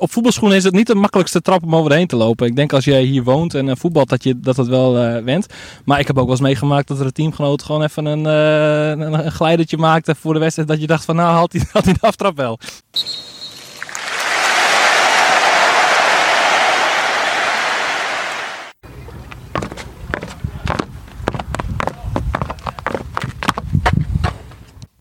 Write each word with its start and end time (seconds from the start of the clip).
op 0.00 0.12
voetbalschoenen 0.12 0.56
is 0.56 0.64
het 0.64 0.74
niet 0.74 0.86
de 0.86 0.94
makkelijkste 0.94 1.42
trap 1.42 1.62
om 1.62 1.76
overheen 1.76 2.06
te 2.06 2.16
lopen. 2.16 2.46
Ik 2.46 2.56
denk 2.56 2.72
als 2.72 2.84
jij 2.84 3.02
hier 3.02 3.22
woont 3.22 3.54
en 3.54 3.76
voetbalt 3.76 4.08
dat 4.08 4.24
je 4.24 4.40
dat 4.40 4.56
wel 4.56 4.92
went. 5.22 5.46
Maar 5.84 6.00
ik 6.00 6.06
heb 6.06 6.16
ook 6.16 6.22
wel 6.22 6.32
eens 6.32 6.40
meegemaakt 6.40 6.88
dat 6.88 7.00
er 7.00 7.06
een 7.06 7.12
teamgenoot 7.12 7.62
gewoon 7.62 7.82
even 7.82 8.04
een, 8.04 8.24
een, 8.24 9.26
een 9.26 9.32
glijdertje 9.32 9.76
maakte 9.76 10.14
voor 10.14 10.32
de 10.32 10.38
wedstrijd. 10.38 10.68
Dat 10.68 10.80
je 10.80 10.86
dacht 10.86 11.04
van 11.04 11.16
nou 11.16 11.32
haalt 11.34 11.52
hij 11.52 11.92
de 11.92 12.00
aftrap 12.00 12.36
wel. 12.36 12.58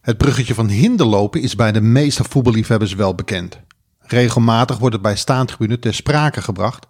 Het 0.01 0.17
bruggetje 0.17 0.53
van 0.53 0.67
hinderlopen 0.67 1.41
is 1.41 1.55
bij 1.55 1.71
de 1.71 1.81
meeste 1.81 2.23
voetballiefhebbers 2.29 2.93
wel 2.93 3.15
bekend. 3.15 3.59
Regelmatig 4.11 4.77
wordt 4.77 4.93
het 4.93 5.03
bij 5.03 5.15
staantribune 5.15 5.79
ter 5.79 5.93
sprake 5.93 6.41
gebracht, 6.41 6.87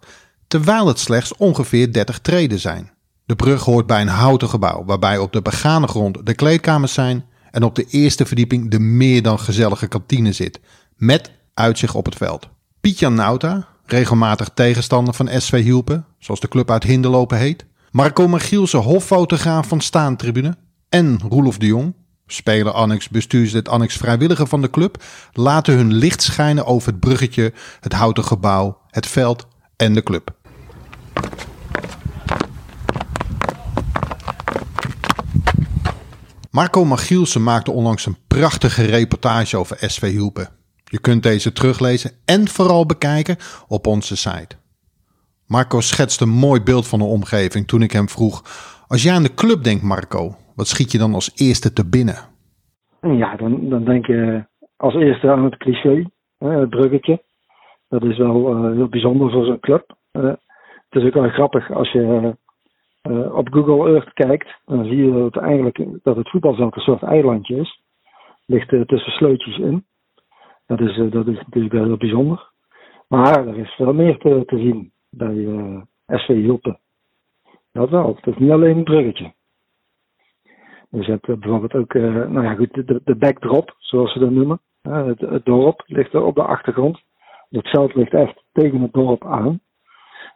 terwijl 0.48 0.86
het 0.86 0.98
slechts 0.98 1.36
ongeveer 1.36 1.92
30 1.92 2.18
treden 2.18 2.58
zijn. 2.58 2.90
De 3.24 3.36
brug 3.36 3.64
hoort 3.64 3.86
bij 3.86 4.00
een 4.00 4.08
houten 4.08 4.48
gebouw, 4.48 4.84
waarbij 4.84 5.18
op 5.18 5.32
de 5.32 5.42
begane 5.42 5.86
grond 5.86 6.26
de 6.26 6.34
kleedkamers 6.34 6.92
zijn 6.92 7.24
en 7.50 7.62
op 7.62 7.74
de 7.74 7.84
eerste 7.84 8.26
verdieping 8.26 8.70
de 8.70 8.78
meer 8.78 9.22
dan 9.22 9.38
gezellige 9.38 9.86
kantine 9.86 10.32
zit, 10.32 10.60
met 10.96 11.30
uitzicht 11.54 11.94
op 11.94 12.04
het 12.04 12.14
veld. 12.14 12.48
Pietjan 12.80 13.14
Nauta, 13.14 13.66
regelmatig 13.84 14.50
tegenstander 14.54 15.14
van 15.14 15.28
SV 15.40 15.62
Hielpen, 15.62 16.04
zoals 16.18 16.40
de 16.40 16.48
club 16.48 16.70
uit 16.70 16.82
Hinderlopen 16.82 17.38
heet, 17.38 17.64
Marco 17.90 18.28
Magielse 18.28 18.76
hoffotograaf 18.76 19.68
van 19.68 19.80
Staantribune 19.80 20.56
en 20.88 21.20
Roelof 21.28 21.58
de 21.58 21.66
Jong, 21.66 21.94
speler 22.32 22.72
annex, 22.72 23.08
bestuurslid 23.08 23.68
annex, 23.68 23.96
vrijwilliger 23.96 24.46
van 24.46 24.60
de 24.60 24.70
club, 24.70 25.02
laten 25.32 25.74
hun 25.74 25.92
licht 25.92 26.22
schijnen 26.22 26.66
over 26.66 26.90
het 26.90 27.00
bruggetje, 27.00 27.52
het 27.80 27.92
houten 27.92 28.24
gebouw, 28.24 28.78
het 28.90 29.06
veld 29.06 29.46
en 29.76 29.94
de 29.94 30.02
club. 30.02 30.38
Marco 36.50 36.84
Magielsen 36.84 37.42
maakte 37.42 37.70
onlangs 37.70 38.06
een 38.06 38.16
prachtige 38.26 38.84
reportage 38.84 39.56
over 39.56 39.76
SV 39.80 40.10
Hielpen. 40.10 40.48
Je 40.84 41.00
kunt 41.00 41.22
deze 41.22 41.52
teruglezen 41.52 42.12
en 42.24 42.48
vooral 42.48 42.86
bekijken 42.86 43.36
op 43.68 43.86
onze 43.86 44.16
site. 44.16 44.56
Marco 45.46 45.80
schetste 45.80 46.24
een 46.24 46.30
mooi 46.30 46.62
beeld 46.62 46.86
van 46.86 46.98
de 46.98 47.04
omgeving 47.04 47.66
toen 47.66 47.82
ik 47.82 47.92
hem 47.92 48.08
vroeg: 48.08 48.44
Als 48.86 49.02
jij 49.02 49.14
aan 49.14 49.22
de 49.22 49.34
club 49.34 49.64
denkt, 49.64 49.82
Marco, 49.82 50.36
wat 50.60 50.68
schiet 50.68 50.92
je 50.92 50.98
dan 50.98 51.14
als 51.14 51.32
eerste 51.36 51.72
te 51.72 51.88
binnen? 51.88 52.18
Ja, 53.00 53.36
dan, 53.36 53.68
dan 53.68 53.84
denk 53.84 54.06
je 54.06 54.44
als 54.76 54.94
eerste 54.94 55.30
aan 55.30 55.44
het 55.44 55.56
cliché, 55.56 56.04
het 56.38 56.70
bruggetje. 56.70 57.22
Dat 57.88 58.02
is 58.02 58.18
wel 58.18 58.56
uh, 58.56 58.72
heel 58.76 58.88
bijzonder 58.88 59.30
voor 59.30 59.44
zo'n 59.44 59.60
club. 59.60 59.96
Uh, 60.12 60.22
het 60.88 61.02
is 61.02 61.04
ook 61.04 61.14
wel 61.14 61.28
grappig 61.28 61.72
als 61.72 61.92
je 61.92 62.36
uh, 63.02 63.34
op 63.34 63.48
Google 63.52 63.92
Earth 63.92 64.12
kijkt, 64.12 64.48
dan 64.64 64.84
zie 64.84 64.96
je 64.96 65.12
dat 65.12 65.36
eigenlijk 65.36 65.86
dat 66.02 66.16
het 66.16 66.30
voetbalveld 66.30 66.76
een 66.76 66.82
soort 66.82 67.02
eilandje 67.02 67.56
is. 67.56 67.82
Ligt 68.46 68.68
tussen 68.68 69.12
sleutjes 69.12 69.58
in. 69.58 69.84
Dat 70.66 70.80
is, 70.80 70.96
dat 71.10 71.26
is 71.26 71.36
natuurlijk 71.36 71.74
wel 71.74 71.84
heel 71.84 71.96
bijzonder. 71.96 72.50
Maar 73.08 73.46
er 73.46 73.58
is 73.58 73.70
veel 73.70 73.92
meer 73.92 74.18
te, 74.18 74.44
zien 74.46 74.92
bij 75.10 75.46
SV 76.06 76.26
Hilpen. 76.26 76.78
Dat 77.72 77.90
wel. 77.90 78.16
Het 78.16 78.26
is 78.26 78.36
niet 78.36 78.50
alleen 78.50 78.76
een 78.76 78.84
bruggetje. 78.84 79.32
Je 80.90 81.02
hebt 81.02 81.26
bijvoorbeeld 81.26 81.74
ook, 81.74 81.94
uh, 81.94 82.28
nou 82.28 82.42
ja, 82.42 82.54
goed, 82.54 82.74
de, 82.74 83.00
de 83.04 83.16
backdrop, 83.16 83.74
zoals 83.78 84.12
ze 84.12 84.18
dat 84.18 84.30
noemen. 84.30 84.60
Het, 84.82 85.20
het, 85.20 85.44
dorp 85.44 85.82
ligt 85.86 86.12
er 86.12 86.22
op 86.22 86.34
de 86.34 86.42
achtergrond. 86.42 87.00
Het 87.48 87.68
veld 87.68 87.94
ligt 87.94 88.14
echt 88.14 88.44
tegen 88.52 88.80
het 88.80 88.92
dorp 88.92 89.24
aan. 89.24 89.60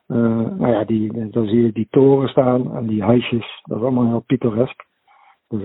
Uh, 0.09 0.19
nou 0.59 0.69
ja, 0.69 0.85
die, 0.85 1.31
dan 1.31 1.47
zie 1.47 1.63
je 1.63 1.73
die 1.73 1.87
toren 1.91 2.29
staan 2.29 2.77
en 2.77 2.87
die 2.87 3.03
huisjes. 3.03 3.61
Dat 3.63 3.79
is 3.79 3.83
allemaal 3.83 4.09
heel 4.09 4.25
pittoresk. 4.27 4.85
Dus 5.49 5.63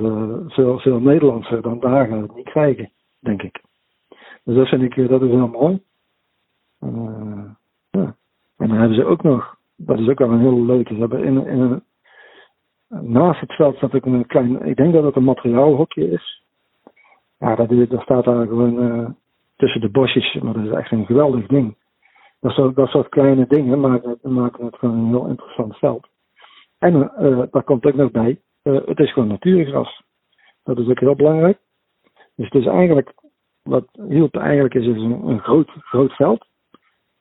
veel, 0.54 0.80
veel 0.80 1.00
Nederlandser 1.00 1.62
dan 1.62 1.80
daar 1.80 2.08
gaan 2.08 2.22
het 2.22 2.36
niet 2.36 2.50
krijgen, 2.50 2.92
denk 3.20 3.42
ik. 3.42 3.62
Dus 4.44 4.56
dat 4.56 4.68
vind 4.68 4.82
ik, 4.82 5.10
dat 5.10 5.22
is 5.22 5.30
heel 5.30 5.48
mooi. 5.48 5.82
En 6.80 7.58
dan 8.68 8.78
hebben 8.78 8.96
ze 8.96 9.06
ook 9.06 9.24
nog, 9.24 9.56
dat 9.76 10.00
is 10.00 10.08
ook 10.08 10.20
wel 10.20 10.32
een 10.32 10.40
heel 10.40 10.66
leuke, 10.66 10.94
ze 10.94 11.00
hebben 11.00 11.24
in, 11.24 11.46
in 11.46 11.60
een 11.60 11.84
Naast 12.90 13.40
het 13.40 13.54
veld 13.54 13.76
staat 13.76 13.94
ook 13.94 14.06
een 14.06 14.26
klein, 14.26 14.66
ik 14.66 14.76
denk 14.76 14.94
dat 14.94 15.04
het 15.04 15.16
een 15.16 15.24
materiaalhokje 15.24 16.12
is. 16.12 16.44
Ja, 17.40 17.56
dat, 17.56 18.02
staat 18.02 18.24
daar 18.24 18.48
gewoon 18.48 18.84
uh, 18.84 19.10
tussen 19.56 19.82
de 19.82 19.90
bosjes, 19.90 20.34
maar 20.34 20.54
dat 20.54 20.66
is 20.66 20.72
echt 20.72 20.92
een 20.92 21.06
geweldig 21.06 21.48
ding. 21.48 21.78
Dat 22.40 22.52
soort, 22.52 22.76
dat 22.76 22.90
soort 22.90 23.10
kleine 23.10 23.48
dingen 23.48 23.80
maken, 23.80 24.20
maken 24.22 24.66
het 24.66 24.76
gewoon 24.76 24.98
een 24.98 25.08
heel 25.08 25.28
interessant 25.28 25.78
veld. 25.78 26.08
En 26.78 27.12
uh, 27.20 27.44
daar 27.52 27.64
komt 27.64 27.86
ook 27.86 27.96
nog 27.96 28.12
bij, 28.12 28.42
uh, 28.64 28.80
het 28.86 29.00
is 29.00 29.14
gewoon 29.14 29.30
natuurgras. 29.30 30.04
Dat 30.64 30.78
is 30.78 30.88
ook 30.88 31.00
heel 31.00 31.16
belangrijk. 31.16 31.58
Dus 32.36 32.46
het 32.50 32.62
is 32.62 32.66
eigenlijk, 32.66 33.14
wat 33.64 33.88
hielp 34.08 34.36
eigenlijk 34.36 34.74
is, 34.74 34.88
is 34.88 35.02
een, 35.02 35.28
een 35.28 35.40
groot, 35.40 35.70
groot 35.70 36.14
veld. 36.14 36.46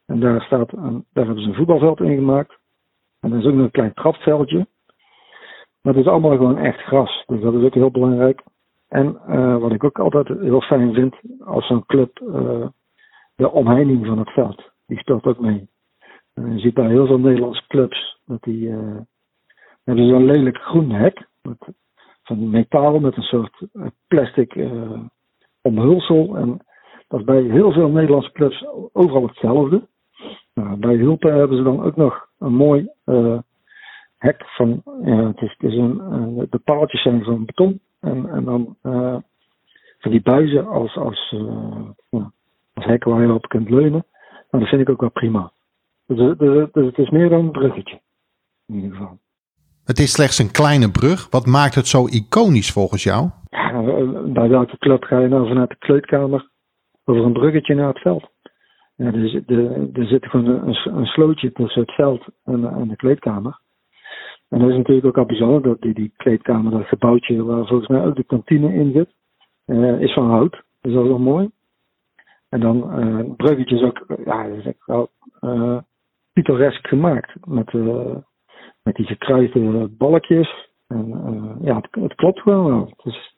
En 0.06 0.20
daar, 0.20 0.42
staat 0.42 0.72
een, 0.72 1.04
daar 1.12 1.24
hebben 1.24 1.42
ze 1.42 1.48
een 1.48 1.54
voetbalveld 1.54 2.00
in 2.00 2.14
gemaakt. 2.14 2.58
En 3.20 3.32
er 3.32 3.38
is 3.38 3.44
ook 3.44 3.54
nog 3.54 3.64
een 3.64 3.70
klein 3.70 3.94
trapveldje. 3.94 4.66
Maar 5.88 5.97
het 5.97 6.06
is 6.06 6.12
allemaal 6.12 6.37
gewoon 6.37 6.59
echt 6.59 6.81
gras. 6.81 7.25
Dus 7.26 7.41
dat 7.41 7.54
is 7.54 7.62
ook 7.62 7.75
heel 7.75 7.91
belangrijk. 7.91 8.43
En 8.88 9.19
uh, 9.28 9.56
wat 9.56 9.72
ik 9.72 9.84
ook 9.84 9.99
altijd 9.99 10.28
heel 10.28 10.60
fijn 10.60 10.94
vind 10.94 11.15
als 11.44 11.66
zo'n 11.66 11.87
club, 11.87 12.21
uh, 12.21 12.66
de 13.37 13.50
omheining 13.50 14.06
van 14.06 14.19
het 14.19 14.31
veld. 14.31 14.71
Die 14.87 14.99
speelt 14.99 15.25
ook 15.25 15.38
mee. 15.38 15.69
Uh, 16.34 16.53
je 16.53 16.59
ziet 16.59 16.75
bij 16.75 16.88
heel 16.88 17.06
veel 17.06 17.19
Nederlandse 17.19 17.66
clubs 17.69 18.21
dat 18.26 18.43
die 18.43 18.71
hebben 19.84 20.09
zo'n 20.09 20.25
lelijk 20.25 20.56
groen 20.56 20.91
hek. 20.91 21.28
Met, 21.43 21.69
van 22.22 22.50
metaal 22.50 22.99
met 22.99 23.16
een 23.16 23.22
soort 23.22 23.66
plastic 24.09 24.69
omhulsel. 25.62 26.37
En 26.37 26.59
dat 27.09 27.20
is 27.20 27.26
bij 27.26 27.43
heel 27.43 27.72
veel 27.72 27.88
Nederlandse 27.88 28.32
clubs 28.32 28.66
overal 28.93 29.26
hetzelfde. 29.26 29.87
Nou, 30.55 30.76
bij 30.76 30.97
Hulpen 30.97 31.34
hebben 31.34 31.56
ze 31.56 31.62
dan 31.62 31.82
ook 31.82 31.97
nog 31.97 32.28
een 32.38 32.55
mooi 32.55 32.91
hek 34.18 34.44
van, 34.46 34.82
ja, 35.04 35.26
het 35.26 35.40
is, 35.40 35.54
het 35.58 35.70
is 35.70 35.76
een, 35.76 36.46
de 36.50 36.58
paaltjes 36.58 37.02
zijn 37.02 37.24
van 37.24 37.44
beton 37.44 37.80
en, 38.00 38.28
en 38.30 38.44
dan 38.44 38.76
uh, 38.82 39.16
van 39.98 40.10
die 40.10 40.22
buizen 40.22 40.66
als, 40.66 40.96
als, 40.96 41.32
uh, 41.34 41.88
ja, 42.10 42.32
als 42.74 42.84
hek 42.84 43.04
waar 43.04 43.22
je 43.22 43.32
op 43.32 43.48
kunt 43.48 43.70
leunen. 43.70 44.04
Nou, 44.50 44.64
dat 44.64 44.68
vind 44.68 44.80
ik 44.80 44.88
ook 44.88 45.00
wel 45.00 45.10
prima. 45.10 45.52
Dus, 46.06 46.38
dus, 46.38 46.68
dus 46.72 46.86
het 46.86 46.98
is 46.98 47.10
meer 47.10 47.28
dan 47.28 47.44
een 47.44 47.50
bruggetje, 47.50 48.00
in 48.66 48.74
ieder 48.74 48.90
geval. 48.90 49.18
Het 49.84 49.98
is 49.98 50.12
slechts 50.12 50.38
een 50.38 50.50
kleine 50.50 50.90
brug. 50.90 51.30
Wat 51.30 51.46
maakt 51.46 51.74
het 51.74 51.86
zo 51.86 52.06
iconisch 52.06 52.72
volgens 52.72 53.02
jou? 53.02 53.28
Ja, 53.48 53.82
bij 54.32 54.48
welke 54.48 54.78
club 54.78 55.04
ga 55.04 55.18
je 55.18 55.28
nou 55.28 55.48
vanuit 55.48 55.68
de 55.68 55.76
kleedkamer 55.78 56.48
over 57.04 57.24
een 57.24 57.32
bruggetje 57.32 57.74
naar 57.74 57.88
het 57.88 57.98
veld? 57.98 58.30
Ja, 58.96 59.06
er, 59.06 59.42
er, 59.46 59.88
er 59.92 60.06
zit 60.06 60.26
gewoon 60.26 60.46
een, 60.46 60.96
een, 60.96 61.06
slootje 61.06 61.52
tussen 61.52 61.80
het 61.80 61.94
veld 61.94 62.26
en, 62.44 62.64
en 62.64 62.88
de 62.88 62.96
kleedkamer. 62.96 63.60
En 64.48 64.59
dat 64.59 64.70
is 64.70 64.76
natuurlijk 64.76 65.06
ook 65.06 65.19
al 65.19 65.26
bijzonder, 65.26 65.62
dat 65.62 65.81
die, 65.81 65.94
die 65.94 66.12
kleedkamer, 66.16 66.70
dat 66.70 66.86
gebouwtje 66.86 67.44
waar 67.44 67.66
volgens 67.66 67.88
mij 67.88 68.04
ook 68.04 68.16
de 68.16 68.25
kantine 68.25 68.75
in 68.75 68.92
zit, 68.92 69.09
uh, 69.66 70.00
is 70.00 70.12
van 70.12 70.31
hout. 70.31 70.62
Dus 70.81 70.92
dat 70.92 71.03
is 71.03 71.09
wel 71.09 71.19
mooi. 71.19 71.50
En 72.48 72.60
dan 72.60 72.76
uh, 72.76 73.16
het 73.16 73.37
bruggetje 73.37 73.76
is 73.76 73.82
ook, 73.82 74.04
ja, 74.25 74.48
dat 74.48 74.58
is 74.58 74.64
echt 74.64 74.87
wel 74.87 75.10
pittoresk 76.32 76.87
gemaakt. 76.87 77.32
Met, 77.44 77.72
met 78.82 78.94
die 78.94 79.06
gekruiste 79.06 79.88
balkjes. 79.98 80.70
En 80.87 81.08
ja, 81.60 81.76
het, 81.76 81.88
het, 81.91 82.14
klopt 82.14 82.41
gewoon 82.41 82.64
wel. 82.64 82.94
Het 82.97 83.06
is, 83.06 83.34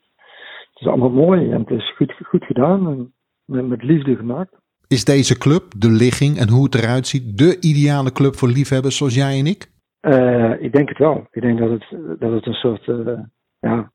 het 0.72 0.80
is 0.80 0.86
allemaal 0.86 1.10
mooi 1.10 1.50
en 1.50 1.60
het 1.60 1.70
is 1.70 1.94
goed, 1.96 2.14
goed 2.24 2.44
gedaan 2.44 2.88
en 2.88 3.12
met, 3.44 3.68
met 3.68 3.82
liefde 3.82 4.16
gemaakt. 4.16 4.58
Is 4.86 5.04
deze 5.04 5.38
club, 5.38 5.62
de 5.76 5.90
ligging 5.90 6.38
en 6.38 6.48
hoe 6.48 6.64
het 6.64 6.74
eruit 6.74 7.06
ziet, 7.06 7.38
de 7.38 7.60
ideale 7.60 8.12
club 8.12 8.34
voor 8.34 8.48
liefhebbers 8.48 8.96
zoals 8.96 9.14
jij 9.14 9.38
en 9.38 9.46
ik? 9.46 9.70
Uh, 10.02 10.62
ik 10.62 10.72
denk 10.72 10.88
het 10.88 10.98
wel. 10.98 11.26
Ik 11.30 11.42
denk 11.42 11.58
dat 11.58 11.70
het, 11.70 11.86
dat 12.20 12.32
het 12.32 12.46
een 12.46 12.54
soort, 12.54 12.86
uh, 12.86 13.18
ja, 13.58 13.90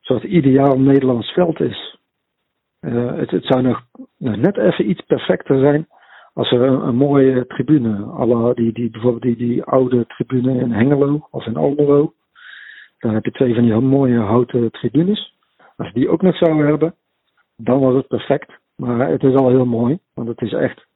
soort 0.00 0.22
ideaal 0.22 0.78
Nederlands 0.78 1.32
veld 1.32 1.60
is. 1.60 1.98
Uh, 2.80 3.16
het, 3.16 3.30
het, 3.30 3.44
zou 3.44 3.62
nog, 3.62 3.86
net 4.16 4.56
even 4.56 4.90
iets 4.90 5.00
perfecter 5.00 5.60
zijn 5.60 5.88
als 6.38 6.50
er 6.50 6.62
een, 6.62 6.94
mooie 6.94 7.46
tribune, 7.46 8.54
die, 8.54 8.72
die, 8.72 8.90
bijvoorbeeld 8.90 9.22
die, 9.22 9.36
die 9.36 9.64
oude 9.64 10.06
tribune 10.06 10.60
in 10.60 10.72
Hengelo 10.72 11.26
of 11.30 11.46
in 11.46 11.56
Almelo. 11.56 12.14
Daar 12.98 13.12
heb 13.12 13.24
je 13.24 13.30
twee 13.30 13.54
van 13.54 13.62
die 13.62 13.74
mooie 13.74 14.18
houten 14.18 14.70
tribunes. 14.70 15.34
Als 15.76 15.92
die 15.92 16.08
ook 16.08 16.22
nog 16.22 16.36
zouden 16.36 16.66
hebben, 16.66 16.94
dan 17.56 17.80
was 17.80 17.94
het 17.94 18.06
perfect. 18.06 18.52
Maar 18.76 19.08
het 19.08 19.22
is 19.22 19.34
al 19.34 19.48
heel 19.48 19.66
mooi, 19.66 19.98
want 20.14 20.28
het 20.28 20.40
is 20.40 20.52
echt, 20.52 20.86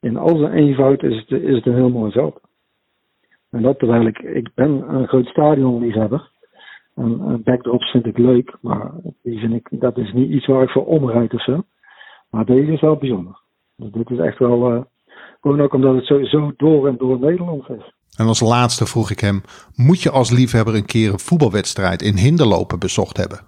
in 0.00 0.16
al 0.16 0.36
zijn 0.36 0.52
eenvoud 0.52 1.02
is 1.02 1.16
het, 1.16 1.30
is 1.30 1.54
het 1.54 1.66
een 1.66 1.74
heel 1.74 1.90
mooi 1.90 2.12
veld. 2.12 2.40
En 3.56 3.62
dat 3.62 3.78
terwijl 3.78 4.06
ik, 4.06 4.18
ik 4.18 4.48
ben 4.54 4.94
een 4.94 5.08
groot 5.08 5.26
stadionliefhebber. 5.26 6.30
En, 6.94 7.20
en 7.20 7.42
backdrops 7.42 7.90
vind 7.90 8.06
ik 8.06 8.18
leuk, 8.18 8.56
maar 8.60 8.90
die 9.22 9.38
vind 9.38 9.52
ik, 9.54 9.68
dat 9.70 9.98
is 9.98 10.12
niet 10.12 10.30
iets 10.30 10.46
waar 10.46 10.62
ik 10.62 10.70
voor 10.70 10.86
omrijd 10.86 11.34
of 11.34 11.42
zo. 11.42 11.62
Maar 12.30 12.44
deze 12.44 12.72
is 12.72 12.80
wel 12.80 12.96
bijzonder. 12.96 13.40
Dus 13.76 13.90
dit 13.90 14.10
is 14.10 14.18
echt 14.18 14.38
wel, 14.38 14.74
uh, 14.74 14.80
Gewoon 15.40 15.60
ook 15.60 15.72
omdat 15.72 15.94
het 15.94 16.04
sowieso 16.04 16.52
door 16.56 16.88
en 16.88 16.96
door 16.96 17.18
Nederland 17.18 17.68
is. 17.68 17.94
En 18.16 18.26
als 18.26 18.40
laatste 18.40 18.86
vroeg 18.86 19.10
ik 19.10 19.20
hem: 19.20 19.40
moet 19.74 20.02
je 20.02 20.10
als 20.10 20.30
liefhebber 20.30 20.74
een 20.74 20.86
keer 20.86 21.12
een 21.12 21.18
voetbalwedstrijd 21.18 22.02
in 22.02 22.16
hinderlopen 22.16 22.78
bezocht 22.78 23.16
hebben? 23.16 23.38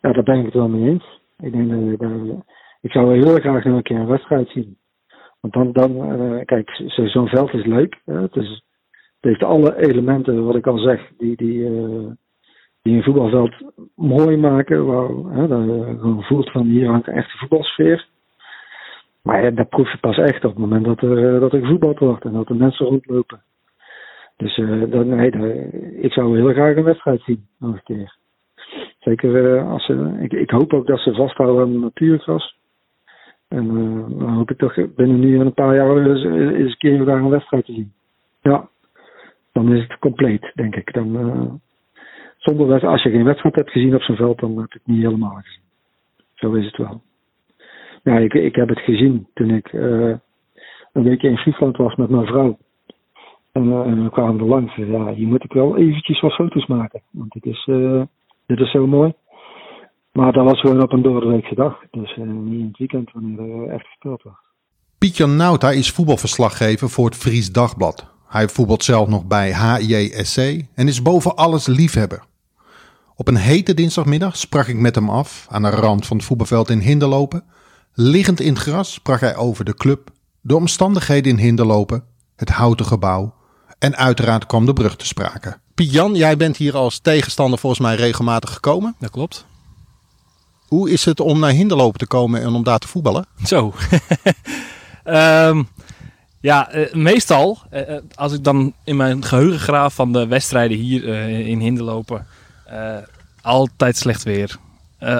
Ja, 0.00 0.12
daar 0.12 0.22
ben 0.22 0.38
ik 0.38 0.44
het 0.44 0.54
wel 0.54 0.68
mee 0.68 0.90
eens. 0.90 1.20
Ik, 1.38 1.52
denk 1.52 1.98
dat, 1.98 2.44
ik 2.80 2.90
zou 2.90 3.18
heel 3.18 3.34
graag 3.34 3.64
nog 3.64 3.76
een 3.76 3.82
keer 3.82 3.98
een 3.98 4.06
wedstrijd 4.06 4.48
zien. 4.48 4.78
Want 5.40 5.54
dan, 5.54 5.72
dan 5.72 6.20
uh, 6.20 6.44
kijk, 6.44 6.70
zo'n 6.86 7.28
veld 7.28 7.52
is 7.52 7.64
leuk. 7.64 8.00
Hè? 8.04 8.20
Het, 8.20 8.36
is, 8.36 8.62
heeft 9.28 9.42
alle 9.42 9.76
elementen, 9.76 10.44
wat 10.44 10.54
ik 10.54 10.66
al 10.66 10.78
zeg, 10.78 11.10
die, 11.18 11.36
die, 11.36 11.58
uh, 11.58 12.10
die 12.82 12.96
een 12.96 13.02
voetbalveld 13.02 13.54
mooi 13.94 14.36
maken. 14.36 14.86
Waar 14.86 15.48
dat 15.48 15.64
je 15.64 15.96
gewoon 16.00 16.22
voelt 16.22 16.50
van 16.50 16.66
hier 16.66 16.88
hangt 16.88 17.06
een 17.06 17.14
echte 17.14 17.36
voetbalsfeer. 17.36 18.06
Maar 19.22 19.44
ja, 19.44 19.50
dat 19.50 19.68
proef 19.68 19.92
je 19.92 19.98
pas 19.98 20.16
echt 20.16 20.44
op 20.44 20.50
het 20.50 20.60
moment 20.60 20.84
dat 20.84 21.00
er, 21.00 21.34
uh, 21.34 21.40
dat 21.40 21.52
er 21.52 21.60
gevoetbald 21.60 21.98
wordt 21.98 22.24
en 22.24 22.32
dat 22.32 22.48
er 22.48 22.56
mensen 22.56 22.86
rondlopen. 22.86 23.42
Dus 24.36 24.56
dan, 24.90 25.08
nee, 25.08 25.30
ik 26.00 26.12
zou 26.12 26.36
heel 26.36 26.52
graag 26.52 26.76
een 26.76 26.84
wedstrijd 26.84 27.22
zien, 27.22 27.46
nog 27.58 27.74
een 27.74 27.82
keer. 27.82 28.16
Zeker 28.98 29.60
als 29.62 29.84
ze, 29.84 30.18
ik, 30.20 30.32
ik 30.32 30.50
hoop 30.50 30.72
ook 30.72 30.86
dat 30.86 30.98
ze 30.98 31.14
vasthouden 31.14 31.62
aan 31.62 31.80
natuurgras. 31.80 32.56
En 33.48 33.64
uh, 33.64 34.18
dan 34.18 34.34
hoop 34.34 34.50
ik 34.50 34.58
toch 34.58 34.94
binnen 34.94 35.20
nu 35.20 35.40
een 35.40 35.54
paar 35.54 35.74
jaar 35.74 35.96
eens, 35.96 36.24
eens 36.24 36.70
een 36.70 36.76
keer 36.78 37.04
daar 37.04 37.16
een 37.16 37.28
wedstrijd 37.28 37.64
te 37.64 37.72
zien. 37.72 37.92
Ja, 38.42 38.68
dan 39.58 39.74
is 39.74 39.82
het 39.82 39.98
compleet, 39.98 40.52
denk 40.54 40.76
ik. 40.76 40.92
Dan, 40.92 41.28
uh, 41.28 41.52
zonder 42.36 42.86
als 42.86 43.02
je 43.02 43.10
geen 43.10 43.24
wedstrijd 43.24 43.54
hebt 43.54 43.70
gezien 43.70 43.94
op 43.94 44.02
zo'n 44.02 44.16
veld, 44.16 44.38
dan 44.38 44.58
heb 44.58 44.72
het 44.72 44.86
niet 44.86 45.02
helemaal 45.02 45.40
gezien. 45.42 45.62
Zo 46.34 46.52
is 46.52 46.64
het 46.64 46.76
wel. 46.76 47.02
Ja, 48.02 48.18
ik, 48.18 48.34
ik 48.34 48.54
heb 48.54 48.68
het 48.68 48.78
gezien 48.78 49.26
toen 49.34 49.50
ik 49.50 49.72
uh, 49.72 50.14
een 50.92 51.02
weekje 51.02 51.28
in 51.28 51.36
Friesland 51.36 51.76
was 51.76 51.94
met 51.94 52.08
mijn 52.08 52.26
vrouw. 52.26 52.58
En, 53.52 53.72
en 53.72 54.04
we 54.04 54.10
kwamen 54.10 54.40
er 54.40 54.46
langs. 54.46 54.74
Ja, 54.76 55.12
hier 55.12 55.26
moet 55.26 55.44
ik 55.44 55.52
wel 55.52 55.76
eventjes 55.76 56.20
wat 56.20 56.32
foto's 56.32 56.66
maken. 56.66 57.02
Want 57.10 57.32
dit 57.32 57.44
is, 57.44 57.64
dit 58.46 58.58
is 58.58 58.70
zo 58.70 58.86
mooi. 58.86 59.12
Maar 60.12 60.32
dat 60.32 60.44
was 60.44 60.60
gewoon 60.60 60.82
op 60.82 60.92
een 60.92 61.02
doordeweekse 61.02 61.54
dag. 61.54 61.84
Dus 61.90 62.16
uh, 62.16 62.24
niet 62.24 62.60
in 62.60 62.66
het 62.66 62.78
weekend 62.78 63.12
wanneer 63.12 63.38
er 63.38 63.68
echt 63.68 63.86
gespeeld 63.86 64.22
wordt. 64.22 64.38
Piet-Jan 64.98 65.36
Nauta 65.36 65.70
is 65.70 65.90
voetbalverslaggever 65.90 66.88
voor 66.88 67.04
het 67.04 67.16
Fries 67.16 67.52
Dagblad. 67.52 68.17
Hij 68.28 68.48
voetbalt 68.48 68.84
zelf 68.84 69.08
nog 69.08 69.24
bij 69.24 69.52
HJSC 69.52 70.36
en 70.74 70.88
is 70.88 71.02
boven 71.02 71.36
alles 71.36 71.66
liefhebber. 71.66 72.22
Op 73.16 73.28
een 73.28 73.36
hete 73.36 73.74
dinsdagmiddag 73.74 74.36
sprak 74.36 74.66
ik 74.66 74.76
met 74.76 74.94
hem 74.94 75.10
af 75.10 75.46
aan 75.48 75.62
de 75.62 75.70
rand 75.70 76.06
van 76.06 76.16
het 76.16 76.26
voetbalveld 76.26 76.70
in 76.70 76.78
Hinderlopen. 76.78 77.44
Liggend 77.92 78.40
in 78.40 78.52
het 78.52 78.62
gras 78.62 78.92
sprak 78.92 79.20
hij 79.20 79.36
over 79.36 79.64
de 79.64 79.74
club, 79.74 80.10
de 80.40 80.56
omstandigheden 80.56 81.32
in 81.32 81.38
Hinderlopen, 81.38 82.04
het 82.36 82.48
houten 82.48 82.86
gebouw 82.86 83.34
en 83.78 83.96
uiteraard 83.96 84.46
kwam 84.46 84.66
de 84.66 84.72
brug 84.72 84.96
te 84.96 85.06
sprake. 85.06 85.58
Piet-Jan, 85.74 86.14
jij 86.14 86.36
bent 86.36 86.56
hier 86.56 86.76
als 86.76 86.98
tegenstander 86.98 87.58
volgens 87.58 87.82
mij 87.82 87.94
regelmatig 87.96 88.52
gekomen. 88.52 88.94
Dat 88.98 89.10
klopt. 89.10 89.46
Hoe 90.66 90.90
is 90.90 91.04
het 91.04 91.20
om 91.20 91.38
naar 91.38 91.50
Hinderlopen 91.50 91.98
te 91.98 92.06
komen 92.06 92.42
en 92.42 92.54
om 92.54 92.62
daar 92.62 92.78
te 92.78 92.88
voetballen? 92.88 93.26
Zo. 93.44 93.74
um, 95.04 95.68
ja, 96.40 96.74
uh, 96.74 96.92
meestal, 96.92 97.58
uh, 97.72 97.80
als 98.14 98.32
ik 98.32 98.44
dan 98.44 98.72
in 98.84 98.96
mijn 98.96 99.24
geheugen 99.24 99.58
graaf 99.58 99.94
van 99.94 100.12
de 100.12 100.26
wedstrijden 100.26 100.76
hier 100.76 101.04
in 101.28 101.60
Hinderlopen, 101.60 102.26
altijd 103.42 103.96
slecht 103.96 104.22
weer. 104.22 104.58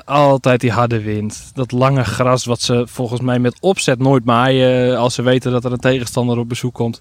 altijd 0.05 0.61
die 0.61 0.73
harde 0.73 1.01
wind. 1.01 1.51
Dat 1.55 1.73
lange 1.73 2.05
gras 2.05 2.45
wat 2.45 2.61
ze 2.61 2.87
volgens 2.87 3.21
mij 3.21 3.39
met 3.39 3.57
opzet 3.61 3.99
nooit 3.99 4.25
maaien 4.25 4.99
als 4.99 5.15
ze 5.15 5.23
weten 5.23 5.53
dat 5.53 5.65
er 5.65 5.73
een 5.73 5.79
tegenstander 5.79 6.39
op 6.39 6.49
bezoek 6.49 6.75
komt 6.75 7.01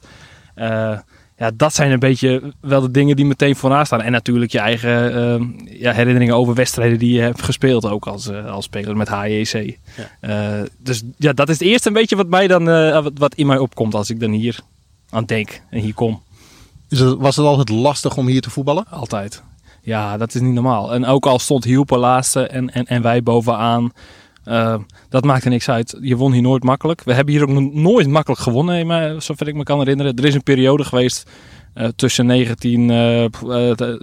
ja, 1.37 1.51
dat 1.53 1.73
zijn 1.73 1.91
een 1.91 1.99
beetje 1.99 2.53
wel 2.61 2.81
de 2.81 2.91
dingen 2.91 3.15
die 3.15 3.25
meteen 3.25 3.55
vooraan 3.55 3.85
staan. 3.85 4.01
En 4.01 4.11
natuurlijk 4.11 4.51
je 4.51 4.59
eigen 4.59 5.15
uh, 5.15 5.79
ja, 5.79 5.91
herinneringen 5.91 6.35
over 6.35 6.53
wedstrijden 6.53 6.99
die 6.99 7.13
je 7.13 7.21
hebt 7.21 7.41
gespeeld 7.41 7.85
ook 7.85 8.07
als, 8.07 8.27
uh, 8.27 8.51
als 8.51 8.65
speler 8.65 8.97
met 8.97 9.07
HJC. 9.07 9.77
Ja. 10.21 10.59
Uh, 10.59 10.67
dus 10.77 11.03
ja, 11.17 11.33
dat 11.33 11.49
is 11.49 11.59
het 11.59 11.67
eerste 11.67 11.87
een 11.87 11.93
beetje 11.93 12.15
wat, 12.15 12.27
mij 12.27 12.47
dan, 12.47 12.65
wat, 13.03 13.11
wat, 13.15 13.35
in 13.35 13.47
mij 13.47 13.57
opkomt 13.57 13.95
als 13.95 14.09
ik 14.09 14.19
dan 14.19 14.31
hier 14.31 14.59
aan 15.09 15.25
denk 15.25 15.61
en 15.69 15.79
hier 15.79 15.93
kom. 15.93 16.21
Is 16.89 16.99
het, 16.99 17.17
was 17.17 17.35
het 17.35 17.45
altijd 17.45 17.69
lastig 17.69 18.17
om 18.17 18.27
hier 18.27 18.41
te 18.41 18.49
voetballen? 18.49 18.85
Altijd. 18.89 19.43
Ja, 19.81 20.17
dat 20.17 20.35
is 20.35 20.41
niet 20.41 20.53
normaal. 20.53 20.93
En 20.93 21.05
ook 21.05 21.25
al 21.25 21.39
stond 21.39 21.63
Hielper 21.63 21.97
laatste 21.97 22.47
en, 22.47 22.73
en, 22.73 22.85
en 22.85 23.01
wij 23.01 23.23
bovenaan. 23.23 23.91
Uh, 24.47 24.75
dat 25.09 25.23
maakte 25.23 25.49
niks 25.49 25.69
uit. 25.69 25.97
Je 26.01 26.15
won 26.15 26.31
hier 26.31 26.41
nooit 26.41 26.63
makkelijk. 26.63 27.03
We 27.03 27.13
hebben 27.13 27.33
hier 27.33 27.44
ook 27.44 27.73
nooit 27.73 28.07
makkelijk 28.07 28.41
gewonnen, 28.41 28.88
maar, 28.88 29.21
zover 29.21 29.47
ik 29.47 29.55
me 29.55 29.63
kan 29.63 29.79
herinneren. 29.79 30.15
Er 30.15 30.25
is 30.25 30.33
een 30.33 30.44
periode 30.44 30.83
geweest 30.83 31.29
uh, 31.75 31.88
tussen 31.95 32.25
19, 32.25 32.89
uh, 32.89 33.25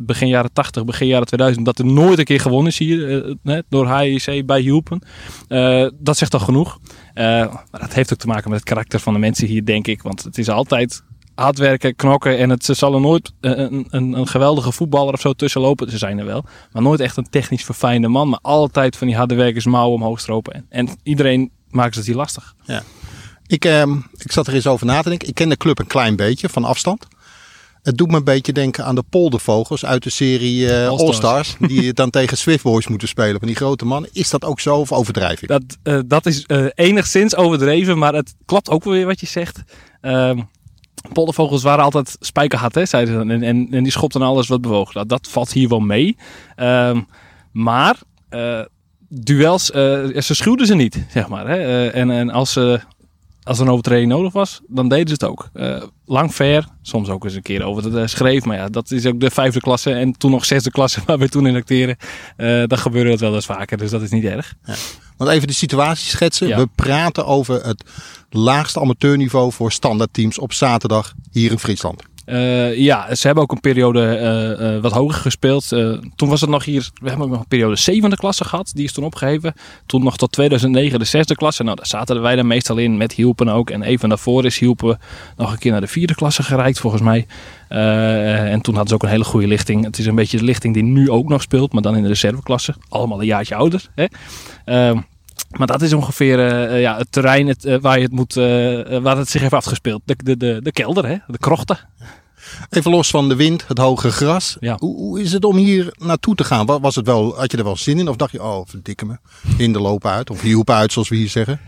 begin 0.03 0.29
jaren 0.29 0.53
80, 0.53 0.85
begin 0.85 1.07
jaren 1.07 1.27
2000, 1.27 1.67
dat 1.67 1.79
er 1.79 1.87
nooit 1.87 2.19
een 2.19 2.25
keer 2.25 2.41
gewonnen 2.41 2.71
is 2.73 2.79
hier 2.79 3.37
door 3.69 3.99
HIC 3.99 4.47
bij 4.47 4.61
Hielpen. 4.61 5.03
dat 5.99 6.17
zegt 6.17 6.35
al 6.35 6.41
genoeg. 6.41 6.79
maar 7.15 7.65
dat 7.71 7.95
heeft 7.95 8.13
ook 8.13 8.19
te 8.19 8.27
maken 8.27 8.51
met 8.51 8.59
het 8.59 8.69
karakter 8.69 9.01
van 9.01 9.13
de 9.13 9.19
mensen 9.19 9.47
hier, 9.47 9.65
denk 9.65 9.87
ik. 9.87 10.03
Want 10.03 10.23
het 10.23 10.39
is 10.39 10.49
altijd 10.49 11.03
hard 11.35 11.59
werken, 11.59 11.97
knokken. 11.97 12.39
En 12.39 12.51
het, 12.51 12.65
ze 12.65 12.75
zal 12.75 12.95
er 12.95 13.01
nooit 13.01 13.33
een, 13.41 13.87
een, 13.91 14.13
een, 14.13 14.29
geweldige 14.29 14.73
voetballer 14.73 15.15
of 15.15 15.21
zo 15.21 15.33
tussen 15.33 15.61
lopen. 15.61 15.91
Ze 15.91 15.99
zijn 15.99 16.19
er 16.19 16.25
wel. 16.25 16.45
Maar 16.73 16.83
nooit 16.83 17.01
echt 17.01 17.17
een 17.17 17.31
technisch 17.31 17.65
verfijnde 17.65 18.09
man. 18.09 18.29
Maar 18.29 18.39
altijd 18.43 18.97
van 18.97 19.07
die 19.07 19.17
harde 19.17 19.35
werkers 19.35 19.65
mouwen 19.65 19.95
omhoog 19.95 20.21
stropen. 20.21 20.55
En, 20.55 20.67
en 20.69 20.89
iedereen 21.03 21.51
maakt 21.71 21.95
het 21.95 22.07
hier 22.07 22.17
lastig. 22.17 22.55
Ja. 22.65 22.83
Ik, 23.47 23.65
eh, 23.65 23.83
ik 24.17 24.33
zat 24.33 24.47
er 24.47 24.55
eens 24.55 24.67
over 24.67 24.87
na 24.87 25.03
te 25.03 25.09
denken. 25.09 25.29
Ik 25.29 25.35
ken 25.35 25.49
de 25.49 25.57
club 25.57 25.79
een 25.79 25.87
klein 25.87 26.17
beetje 26.17 26.49
van 26.49 26.65
afstand. 26.65 27.07
Het 27.83 27.99
doet 27.99 28.11
me 28.11 28.17
een 28.17 28.25
beetje 28.25 28.53
denken 28.53 28.85
aan 28.85 28.95
de 28.95 29.05
poldervogels 29.11 29.85
uit 29.85 30.03
de 30.03 30.11
serie 30.11 30.67
uh, 30.67 30.89
All-Stars. 30.89 31.57
die 31.69 31.93
dan 31.93 32.11
tegen 32.11 32.37
Swift 32.37 32.63
Boys 32.63 32.89
moeten 32.89 33.09
spelen. 33.09 33.39
Van 33.39 33.47
die 33.47 33.57
grote 33.57 33.85
mannen. 33.85 34.11
Is 34.13 34.31
dat 34.31 34.45
ook 34.45 34.61
zo 34.61 34.77
of 34.77 34.93
overdrijf 34.93 35.43
ik? 35.43 35.49
Dat, 35.49 35.63
uh, 35.83 36.01
dat 36.07 36.27
is 36.27 36.45
uh, 36.47 36.67
enigszins 36.75 37.37
overdreven. 37.37 37.99
Maar 37.99 38.15
het 38.15 38.35
klopt 38.45 38.71
ook 38.71 38.85
weer 38.85 39.07
wat 39.07 39.21
je 39.21 39.27
zegt. 39.27 39.63
Ehm, 40.01 40.41
Poldervogels 41.13 41.63
waren 41.63 41.85
altijd 41.85 42.17
spijkerhard, 42.21 42.75
hè, 42.75 42.87
zeiden 42.87 43.15
ze. 43.15 43.45
En, 43.45 43.71
en, 43.73 43.83
die 43.83 43.93
schopten 43.93 44.23
alles 44.23 44.49
wat 44.49 44.61
bewoog. 44.61 44.93
Dat, 44.93 45.09
dat 45.09 45.29
valt 45.29 45.53
hier 45.53 45.69
wel 45.69 45.81
mee. 45.81 46.17
Um, 46.57 47.07
maar 47.53 47.97
uh, 48.31 48.61
duels, 49.09 49.71
uh, 49.71 50.21
ze 50.21 50.35
schuwden 50.35 50.67
ze 50.67 50.75
niet, 50.75 51.07
zeg 51.09 51.29
maar. 51.29 51.49
Hè. 51.49 51.59
Uh, 51.59 51.97
en, 51.97 52.11
en 52.11 52.31
als, 52.31 52.57
als 53.43 53.59
er 53.59 53.65
een 53.65 53.73
overtreding 53.73 54.11
nodig 54.11 54.33
was, 54.33 54.61
dan 54.67 54.89
deden 54.89 55.09
ze 55.09 55.13
het 55.13 55.25
ook. 55.25 55.51
Lang 56.07 56.35
ver, 56.35 56.67
soms 56.83 57.09
ook 57.09 57.25
eens 57.25 57.35
een 57.35 57.43
keer 57.43 57.63
over 57.63 57.93
het 57.93 58.11
schreef. 58.11 58.45
Maar 58.45 58.57
ja, 58.57 58.69
dat 58.69 58.91
is 58.91 59.07
ook 59.07 59.21
de 59.21 59.31
vijfde 59.31 59.61
klasse 59.61 59.93
en 59.93 60.19
toen 60.19 60.31
nog 60.31 60.45
zesde 60.45 60.71
klasse 60.71 61.01
waar 61.07 61.19
we 61.19 61.29
toen 61.29 61.47
in 61.47 61.57
acteren. 61.57 61.97
dan 62.69 62.79
gebeurde 62.79 63.11
het 63.11 63.21
wel 63.21 63.35
eens 63.35 63.47
vaker, 63.47 63.79
dus 63.79 63.91
dat 63.91 64.03
is 64.03 64.11
niet 64.11 64.25
erg. 64.25 64.55
Ja. 64.65 64.75
Want 65.17 65.31
even 65.31 65.47
de 65.47 65.55
situatie 65.55 66.09
schetsen. 66.09 66.49
Ja. 66.49 66.57
We 66.57 66.69
praten 66.75 67.27
over 67.27 67.67
het 67.67 67.85
laagste 68.31 68.81
amateurniveau 68.81 69.53
voor 69.53 69.73
standaardteams 69.73 70.39
op 70.39 70.53
zaterdag 70.53 71.15
hier 71.31 71.51
in 71.51 71.59
Friesland. 71.59 72.03
Uh, 72.27 72.77
ja, 72.77 73.15
ze 73.15 73.27
hebben 73.27 73.45
ook 73.45 73.53
een 73.53 73.61
periode 73.61 74.01
uh, 74.61 74.75
uh, 74.75 74.83
wat 74.83 74.93
hoger 74.93 75.21
gespeeld. 75.21 75.69
toen 76.17 76.29
was 76.29 76.41
het 76.41 76.51
nog 76.51 76.65
hier, 76.65 76.91
we 76.95 77.09
hebben 77.09 77.27
ook 77.27 77.33
nog 77.33 77.41
een 77.41 77.49
periode 77.49 77.77
zevende 77.77 78.17
klasse 78.17 78.45
gehad. 78.45 78.71
Die 78.75 78.85
is 78.85 78.93
toen 78.93 79.05
opgeheven. 79.05 79.55
Toen 79.87 80.05
nog 80.05 80.17
tot 80.17 80.33
2009 80.33 80.99
de 80.99 81.05
zesde 81.05 81.35
klasse. 81.35 81.63
Nou, 81.63 81.77
daar 81.77 81.87
zaten 81.87 82.23
wij 82.23 82.37
dan 82.37 82.47
meestal 82.47 82.77
in 82.77 82.97
met 82.97 83.13
Hielpen 83.13 83.49
ook. 83.49 83.71
En 83.71 83.83
even 83.83 84.09
daarvoor 84.09 84.45
is 84.45 84.59
Hielpen 84.59 84.99
nog 85.37 85.53
een 85.53 85.59
keer 85.59 85.73
naar 85.73 85.81
de 85.81 85.87
vierde 85.87 86.15
klasse 86.15 86.43
gereikt 86.43 86.79
volgens 86.79 87.03
mij. 87.03 87.27
en 87.69 88.61
toen 88.61 88.75
hadden 88.75 88.89
ze 88.89 88.95
ook 88.95 89.03
een 89.03 89.09
hele 89.09 89.25
goede 89.25 89.47
lichting. 89.47 89.85
Het 89.85 89.99
is 89.99 90.07
een 90.07 90.15
beetje 90.15 90.39
de 90.39 90.45
lichting 90.45 90.75
die 90.75 90.83
nu 90.83 91.11
ook 91.11 91.29
nog 91.29 91.43
speelt, 91.43 91.73
maar 91.73 91.83
dan 91.83 91.97
in 91.97 92.03
de 92.03 92.09
reserveklasse. 92.09 92.75
Allemaal 92.89 93.21
een 93.21 93.27
jaartje 93.27 93.55
ouder. 93.55 93.89
Hè? 93.95 94.05
Maar 95.59 95.67
dat 95.67 95.83
is 95.83 95.93
ongeveer 95.93 96.39
uh, 96.39 96.81
ja, 96.81 96.97
het 96.97 97.13
terrein 97.13 97.47
het, 97.47 97.65
uh, 97.65 97.81
waar, 97.81 97.97
je 97.97 98.05
het 98.05 98.13
moet, 98.13 98.37
uh, 98.37 98.99
waar 98.99 99.17
het 99.17 99.29
zich 99.29 99.41
heeft 99.41 99.53
afgespeeld. 99.53 100.03
De, 100.05 100.17
de, 100.25 100.37
de, 100.37 100.61
de 100.63 100.73
kelder, 100.73 101.07
hè? 101.07 101.17
de 101.27 101.39
krochten. 101.39 101.79
Even 102.71 102.91
los 102.91 103.11
van 103.11 103.29
de 103.29 103.37
wind, 103.37 103.67
het 103.69 103.79
hoge 103.79 104.11
gras. 104.11 104.57
Ja. 104.61 104.77
Hoe, 104.79 104.97
hoe, 104.97 105.21
is 105.21 105.33
het 105.33 105.45
om 105.45 105.57
hier 105.57 105.95
naartoe 105.99 106.35
te 106.35 106.45
gaan? 106.45 106.67
Was 106.67 106.95
het 106.95 107.07
wel, 107.07 107.37
had 107.37 107.51
je 107.51 107.57
er 107.57 107.65
wel 107.65 107.77
zin 107.77 107.99
in? 107.99 108.09
Of 108.09 108.17
dacht 108.17 108.33
je, 108.33 108.43
oh, 108.43 108.61
verdikke 108.67 109.07
me, 109.07 109.17
hinder 109.57 109.83
lopen 109.83 110.11
uit. 110.11 110.31
Of 110.31 110.41
hielp 110.41 110.71
uit, 110.71 110.93
zoals 110.93 111.09
we 111.09 111.17
hier 111.17 111.29
zeggen 111.29 111.61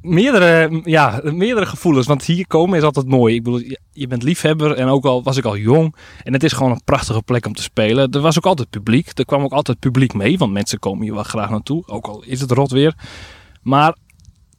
meerdere, 0.00 0.80
ja, 0.84 1.20
meerdere 1.22 1.66
gevoelens. 1.66 2.06
Want 2.06 2.24
hier 2.24 2.46
komen 2.46 2.78
is 2.78 2.84
altijd 2.84 3.06
mooi. 3.06 3.34
Ik 3.34 3.42
bedoel, 3.42 3.62
je 3.92 4.06
bent 4.06 4.22
liefhebber 4.22 4.72
en 4.72 4.88
ook 4.88 5.04
al 5.04 5.22
was 5.22 5.36
ik 5.36 5.44
al 5.44 5.56
jong. 5.56 5.94
En 6.22 6.32
het 6.32 6.44
is 6.44 6.52
gewoon 6.52 6.72
een 6.72 6.84
prachtige 6.84 7.22
plek 7.22 7.46
om 7.46 7.54
te 7.54 7.62
spelen. 7.62 8.10
Er 8.10 8.20
was 8.20 8.36
ook 8.36 8.46
altijd 8.46 8.70
publiek. 8.70 9.18
Er 9.18 9.24
kwam 9.24 9.42
ook 9.42 9.52
altijd 9.52 9.78
publiek 9.78 10.14
mee. 10.14 10.38
Want 10.38 10.52
mensen 10.52 10.78
komen 10.78 11.02
hier 11.02 11.14
wel 11.14 11.22
graag 11.22 11.50
naartoe. 11.50 11.86
Ook 11.86 12.06
al 12.06 12.22
is 12.22 12.40
het 12.40 12.50
rot 12.50 12.70
weer. 12.70 12.94
Maar 13.62 13.96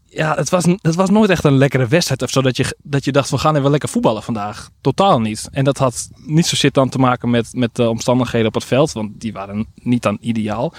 ja, 0.05 0.35
het 0.35 0.49
was, 0.49 0.65
het 0.81 0.95
was 0.95 1.09
nooit 1.09 1.29
echt 1.29 1.43
een 1.43 1.57
lekkere 1.57 1.87
wedstrijd 1.87 2.21
of 2.21 2.29
zo. 2.29 2.41
Dat 2.41 2.57
je, 2.57 2.77
dat 2.83 3.05
je 3.05 3.11
dacht, 3.11 3.29
we 3.29 3.37
gaan 3.37 3.55
even 3.55 3.71
lekker 3.71 3.89
voetballen 3.89 4.23
vandaag. 4.23 4.69
Totaal 4.81 5.19
niet. 5.19 5.49
En 5.51 5.63
dat 5.63 5.77
had 5.77 6.09
niet 6.15 6.45
zozeer 6.45 6.71
dan 6.71 6.89
te 6.89 6.97
maken 6.97 7.29
met, 7.29 7.47
met 7.51 7.75
de 7.75 7.89
omstandigheden 7.89 8.47
op 8.47 8.53
het 8.53 8.65
veld. 8.65 8.91
Want 8.91 9.19
die 9.21 9.33
waren 9.33 9.67
niet 9.75 10.01
dan 10.01 10.17
ideaal. 10.21 10.73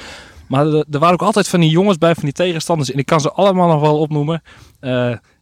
Maar 0.49 0.67
er, 0.67 0.85
waren 0.91 1.13
ook 1.13 1.23
altijd 1.23 1.49
van 1.49 1.61
die 1.61 1.71
jongens 1.71 1.99
bij, 1.99 2.15
van 2.15 2.25
die 2.25 2.33
tegenstanders. 2.33 2.91
En 2.91 2.99
ik 2.99 3.07
kan 3.07 3.21
ze 3.21 3.33
allemaal 3.33 3.69
nog 3.69 3.81
wel 3.81 3.99
opnoemen. 3.99 4.43
Uh, 4.81 4.91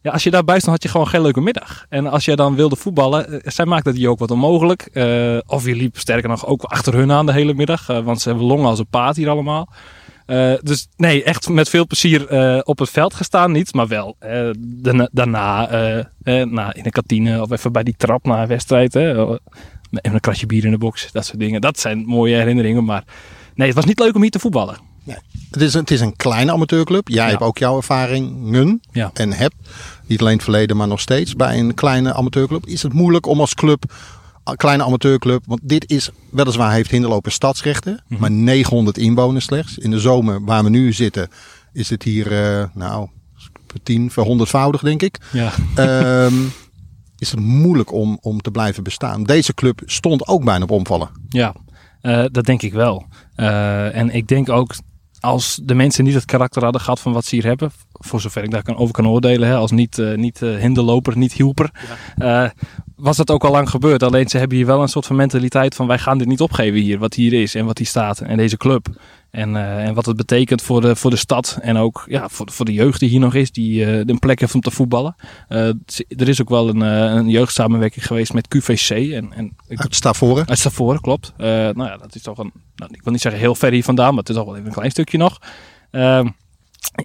ja, 0.01 0.11
als 0.11 0.23
je 0.23 0.31
daarbij 0.31 0.59
stond, 0.59 0.71
had 0.71 0.83
je 0.83 0.89
gewoon 0.89 1.07
geen 1.07 1.21
leuke 1.21 1.41
middag. 1.41 1.85
En 1.89 2.07
als 2.07 2.25
je 2.25 2.35
dan 2.35 2.55
wilde 2.55 2.75
voetballen, 2.75 3.41
zij 3.43 3.65
maakte 3.65 3.89
het 3.89 3.99
je 3.99 4.09
ook 4.09 4.19
wat 4.19 4.31
onmogelijk. 4.31 4.89
of 5.47 5.65
je 5.65 5.75
liep 5.75 5.97
sterker 5.97 6.29
nog 6.29 6.45
ook 6.45 6.63
achter 6.63 6.93
hun 6.93 7.11
aan 7.11 7.25
de 7.25 7.33
hele 7.33 7.53
middag. 7.53 7.87
want 7.87 8.21
ze 8.21 8.29
hebben 8.29 8.47
longen 8.47 8.65
als 8.65 8.79
een 8.79 8.87
paard 8.87 9.15
hier 9.15 9.29
allemaal. 9.29 9.69
dus 10.61 10.87
nee, 10.97 11.23
echt 11.23 11.49
met 11.49 11.69
veel 11.69 11.87
plezier 11.87 12.21
op 12.63 12.79
het 12.79 12.89
veld 12.89 13.13
gestaan. 13.13 13.51
Niet, 13.51 13.73
maar 13.73 13.87
wel 13.87 14.15
daarna 15.11 15.67
na, 16.23 16.73
in 16.73 16.83
de 16.83 16.89
kantine 16.89 17.41
of 17.41 17.51
even 17.51 17.71
bij 17.71 17.83
die 17.83 17.95
trap 17.97 18.25
na 18.25 18.41
een 18.41 18.47
wedstrijd. 18.47 18.95
Even 18.95 19.39
een 20.13 20.19
kratje 20.19 20.45
bier 20.45 20.65
in 20.65 20.71
de 20.71 20.77
box, 20.77 21.11
dat 21.11 21.25
soort 21.25 21.39
dingen. 21.39 21.61
Dat 21.61 21.79
zijn 21.79 22.05
mooie 22.05 22.35
herinneringen. 22.35 22.85
Maar 22.85 23.03
nee, 23.55 23.67
het 23.67 23.75
was 23.75 23.85
niet 23.85 23.99
leuk 23.99 24.15
om 24.15 24.21
hier 24.21 24.31
te 24.31 24.39
voetballen. 24.39 24.86
Het, 25.51 25.61
is 25.61 25.73
een, 25.73 25.79
het 25.79 25.91
is 25.91 26.01
een 26.01 26.15
kleine 26.15 26.51
amateurclub. 26.51 27.07
Jij 27.07 27.29
hebt 27.29 27.41
ook 27.41 27.57
jouw 27.57 27.75
ervaringen 27.75 28.81
ja. 28.91 29.11
en 29.13 29.33
hebt, 29.33 29.55
niet 30.05 30.19
alleen 30.19 30.33
het 30.33 30.43
verleden, 30.43 30.77
maar 30.77 30.87
nog 30.87 30.99
steeds 30.99 31.35
bij 31.35 31.59
een 31.59 31.73
kleine 31.73 32.13
amateurclub. 32.13 32.65
Is 32.65 32.83
het 32.83 32.93
moeilijk 32.93 33.25
om 33.25 33.39
als 33.39 33.53
club, 33.53 33.93
kleine 34.55 34.83
amateurclub, 34.83 35.43
want 35.45 35.59
dit 35.63 35.89
is 35.89 36.09
weliswaar 36.31 36.71
heeft 36.73 36.91
Hinderlopen 36.91 37.31
stadsrechten, 37.31 38.03
mhm. 38.07 38.21
maar 38.21 38.31
900 38.31 38.97
inwoners 38.97 39.45
slechts. 39.45 39.77
In 39.77 39.91
de 39.91 39.99
zomer 39.99 40.45
waar 40.45 40.63
we 40.63 40.69
nu 40.69 40.93
zitten, 40.93 41.29
is 41.73 41.89
het 41.89 42.03
hier, 42.03 42.31
uh, 42.31 42.63
nou, 42.73 43.07
tien, 43.83 44.11
verhonderdvoudig 44.11 44.81
denk 44.81 45.01
ik. 45.01 45.19
Ja. 45.31 45.51
Ehm, 45.75 46.35
is 47.17 47.31
het 47.31 47.39
moeilijk 47.39 47.93
om, 47.93 48.17
om 48.21 48.41
te 48.41 48.51
blijven 48.51 48.83
bestaan. 48.83 49.23
Deze 49.23 49.53
club 49.53 49.81
stond 49.85 50.27
ook 50.27 50.43
bijna 50.43 50.63
op 50.63 50.71
omvallen. 50.71 51.09
Ja, 51.29 51.55
uh, 52.01 52.25
dat 52.31 52.45
denk 52.45 52.61
ik 52.61 52.73
wel. 52.73 53.05
Uh, 53.35 53.95
en 53.95 54.09
ik 54.09 54.27
denk 54.27 54.49
ook 54.49 54.75
als 55.19 55.59
de 55.63 55.73
mensen 55.73 56.03
niet 56.03 56.13
het 56.13 56.25
karakter 56.25 56.63
hadden 56.63 56.81
gehad 56.81 56.99
van 56.99 57.13
wat 57.13 57.25
ze 57.25 57.35
hier 57.35 57.45
hebben, 57.45 57.71
voor 57.91 58.21
zover 58.21 58.43
ik 58.43 58.51
daar 58.51 58.63
kan, 58.63 58.77
over 58.77 58.93
kan 58.93 59.07
oordelen, 59.07 59.47
hè, 59.47 59.55
als 59.55 59.71
niet, 59.71 59.97
uh, 59.97 60.15
niet 60.15 60.41
uh, 60.41 60.57
hinderloper, 60.57 61.17
niet 61.17 61.33
hielper, 61.33 61.69
ja. 62.17 62.53
was 62.95 63.17
dat 63.17 63.31
ook 63.31 63.43
al 63.43 63.51
lang 63.51 63.69
gebeurd. 63.69 64.03
Alleen 64.03 64.29
ze 64.29 64.37
hebben 64.37 64.57
hier 64.57 64.65
wel 64.65 64.81
een 64.81 64.87
soort 64.87 65.05
van 65.05 65.15
mentaliteit 65.15 65.75
van 65.75 65.87
wij 65.87 65.99
gaan 65.99 66.17
dit 66.17 66.27
niet 66.27 66.41
opgeven 66.41 66.79
hier, 66.79 66.99
wat 66.99 67.13
hier 67.13 67.33
is 67.33 67.55
en 67.55 67.65
wat 67.65 67.77
hier 67.77 67.87
staat 67.87 68.19
en 68.19 68.37
deze 68.37 68.57
club. 68.57 68.87
En, 69.31 69.53
uh, 69.53 69.85
en 69.85 69.93
wat 69.93 70.05
het 70.05 70.15
betekent 70.15 70.61
voor 70.61 70.81
de, 70.81 70.95
voor 70.95 71.09
de 71.09 71.15
stad 71.15 71.57
en 71.61 71.77
ook 71.77 72.03
ja, 72.07 72.29
voor, 72.29 72.51
voor 72.51 72.65
de 72.65 72.73
jeugd 72.73 72.99
die 72.99 73.09
hier 73.09 73.19
nog 73.19 73.33
is, 73.33 73.51
die 73.51 73.85
uh, 73.85 73.97
een 73.97 74.19
plek 74.19 74.39
heeft 74.39 74.55
om 74.55 74.61
te 74.61 74.71
voetballen. 74.71 75.15
Uh, 75.49 75.59
er 76.07 76.27
is 76.27 76.41
ook 76.41 76.49
wel 76.49 76.69
een, 76.69 76.81
een 76.81 77.29
jeugdsamenwerking 77.29 78.07
geweest 78.07 78.33
met 78.33 78.47
QVC. 78.55 78.89
En, 78.89 79.33
en, 79.33 79.55
uit 79.67 79.95
Stavoren? 79.95 80.47
Uit 80.47 80.59
Stavoren, 80.59 81.01
klopt. 81.01 81.33
nou 81.37 81.83
ja, 81.83 81.97
dat 81.97 82.15
is 82.15 82.21
toch 82.21 82.37
een, 82.37 82.51
nou, 82.75 82.91
ik 82.93 83.03
wil 83.03 83.11
niet 83.11 83.21
zeggen 83.21 83.41
heel 83.41 83.55
ver 83.55 83.71
hier 83.71 83.83
vandaan, 83.83 84.09
maar 84.09 84.23
het 84.23 84.29
is 84.29 84.35
al 84.35 84.45
wel 84.45 84.55
even 84.55 84.67
een 84.67 84.73
klein 84.73 84.91
stukje 84.91 85.17
nog. 85.17 85.39
Ehm, 85.91 86.27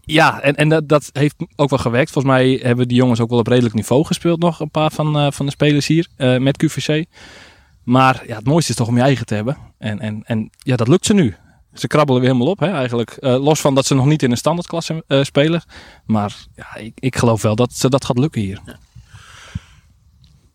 ja, 0.05 0.41
en, 0.41 0.55
en 0.55 0.69
dat, 0.69 0.89
dat, 0.89 1.11
heeft 1.13 1.35
ook 1.57 1.71
wel 1.71 1.79
gewerkt. 1.79 2.11
Volgens 2.11 2.35
mij 2.35 2.61
hebben 2.63 2.89
die 2.89 2.97
jongens 2.97 3.21
ook 3.21 3.31
wel 3.31 3.39
op 3.39 3.47
redelijk 3.47 3.75
niveau 3.75 4.05
gespeeld 4.05 4.41
nog, 4.41 4.61
een 4.61 4.71
paar 4.71 4.91
van, 4.91 5.33
van 5.33 5.47
de 5.47 5.53
spelers 5.53 5.87
hier 5.87 6.09
met 6.17 6.65
QVC. 6.65 7.07
Maar 7.83 8.23
ja, 8.27 8.37
het 8.37 8.47
mooiste 8.47 8.71
is 8.71 8.77
toch 8.77 8.89
om 8.89 8.97
je 8.97 9.03
eigen 9.03 9.27
te 9.27 9.35
hebben. 9.35 9.57
En, 9.79 10.01
en, 10.01 10.23
en 10.25 10.51
ja, 10.59 10.77
dat 10.77 10.89
lukt 10.89 11.07
ze 11.07 11.15
nu. 11.15 11.37
Ze 11.75 11.87
krabbelen 11.87 12.21
weer 12.21 12.31
helemaal 12.31 12.53
op, 12.53 12.59
hè, 12.59 12.71
eigenlijk. 12.71 13.17
Uh, 13.21 13.45
los 13.45 13.61
van 13.61 13.75
dat 13.75 13.87
ze 13.87 13.95
nog 13.95 14.07
niet 14.07 14.23
in 14.23 14.31
een 14.31 14.37
standaardklasse 14.37 15.05
uh, 15.09 15.23
spelen. 15.23 15.63
Maar 16.07 16.35
ja, 16.57 16.77
ik, 16.77 16.93
ik 16.95 17.17
geloof 17.17 17.43
wel 17.43 17.55
dat 17.55 17.73
ze 17.73 17.89
dat 17.89 18.05
gaat 18.05 18.19
lukken 18.19 18.41
hier. 18.41 18.61
Ja. 18.67 18.79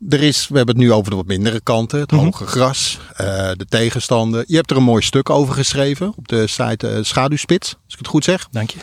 Er 0.10 0.24
is, 0.24 0.48
we 0.48 0.58
hebben 0.58 0.76
het 0.76 0.84
nu 0.84 0.92
over 0.94 1.10
de 1.10 1.16
wat 1.16 1.26
mindere 1.26 1.62
kanten. 1.62 2.00
Het 2.00 2.12
mm 2.12 2.20
hoge 2.20 2.46
gras, 2.46 3.00
uh, 3.12 3.18
de 3.54 3.66
tegenstander. 3.70 4.44
Je 4.48 4.56
hebt 4.56 4.72
er 4.72 4.78
een 4.78 4.84
mooi 4.84 5.02
stuk 5.02 5.30
over 5.30 5.54
geschreven 5.54 6.14
op 6.16 6.28
de 6.28 6.48
site 6.48 7.00
Schaduwspits, 7.02 7.76
als 7.86 7.94
ik 7.94 8.00
het 8.00 8.08
goed 8.08 8.24
zeg. 8.24 8.48
Dank 8.52 8.70
je. 8.70 8.80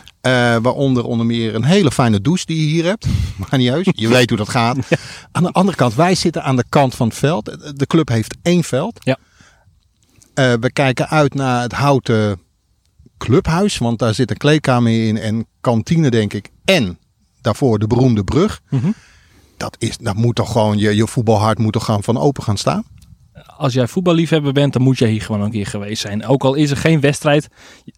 waaronder 0.61 1.03
onder 1.03 1.25
meer 1.25 1.55
een 1.55 1.63
hele 1.63 1.91
fijne 1.91 2.21
douche 2.21 2.45
die 2.45 2.57
je 2.57 2.67
hier 2.67 2.83
hebt. 2.83 3.05
Maar 3.37 3.59
niet 3.59 3.67
juist, 3.67 3.91
je 3.93 4.07
weet 4.07 4.29
hoe 4.29 4.37
dat 4.37 4.49
gaat. 4.49 4.77
Aan 5.31 5.43
de 5.43 5.51
andere 5.51 5.77
kant, 5.77 5.95
wij 5.95 6.15
zitten 6.15 6.43
aan 6.43 6.55
de 6.55 6.65
kant 6.69 6.95
van 6.95 7.07
het 7.07 7.17
veld. 7.17 7.45
De 7.79 7.87
club 7.87 8.07
heeft 8.07 8.35
één 8.41 8.63
veld. 8.63 8.99
Ja. 9.03 9.17
Uh, 10.39 10.53
we 10.59 10.71
kijken 10.71 11.09
uit 11.09 11.33
naar 11.33 11.61
het 11.61 11.71
houten 11.71 12.39
clubhuis, 13.17 13.77
want 13.77 13.99
daar 13.99 14.13
zit 14.13 14.31
een 14.31 14.37
kleedkamer 14.37 15.07
in 15.07 15.17
en 15.17 15.45
kantine, 15.61 16.09
denk 16.09 16.33
ik. 16.33 16.49
En 16.65 16.97
daarvoor 17.41 17.79
de 17.79 17.87
beroemde 17.87 18.23
brug. 18.23 18.61
Mm 18.69 18.79
-hmm. 18.79 18.93
Dat, 19.57 19.75
is, 19.79 19.97
dat 19.97 20.15
moet 20.15 20.35
toch 20.35 20.51
gewoon, 20.51 20.77
je, 20.77 20.95
je 20.95 21.07
voetbalhart 21.07 21.59
moet 21.59 21.73
toch 21.73 21.85
gaan 21.85 22.03
van 22.03 22.17
open 22.17 22.43
gaan 22.43 22.57
staan? 22.57 22.83
Als 23.57 23.73
jij 23.73 23.87
voetballiefhebber 23.87 24.53
bent, 24.53 24.73
dan 24.73 24.81
moet 24.81 24.97
jij 24.97 25.09
hier 25.09 25.21
gewoon 25.21 25.41
een 25.41 25.51
keer 25.51 25.65
geweest 25.65 26.01
zijn. 26.01 26.25
Ook 26.25 26.43
al 26.43 26.53
is 26.53 26.71
er 26.71 26.77
geen 26.77 26.99
wedstrijd. 26.99 27.47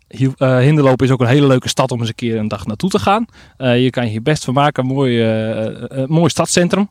Uh, 0.07 0.57
Hinderlopen 0.57 1.05
is 1.05 1.11
ook 1.11 1.21
een 1.21 1.27
hele 1.27 1.47
leuke 1.47 1.69
stad 1.69 1.91
om 1.91 1.99
eens 1.99 2.09
een 2.09 2.15
keer 2.15 2.37
een 2.37 2.47
dag 2.47 2.65
naartoe 2.65 2.89
te 2.89 2.99
gaan. 2.99 3.25
Uh, 3.57 3.83
je 3.83 3.89
kan 3.89 4.03
je 4.03 4.09
hier 4.09 4.21
best 4.21 4.43
van 4.43 4.53
maken. 4.53 4.85
Mooi, 4.85 5.23
mooi 6.07 6.29
stadscentrum 6.29 6.89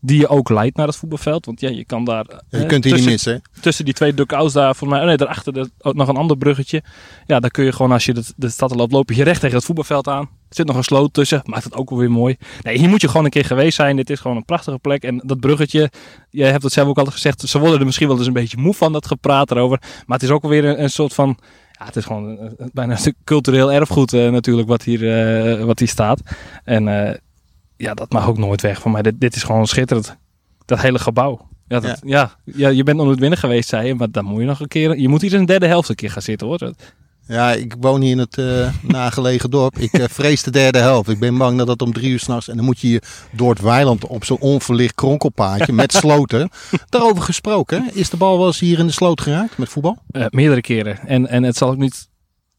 die 0.00 0.18
je 0.18 0.28
ook 0.28 0.48
leidt 0.48 0.76
naar 0.76 0.86
het 0.86 0.96
voetbalveld. 0.96 1.46
Want 1.46 1.60
ja, 1.60 1.68
je 1.68 1.84
kan 1.84 2.04
daar... 2.04 2.24
Ja, 2.48 2.58
je 2.58 2.66
kunt 2.66 2.84
hier 2.84 2.94
niet 2.94 3.04
missen. 3.04 3.42
Tussen 3.60 3.84
die 3.84 3.94
twee 3.94 4.14
dukouts 4.14 4.52
daar, 4.52 4.76
voor 4.76 4.88
mij... 4.88 5.00
Oh 5.00 5.06
nee, 5.06 5.16
daarachter 5.16 5.52
de, 5.52 5.70
ook 5.78 5.94
nog 5.94 6.08
een 6.08 6.16
ander 6.16 6.36
bruggetje. 6.36 6.82
Ja, 7.26 7.40
dan 7.40 7.50
kun 7.50 7.64
je 7.64 7.72
gewoon 7.72 7.92
als 7.92 8.04
je 8.04 8.14
de, 8.14 8.24
de 8.36 8.48
stad 8.48 8.74
loopt, 8.74 8.92
loop 8.92 9.10
je 9.10 9.24
recht 9.24 9.40
tegen 9.40 9.56
het 9.56 9.64
voetbalveld 9.64 10.08
aan. 10.08 10.22
Er 10.22 10.54
zit 10.54 10.66
nog 10.66 10.76
een 10.76 10.84
sloot 10.84 11.12
tussen, 11.12 11.42
maakt 11.44 11.64
het 11.64 11.74
ook 11.74 11.90
weer 11.90 12.10
mooi. 12.10 12.36
Nee, 12.62 12.78
hier 12.78 12.88
moet 12.88 13.00
je 13.00 13.08
gewoon 13.08 13.24
een 13.24 13.30
keer 13.30 13.44
geweest 13.44 13.76
zijn. 13.76 13.96
Dit 13.96 14.10
is 14.10 14.20
gewoon 14.20 14.36
een 14.36 14.44
prachtige 14.44 14.78
plek. 14.78 15.02
En 15.02 15.22
dat 15.24 15.40
bruggetje, 15.40 15.90
je 16.30 16.44
hebt 16.44 16.62
het 16.62 16.72
zelf 16.72 16.88
ook 16.88 16.98
altijd 16.98 17.14
gezegd, 17.14 17.40
ze 17.40 17.58
worden 17.58 17.78
er 17.78 17.84
misschien 17.84 18.08
wel 18.08 18.18
eens 18.18 18.26
een 18.26 18.32
beetje 18.32 18.56
moe 18.56 18.74
van, 18.74 18.92
dat 18.92 19.06
gepraat 19.06 19.50
erover. 19.50 19.78
Maar 19.80 20.18
het 20.18 20.22
is 20.22 20.30
ook 20.30 20.46
weer 20.46 20.64
een, 20.64 20.82
een 20.82 20.90
soort 20.90 21.14
van... 21.14 21.38
Ja, 21.78 21.84
het 21.84 21.96
is 21.96 22.04
gewoon 22.04 22.56
bijna 22.72 22.92
een 22.92 22.98
stuk 22.98 23.14
cultureel 23.24 23.72
erfgoed 23.72 24.12
uh, 24.12 24.30
natuurlijk 24.30 24.68
wat 24.68 24.82
hier, 24.82 25.02
uh, 25.58 25.64
wat 25.64 25.78
hier 25.78 25.88
staat. 25.88 26.20
En 26.64 26.86
uh, 26.86 27.10
ja, 27.76 27.94
dat 27.94 28.12
mag 28.12 28.28
ook 28.28 28.38
nooit 28.38 28.60
weg 28.60 28.80
van 28.80 28.90
mij. 28.90 29.02
Dit, 29.02 29.20
dit 29.20 29.36
is 29.36 29.42
gewoon 29.42 29.66
schitterend. 29.66 30.16
Dat 30.64 30.80
hele 30.80 30.98
gebouw. 30.98 31.48
Ja, 31.68 31.80
dat, 31.80 32.00
ja. 32.04 32.36
ja. 32.44 32.68
je 32.68 32.82
bent 32.82 32.96
nog 32.96 33.06
nooit 33.06 33.18
binnen 33.18 33.38
geweest, 33.38 33.68
zei 33.68 33.86
je. 33.86 33.94
Maar 33.94 34.10
dan 34.10 34.24
moet 34.24 34.40
je 34.40 34.46
nog 34.46 34.60
een 34.60 34.68
keer... 34.68 34.98
Je 34.98 35.08
moet 35.08 35.22
hier 35.22 35.34
een 35.34 35.46
derde 35.46 35.66
helft 35.66 35.88
een 35.88 35.94
keer 35.94 36.10
gaan 36.10 36.22
zitten, 36.22 36.46
hoor. 36.46 36.72
Ja, 37.28 37.52
ik 37.52 37.74
woon 37.80 38.00
hier 38.00 38.10
in 38.10 38.18
het 38.18 38.36
uh, 38.36 38.68
nagelegen 38.82 39.50
dorp. 39.50 39.78
Ik 39.78 39.98
uh, 39.98 40.04
vrees 40.08 40.42
de 40.42 40.50
derde 40.50 40.78
helft. 40.78 41.08
Ik 41.08 41.18
ben 41.18 41.38
bang 41.38 41.58
dat 41.58 41.68
het 41.68 41.82
om 41.82 41.92
drie 41.92 42.10
uur 42.10 42.18
s'nachts... 42.18 42.48
En 42.48 42.56
dan 42.56 42.64
moet 42.64 42.80
je 42.80 42.86
hier 42.86 43.02
door 43.32 43.50
het 43.50 43.60
weiland 43.60 44.06
op 44.06 44.24
zo'n 44.24 44.38
onverlicht 44.40 44.94
kronkelpaadje 44.94 45.72
met 45.72 45.92
sloten. 46.02 46.50
Daarover 46.88 47.22
gesproken, 47.22 47.90
is 47.92 48.10
de 48.10 48.16
bal 48.16 48.38
wel 48.38 48.46
eens 48.46 48.60
hier 48.60 48.78
in 48.78 48.86
de 48.86 48.92
sloot 48.92 49.20
geraakt 49.20 49.58
met 49.58 49.68
voetbal? 49.68 49.98
Uh, 50.10 50.26
meerdere 50.28 50.60
keren. 50.60 50.98
En, 51.06 51.28
en 51.28 51.42
het 51.42 51.56
zal 51.56 51.68
ook 51.68 51.76
niet 51.76 52.08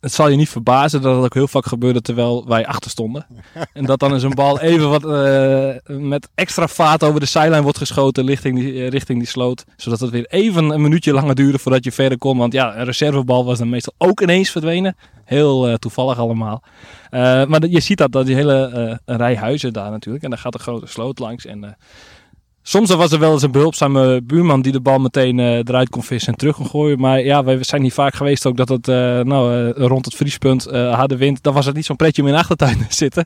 het 0.08 0.16
zal 0.16 0.30
je 0.30 0.38
niet 0.38 0.50
verbazen 0.50 1.02
dat 1.02 1.16
het 1.16 1.24
ook 1.24 1.34
heel 1.34 1.48
vaak 1.48 1.66
gebeurde 1.66 2.02
terwijl 2.02 2.48
wij 2.48 2.68
achter 2.68 2.92
stonden. 2.92 3.26
En 3.74 3.86
dat 3.86 4.00
dan 4.00 4.14
eens 4.14 4.24
een 4.24 4.36
bal 4.36 4.60
even 4.60 4.90
wat 4.90 5.04
uh, 5.06 5.98
met 6.00 6.30
extra 6.36 6.68
vaat 6.68 7.04
over 7.04 7.20
de 7.20 7.26
zijlijn 7.26 7.64
wordt 7.64 7.78
geschoten 7.78 8.26
richting 8.26 8.60
die, 8.60 8.74
uh, 8.74 8.88
richting 8.90 9.20
die 9.20 9.28
sloot. 9.28 9.64
Zodat 9.76 10.00
het 10.00 10.10
weer 10.10 10.26
even 10.30 10.70
een 10.70 10.82
minuutje 10.82 11.14
langer 11.14 11.36
duurde 11.36 11.60
voordat 11.60 11.84
je 11.84 11.92
verder 11.92 12.18
kon. 12.18 12.38
Want 12.38 12.54
ja, 12.54 12.78
een 12.78 12.86
reservebal 12.86 13.46
was 13.46 13.58
dan 13.58 13.70
meestal 13.70 13.94
ook 13.98 14.22
ineens 14.22 14.50
verdwenen. 14.50 14.96
Heel 15.26 15.70
uh, 15.70 15.74
toevallig 15.74 16.18
allemaal. 16.18 16.64
maar 17.12 17.68
je 17.68 17.80
ziet 17.80 17.98
dat, 17.98 18.12
dat 18.12 18.26
die 18.26 18.36
hele 18.36 19.00
rij 19.06 19.36
huizen 19.36 19.74
daar 19.74 19.92
natuurlijk. 19.92 20.24
En 20.24 20.30
daar 20.30 20.40
gaat 20.40 20.54
een 20.54 20.60
grote 20.60 20.88
sloot 20.88 21.20
langs. 21.20 21.46
En 21.46 21.78
Soms 22.70 22.90
was 22.90 23.12
er 23.12 23.20
wel 23.20 23.32
eens 23.32 23.42
een 23.42 23.52
behulpzame 23.52 24.22
buurman 24.24 24.62
die 24.62 24.72
de 24.72 24.80
bal 24.80 25.00
meteen 25.00 25.38
uh, 25.38 25.58
eruit 25.58 25.90
kon 25.90 26.04
vissen 26.04 26.32
en 26.32 26.38
terug 26.40 26.56
kon 26.56 26.66
gooien. 26.66 27.00
Maar 27.00 27.22
ja, 27.22 27.44
we 27.44 27.64
zijn 27.64 27.82
hier 27.82 27.92
vaak 27.92 28.16
geweest 28.16 28.46
ook 28.46 28.58
dat 28.58 28.70
het 28.70 28.88
uh, 28.88 28.96
nou, 29.22 29.56
uh, 29.56 29.86
rond 29.88 30.06
het 30.06 30.16
vriespunt 30.16 30.66
harde 30.72 31.18
wind. 31.18 31.44
Dan 31.44 31.54
was 31.54 31.66
het 31.66 31.76
niet 31.76 31.86
zo'n 31.86 31.96
pretje 31.96 32.22
om 32.22 32.28
in 32.28 32.34
de 32.34 32.40
achtertuin 32.40 32.78
te 32.88 32.96
zitten. 32.96 33.26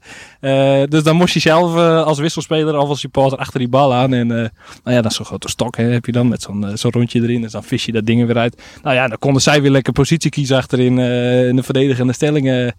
dus 0.89 1.03
dan 1.03 1.15
moest 1.15 1.33
je 1.33 1.39
zelf 1.39 1.75
als 2.05 2.19
wisselspeler 2.19 2.77
of 2.77 2.89
als 2.89 2.99
supporter 2.99 3.37
achter 3.37 3.59
die 3.59 3.67
bal 3.67 3.93
aan. 3.93 4.13
En 4.13 4.27
nou 4.27 4.49
ja, 4.83 5.01
dat 5.01 5.11
is 5.11 5.15
zo'n 5.15 5.25
grote 5.25 5.49
stok 5.49 5.77
hè, 5.77 5.83
heb 5.83 6.05
je 6.05 6.11
dan 6.11 6.27
met 6.27 6.41
zo'n 6.41 6.71
zo'n 6.73 6.91
rondje 6.91 7.21
erin. 7.21 7.41
Dus 7.41 7.51
dan 7.51 7.63
vis 7.63 7.85
je 7.85 7.91
dat 7.91 8.05
ding 8.05 8.25
weer 8.25 8.37
uit. 8.37 8.61
Nou 8.83 8.95
ja, 8.95 9.07
dan 9.07 9.17
konden 9.17 9.41
zij 9.41 9.61
weer 9.61 9.71
lekker 9.71 9.93
positie 9.93 10.29
kiezen 10.29 10.57
achterin 10.57 10.99
in 11.47 11.55
de 11.55 11.63
verdedigende 11.63 12.13
stellingen 12.13 12.75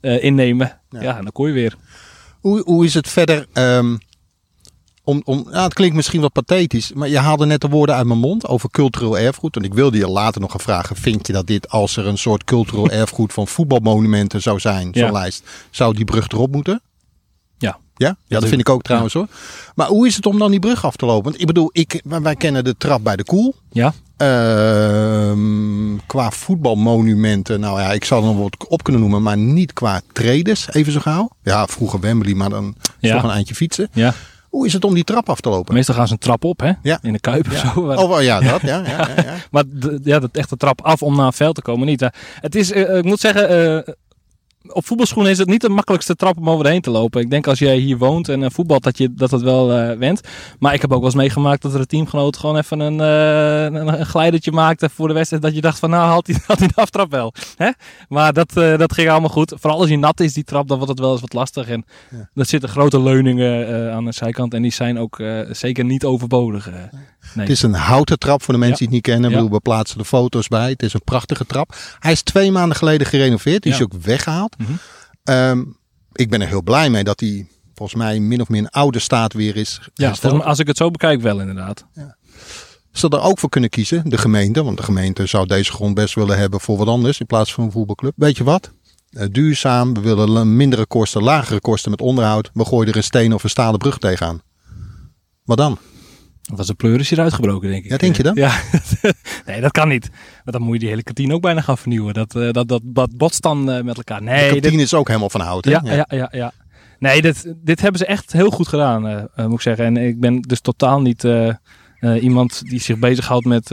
innemen. 0.00 0.78
Ja. 0.90 1.02
ja. 1.02 1.16
en 1.16 1.22
dan 1.22 1.32
kon 1.32 1.46
je 1.46 1.52
weer. 1.52 1.76
Hoe, 2.40 2.62
hoe 2.64 2.84
is 2.84 2.94
het 2.94 3.08
verder... 3.08 3.46
Um 3.52 3.98
om, 5.04 5.20
om, 5.24 5.46
ja, 5.50 5.62
het 5.62 5.74
klinkt 5.74 5.96
misschien 5.96 6.20
wat 6.20 6.32
pathetisch, 6.32 6.92
maar 6.92 7.08
je 7.08 7.18
haalde 7.18 7.46
net 7.46 7.60
de 7.60 7.68
woorden 7.68 7.94
uit 7.94 8.06
mijn 8.06 8.18
mond 8.18 8.46
over 8.46 8.70
cultureel 8.70 9.18
erfgoed. 9.18 9.56
En 9.56 9.62
ik 9.62 9.74
wilde 9.74 9.98
je 9.98 10.08
later 10.08 10.40
nog 10.40 10.50
gaan 10.50 10.60
vragen, 10.60 10.96
vind 10.96 11.26
je 11.26 11.32
dat 11.32 11.46
dit 11.46 11.70
als 11.70 11.96
er 11.96 12.06
een 12.06 12.18
soort 12.18 12.44
cultureel 12.44 12.90
erfgoed 13.00 13.32
van 13.32 13.48
voetbalmonumenten 13.48 14.42
zou 14.42 14.58
zijn, 14.60 14.90
zo'n 14.94 15.12
lijst, 15.12 15.42
zou 15.70 15.94
die 15.94 16.04
brug 16.04 16.28
erop 16.28 16.52
moeten? 16.52 16.82
Ja. 17.58 17.78
Ja? 17.96 18.16
Ja, 18.26 18.40
dat 18.40 18.48
vind 18.48 18.60
ik 18.60 18.68
ook 18.68 18.82
trouwens 18.82 19.14
hoor. 19.14 19.26
Maar 19.74 19.86
hoe 19.86 20.06
is 20.06 20.16
het 20.16 20.26
om 20.26 20.38
dan 20.38 20.50
die 20.50 20.60
brug 20.60 20.84
af 20.84 20.96
te 20.96 21.06
lopen? 21.06 21.24
Want 21.24 21.40
ik 21.40 21.46
bedoel, 21.46 21.70
ik, 21.72 22.02
wij 22.04 22.36
kennen 22.36 22.64
de 22.64 22.76
trap 22.76 23.04
bij 23.04 23.16
de 23.16 23.24
Koel. 23.24 23.54
Ja. 23.70 23.94
Uh, 24.18 25.32
qua 26.06 26.30
voetbalmonumenten, 26.30 27.60
nou 27.60 27.80
ja, 27.80 27.92
ik 27.92 28.04
zal 28.04 28.18
er 28.18 28.24
nog 28.24 28.36
wat 28.36 28.68
op 28.68 28.82
kunnen 28.82 29.02
noemen, 29.02 29.22
maar 29.22 29.36
niet 29.36 29.72
qua 29.72 30.00
tredes, 30.12 30.72
even 30.72 30.92
zo 30.92 31.00
gauw. 31.00 31.30
Ja, 31.42 31.66
vroeger 31.66 32.00
Wembley, 32.00 32.34
maar 32.34 32.50
dan 32.50 32.74
ja. 33.00 33.14
toch 33.14 33.22
een 33.22 33.30
eindje 33.30 33.54
fietsen. 33.54 33.88
Ja. 33.92 34.14
Hoe 34.54 34.66
is 34.66 34.72
het 34.72 34.84
om 34.84 34.94
die 34.94 35.04
trap 35.04 35.28
af 35.28 35.40
te 35.40 35.48
lopen? 35.48 35.74
Meestal 35.74 35.94
gaan 35.94 36.06
ze 36.06 36.12
een 36.12 36.18
trap 36.18 36.44
op, 36.44 36.60
hè? 36.60 36.72
Ja. 36.82 36.98
In 37.02 37.12
de 37.12 37.20
kuip 37.20 37.46
of 37.46 37.56
zo. 37.56 37.80
Oh, 37.80 38.22
ja, 38.22 38.40
dat. 38.40 38.60
Ja, 38.60 38.82
ja, 38.86 39.08
ja, 39.16 39.34
maar 39.50 39.64
ja, 40.02 40.18
dat 40.18 40.30
echte 40.32 40.56
trap 40.56 40.82
af 40.82 41.02
om 41.02 41.16
naar 41.16 41.26
een 41.26 41.32
veld 41.32 41.54
te 41.54 41.62
komen 41.62 41.86
niet. 41.86 42.08
Het 42.40 42.54
is, 42.54 42.72
uh, 42.72 42.96
ik 42.96 43.04
moet 43.04 43.20
zeggen, 43.20 43.72
uh, 43.86 43.94
op 44.66 44.86
voetbalschoenen 44.86 45.32
is 45.32 45.38
het 45.38 45.48
niet 45.48 45.60
de 45.60 45.68
makkelijkste 45.68 46.14
trap 46.14 46.38
om 46.38 46.50
overheen 46.50 46.80
te 46.80 46.90
lopen. 46.90 47.20
Ik 47.20 47.30
denk 47.30 47.46
als 47.46 47.58
jij 47.58 47.76
hier 47.76 47.98
woont 47.98 48.28
en 48.28 48.40
uh, 48.40 48.46
voetbalt 48.50 48.82
dat 48.82 48.98
je 48.98 49.14
dat 49.14 49.30
het 49.30 49.42
wel 49.42 49.78
uh, 49.78 49.96
went. 49.98 50.20
Maar 50.58 50.74
ik 50.74 50.80
heb 50.80 50.92
ook 50.92 50.96
wel 50.96 51.06
eens 51.06 51.14
meegemaakt 51.14 51.62
dat 51.62 51.74
er 51.74 51.80
een 51.80 51.86
teamgenoot 51.86 52.36
gewoon 52.36 52.56
even 52.56 52.80
een, 52.80 52.98
uh, 52.98 53.62
een, 53.80 54.00
een 54.00 54.06
glijdertje 54.06 54.52
maakte 54.52 54.88
voor 54.88 55.08
de 55.08 55.14
wedstrijd. 55.14 55.42
Dat 55.42 55.54
je 55.54 55.60
dacht 55.60 55.78
van 55.78 55.90
nou 55.90 56.06
haalt 56.06 56.26
hij, 56.26 56.36
de 56.68 56.74
aftrap 56.74 57.10
wel. 57.10 57.34
Hè? 57.56 57.70
Maar 58.08 58.32
dat, 58.32 58.52
dat 58.52 58.92
ging 58.92 59.10
allemaal 59.10 59.30
goed. 59.30 59.54
Vooral 59.56 59.80
als 59.80 59.88
hij 59.88 59.98
nat 59.98 60.20
is 60.20 60.32
die 60.32 60.44
trap 60.44 60.68
dan 60.68 60.76
wordt 60.76 60.92
het 60.92 61.00
wel 61.00 61.12
eens 61.12 61.20
wat 61.20 61.32
lastig. 61.32 61.68
En 61.68 61.84
ja. 62.10 62.28
er 62.34 62.46
zitten 62.46 62.68
grote 62.68 63.00
leuningen 63.00 63.92
aan 63.92 64.04
de 64.04 64.12
zijkant 64.12 64.54
en 64.54 64.62
die 64.62 64.72
zijn 64.72 64.98
ook 64.98 65.22
zeker 65.50 65.84
niet 65.84 66.04
overbodig. 66.04 66.70
Nee. 66.70 67.46
Het 67.46 67.56
is 67.56 67.62
een 67.62 67.74
houten 67.74 68.18
trap 68.18 68.42
voor 68.42 68.54
de 68.54 68.60
mensen 68.60 68.84
ja. 68.84 68.90
die 68.90 68.98
het 69.00 69.06
niet 69.08 69.20
kennen. 69.20 69.44
Ja. 69.44 69.48
We 69.50 69.60
plaatsen 69.60 69.98
de 69.98 70.04
foto's 70.04 70.48
bij. 70.48 70.70
Het 70.70 70.82
is 70.82 70.94
een 70.94 71.04
prachtige 71.04 71.46
trap. 71.46 71.76
Hij 71.98 72.12
is 72.12 72.22
twee 72.22 72.50
maanden 72.50 72.76
geleden 72.76 73.06
gerenoveerd. 73.06 73.62
Die 73.62 73.72
is 73.72 73.82
ook 73.82 73.92
weggehaald. 74.02 74.56
Mm 74.68 74.78
-hmm. 75.24 75.34
um, 75.34 75.76
ik 76.12 76.30
ben 76.30 76.40
er 76.40 76.48
heel 76.48 76.62
blij 76.62 76.90
mee 76.90 77.04
dat 77.04 77.20
hij 77.20 77.46
volgens 77.74 77.98
mij 77.98 78.20
min 78.20 78.40
of 78.40 78.48
meer 78.48 78.60
in 78.60 78.70
oude 78.70 78.98
staat 78.98 79.32
weer 79.32 79.56
is. 79.56 79.80
Ja, 79.94 80.14
mij, 80.22 80.32
als 80.32 80.58
ik 80.58 80.66
het 80.66 80.76
zo 80.76 80.90
bekijk 80.90 81.20
wel 81.20 81.40
inderdaad. 81.40 81.86
Ja. 81.92 82.16
Ze 82.92 83.08
er 83.08 83.20
ook 83.20 83.38
voor 83.38 83.48
kunnen 83.48 83.70
kiezen, 83.70 84.08
de 84.08 84.18
gemeente. 84.18 84.64
Want 84.64 84.76
de 84.76 84.82
gemeente 84.82 85.26
zou 85.26 85.46
deze 85.46 85.72
grond 85.72 85.94
best 85.94 86.14
willen 86.14 86.38
hebben 86.38 86.60
voor 86.60 86.76
wat 86.76 86.86
anders 86.86 87.20
in 87.20 87.26
plaats 87.26 87.54
van 87.54 87.64
een 87.64 87.72
voetbalclub. 87.72 88.12
Weet 88.16 88.36
je 88.36 88.44
wat? 88.44 88.70
Uh, 89.10 89.24
duurzaam, 89.30 89.94
we 89.94 90.00
willen 90.00 90.56
mindere 90.56 90.86
kosten, 90.86 91.22
lagere 91.22 91.60
kosten 91.60 91.90
met 91.90 92.00
onderhoud. 92.00 92.50
We 92.52 92.64
gooien 92.64 92.88
er 92.88 92.96
een 92.96 93.02
steen 93.02 93.34
of 93.34 93.42
een 93.44 93.50
stalen 93.50 93.78
brug 93.78 93.98
tegenaan. 93.98 94.42
Wat 95.44 95.56
dan? 95.56 95.78
Dat 96.48 96.56
was 96.58 96.68
een 96.68 96.76
pleuris 96.76 97.10
hier 97.10 97.20
uitgebroken, 97.20 97.70
denk 97.70 97.84
ik. 97.84 97.90
Ja, 97.90 97.96
denk 97.96 98.16
je 98.16 98.22
dan? 98.22 98.34
Ja, 98.34 98.60
nee, 99.46 99.60
dat 99.60 99.70
kan 99.70 99.88
niet. 99.88 100.10
Want 100.44 100.56
dan 100.56 100.62
moet 100.62 100.72
je 100.72 100.78
die 100.78 100.88
hele 100.88 101.02
kantine 101.02 101.34
ook 101.34 101.42
bijna 101.42 101.60
gaan 101.60 101.78
vernieuwen. 101.78 102.14
Dat, 102.14 102.34
uh, 102.34 102.50
dat, 102.50 102.68
dat, 102.68 102.80
dat 102.84 103.16
botst 103.16 103.42
dan 103.42 103.70
uh, 103.70 103.82
met 103.82 103.96
elkaar. 103.96 104.22
Nee, 104.22 104.44
de 104.44 104.50
kantine 104.50 104.76
dit... 104.76 104.80
is 104.80 104.94
ook 104.94 105.08
helemaal 105.08 105.30
van 105.30 105.40
hout, 105.40 105.64
hè? 105.64 105.70
Ja, 105.70 105.80
ja, 105.84 105.92
ja. 105.92 106.06
ja, 106.08 106.28
ja. 106.30 106.52
Nee, 106.98 107.22
dit, 107.22 107.54
dit 107.56 107.80
hebben 107.80 108.00
ze 108.00 108.06
echt 108.06 108.32
heel 108.32 108.50
goed 108.50 108.68
gedaan, 108.68 109.06
uh, 109.08 109.46
moet 109.46 109.52
ik 109.52 109.60
zeggen. 109.60 109.84
En 109.84 109.96
ik 109.96 110.20
ben 110.20 110.40
dus 110.40 110.60
totaal 110.60 111.00
niet 111.00 111.26
iemand 112.20 112.62
die 112.68 112.80
zich 112.80 112.98
bezighoudt 112.98 113.46
met 113.46 113.70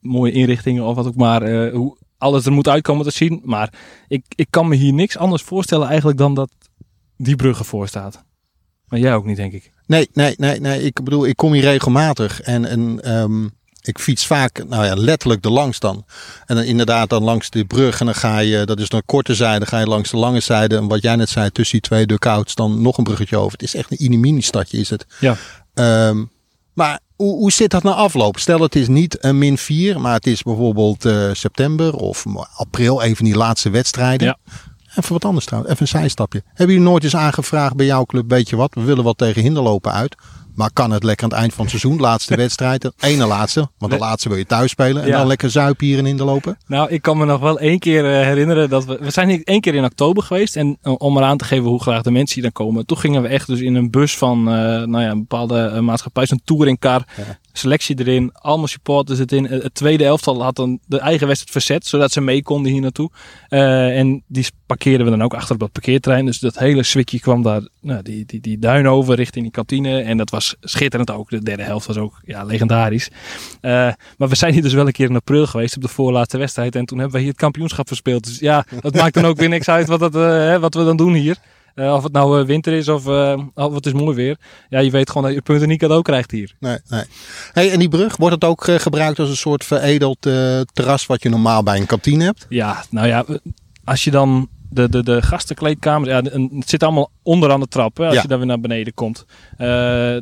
mooie 0.00 0.32
inrichtingen 0.32 0.84
of 0.84 0.96
wat 0.96 1.06
ook 1.06 1.16
maar. 1.16 1.70
hoe 1.70 1.96
alles 2.18 2.46
er 2.46 2.52
moet 2.52 2.68
uitkomen 2.68 3.04
te 3.04 3.10
zien. 3.10 3.40
Maar 3.44 3.72
ik, 4.08 4.24
ik 4.28 4.46
kan 4.50 4.68
me 4.68 4.74
hier 4.74 4.92
niks 4.92 5.16
anders 5.16 5.42
voorstellen 5.42 5.88
eigenlijk 5.88 6.18
dan 6.18 6.34
dat 6.34 6.50
die 7.16 7.36
brug 7.36 7.58
ervoor 7.58 7.88
staat. 7.88 8.24
Maar 8.88 8.98
jij 8.98 9.14
ook 9.14 9.24
niet, 9.24 9.36
denk 9.36 9.52
ik. 9.52 9.70
Nee, 9.86 10.08
nee, 10.12 10.34
nee, 10.38 10.60
nee. 10.60 10.82
Ik 10.82 11.04
bedoel, 11.04 11.26
ik 11.26 11.36
kom 11.36 11.52
hier 11.52 11.62
regelmatig 11.62 12.40
en, 12.40 12.64
en 12.64 13.12
um, 13.16 13.52
ik 13.82 13.98
fiets 13.98 14.26
vaak, 14.26 14.64
nou 14.68 14.84
ja, 14.84 14.94
letterlijk 14.94 15.42
de 15.42 15.50
langs 15.50 15.78
dan. 15.78 16.04
En 16.46 16.56
dan 16.56 16.64
inderdaad 16.64 17.10
dan 17.10 17.22
langs 17.22 17.50
de 17.50 17.64
brug 17.64 18.00
en 18.00 18.06
dan 18.06 18.14
ga 18.14 18.38
je, 18.38 18.64
dat 18.64 18.80
is 18.80 18.88
dan 18.88 19.02
korte 19.06 19.34
zijde, 19.34 19.66
ga 19.66 19.78
je 19.78 19.86
langs 19.86 20.10
de 20.10 20.16
lange 20.16 20.40
zijde. 20.40 20.76
En 20.76 20.88
wat 20.88 21.02
jij 21.02 21.16
net 21.16 21.28
zei, 21.28 21.50
tussen 21.50 21.78
die 21.78 21.88
twee 21.88 22.06
duckouts 22.06 22.54
dan 22.54 22.82
nog 22.82 22.98
een 22.98 23.04
bruggetje 23.04 23.36
over. 23.36 23.52
Het 23.52 23.62
is 23.62 23.74
echt 23.74 23.90
een 23.90 24.04
inimini 24.04 24.40
stadje 24.40 24.78
is 24.78 24.90
het. 24.90 25.06
Ja. 25.20 25.36
Um, 26.08 26.30
maar 26.72 27.00
hoe, 27.16 27.36
hoe 27.36 27.52
zit 27.52 27.70
dat 27.70 27.82
nou 27.82 27.96
afloop? 27.96 28.38
Stel 28.38 28.60
het 28.60 28.76
is 28.76 28.88
niet 28.88 29.24
een 29.24 29.38
min 29.38 29.58
4, 29.58 30.00
maar 30.00 30.14
het 30.14 30.26
is 30.26 30.42
bijvoorbeeld 30.42 31.04
uh, 31.04 31.30
september 31.32 31.94
of 31.94 32.24
april, 32.56 33.02
even 33.02 33.24
die 33.24 33.36
laatste 33.36 33.70
wedstrijden. 33.70 34.26
Ja. 34.26 34.38
Even 34.96 35.12
wat 35.12 35.24
anders 35.24 35.44
trouwens, 35.44 35.72
even 35.72 35.86
een 35.86 36.00
zijstapje. 36.00 36.42
Hebben 36.46 36.76
jullie 36.76 36.90
nooit 36.90 37.04
eens 37.04 37.16
aangevraagd 37.16 37.76
bij 37.76 37.86
jouw 37.86 38.04
club, 38.04 38.30
weet 38.30 38.48
je 38.48 38.56
wat, 38.56 38.74
we 38.74 38.82
willen 38.82 39.04
wat 39.04 39.18
tegen 39.18 39.42
hinderlopen 39.42 39.92
uit. 39.92 40.16
Maar 40.54 40.70
kan 40.72 40.90
het 40.90 41.02
lekker 41.02 41.24
aan 41.24 41.30
het 41.30 41.38
eind 41.38 41.54
van 41.54 41.64
het 41.64 41.70
seizoen, 41.70 42.00
laatste 42.00 42.36
wedstrijd, 42.44 42.82
de 42.82 42.92
ene 43.00 43.26
laatste, 43.26 43.68
want 43.78 43.92
de 43.92 43.98
laatste 43.98 44.28
wil 44.28 44.38
je 44.38 44.46
thuis 44.46 44.70
spelen 44.70 45.02
en 45.02 45.08
ja. 45.08 45.16
dan 45.16 45.26
lekker 45.26 45.50
zuipen 45.50 45.86
hier 45.86 46.06
in 46.06 46.16
de 46.16 46.24
lopen? 46.24 46.58
Nou, 46.66 46.90
ik 46.90 47.02
kan 47.02 47.18
me 47.18 47.24
nog 47.24 47.40
wel 47.40 47.58
één 47.58 47.78
keer 47.78 48.04
uh, 48.04 48.26
herinneren 48.26 48.68
dat 48.68 48.84
we, 48.84 48.98
we 49.00 49.10
zijn 49.10 49.44
één 49.44 49.60
keer 49.60 49.74
in 49.74 49.84
oktober 49.84 50.22
geweest 50.22 50.56
en 50.56 50.78
uh, 50.82 50.94
om 50.98 51.16
eraan 51.16 51.36
te 51.36 51.44
geven 51.44 51.64
hoe 51.64 51.82
graag 51.82 52.02
de 52.02 52.10
mensen 52.10 52.34
hier 52.34 52.42
dan 52.42 52.66
komen. 52.66 52.86
Toen 52.86 52.98
gingen 52.98 53.22
we 53.22 53.28
echt 53.28 53.46
dus 53.46 53.60
in 53.60 53.74
een 53.74 53.90
bus 53.90 54.16
van, 54.16 54.38
uh, 54.38 54.54
nou 54.84 55.00
ja, 55.00 55.10
een 55.10 55.18
bepaalde 55.18 55.80
maatschappij, 55.80 56.26
zo'n 56.26 56.40
touringcar, 56.44 57.06
ja 57.16 57.38
selectie 57.58 57.98
erin, 57.98 58.30
allemaal 58.32 58.66
supporters 58.66 59.20
in. 59.20 59.44
Het 59.44 59.74
tweede 59.74 60.04
elftal 60.04 60.42
had 60.42 60.56
dan 60.56 60.78
de 60.86 60.98
eigen 60.98 61.26
wedstrijd 61.26 61.52
verzet, 61.52 61.86
zodat 61.86 62.12
ze 62.12 62.20
mee 62.20 62.42
konden 62.42 62.72
hier 62.72 62.80
naartoe. 62.80 63.10
Uh, 63.50 63.98
en 63.98 64.22
die 64.26 64.46
parkeerden 64.66 65.04
we 65.04 65.12
dan 65.12 65.22
ook 65.22 65.34
achter 65.34 65.54
op 65.54 65.60
dat 65.60 65.72
parkeertrein. 65.72 66.26
Dus 66.26 66.38
dat 66.38 66.58
hele 66.58 66.82
switje 66.82 67.20
kwam 67.20 67.42
daar, 67.42 67.68
nou, 67.80 68.02
die, 68.02 68.24
die, 68.26 68.40
die 68.40 68.58
duin 68.58 68.88
over 68.88 69.14
richting 69.14 69.44
die 69.44 69.52
kantine. 69.52 70.00
En 70.00 70.16
dat 70.16 70.30
was 70.30 70.56
schitterend 70.60 71.10
ook. 71.10 71.30
De 71.30 71.42
derde 71.42 71.62
helft 71.62 71.86
was 71.86 71.96
ook 71.96 72.20
ja, 72.24 72.44
legendarisch. 72.44 73.08
Uh, 73.08 73.70
maar 74.16 74.28
we 74.28 74.36
zijn 74.36 74.52
hier 74.52 74.62
dus 74.62 74.72
wel 74.72 74.86
een 74.86 74.92
keer 74.92 75.08
in 75.08 75.16
april 75.16 75.46
geweest 75.46 75.76
op 75.76 75.82
de 75.82 75.88
voorlaatste 75.88 76.38
wedstrijd. 76.38 76.76
En 76.76 76.84
toen 76.84 76.98
hebben 76.98 77.16
we 77.16 77.22
hier 77.22 77.32
het 77.32 77.40
kampioenschap 77.40 77.86
verspeeld. 77.86 78.24
Dus 78.24 78.38
ja, 78.38 78.66
dat 78.80 78.94
maakt 78.94 79.14
dan 79.14 79.24
ook 79.24 79.38
weer 79.38 79.48
niks 79.48 79.68
uit 79.68 79.86
wat, 79.86 80.00
dat, 80.00 80.12
wat 80.60 80.74
we 80.74 80.84
dan 80.84 80.96
doen 80.96 81.14
hier. 81.14 81.36
Uh, 81.76 81.94
of 81.94 82.02
het 82.02 82.12
nou 82.12 82.40
uh, 82.40 82.46
winter 82.46 82.72
is 82.72 82.88
of, 82.88 83.06
uh, 83.06 83.38
of 83.54 83.74
het 83.74 83.86
is 83.86 83.92
mooi 83.92 84.16
weer. 84.16 84.36
Ja, 84.68 84.78
je 84.78 84.90
weet 84.90 85.08
gewoon 85.08 85.26
dat 85.26 85.34
je 85.34 85.42
punten 85.42 85.68
niet 85.68 85.78
cadeau 85.78 86.02
krijgt 86.02 86.30
hier. 86.30 86.54
Nee, 86.60 86.78
nee. 86.88 87.04
Hey, 87.52 87.72
en 87.72 87.78
die 87.78 87.88
brug, 87.88 88.16
wordt 88.16 88.34
het 88.34 88.44
ook 88.44 88.64
gebruikt 88.64 89.18
als 89.18 89.28
een 89.28 89.36
soort 89.36 89.64
veredeld 89.64 90.20
terras 90.72 91.06
wat 91.06 91.22
je 91.22 91.28
normaal 91.28 91.62
bij 91.62 91.78
een 91.78 91.86
kantine 91.86 92.24
hebt? 92.24 92.46
Ja, 92.48 92.84
nou 92.90 93.06
ja, 93.06 93.24
als 93.84 94.04
je 94.04 94.10
dan 94.10 94.48
de, 94.70 94.88
de, 94.88 95.02
de 95.02 95.22
gastenkleedkamer, 95.22 96.08
ja, 96.08 96.22
het 96.22 96.68
zit 96.68 96.82
allemaal 96.82 97.10
onderaan 97.22 97.60
de 97.60 97.68
trap 97.68 97.96
hè, 97.96 98.04
als 98.04 98.14
ja. 98.14 98.22
je 98.22 98.28
daar 98.28 98.38
weer 98.38 98.46
naar 98.46 98.60
beneden 98.60 98.94
komt. 98.94 99.24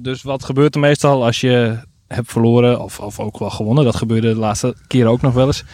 dus 0.03 0.23
wat 0.23 0.45
gebeurt 0.45 0.75
er 0.75 0.81
meestal 0.81 1.25
als 1.25 1.41
je 1.41 1.79
hebt 2.09 2.31
verloren 2.31 2.81
of, 2.81 3.01
of 3.01 3.21
ook 3.21 3.39
wel 3.39 3.51
gewonnen? 3.51 3.85
Dat 3.85 3.97
gebeurde 3.97 4.33
de 4.33 4.39
laatste 4.39 4.77
keer 4.87 5.07
ook 5.07 5.23
nog 5.23 5.35
wel 5.35 5.47
eens. 5.47 5.65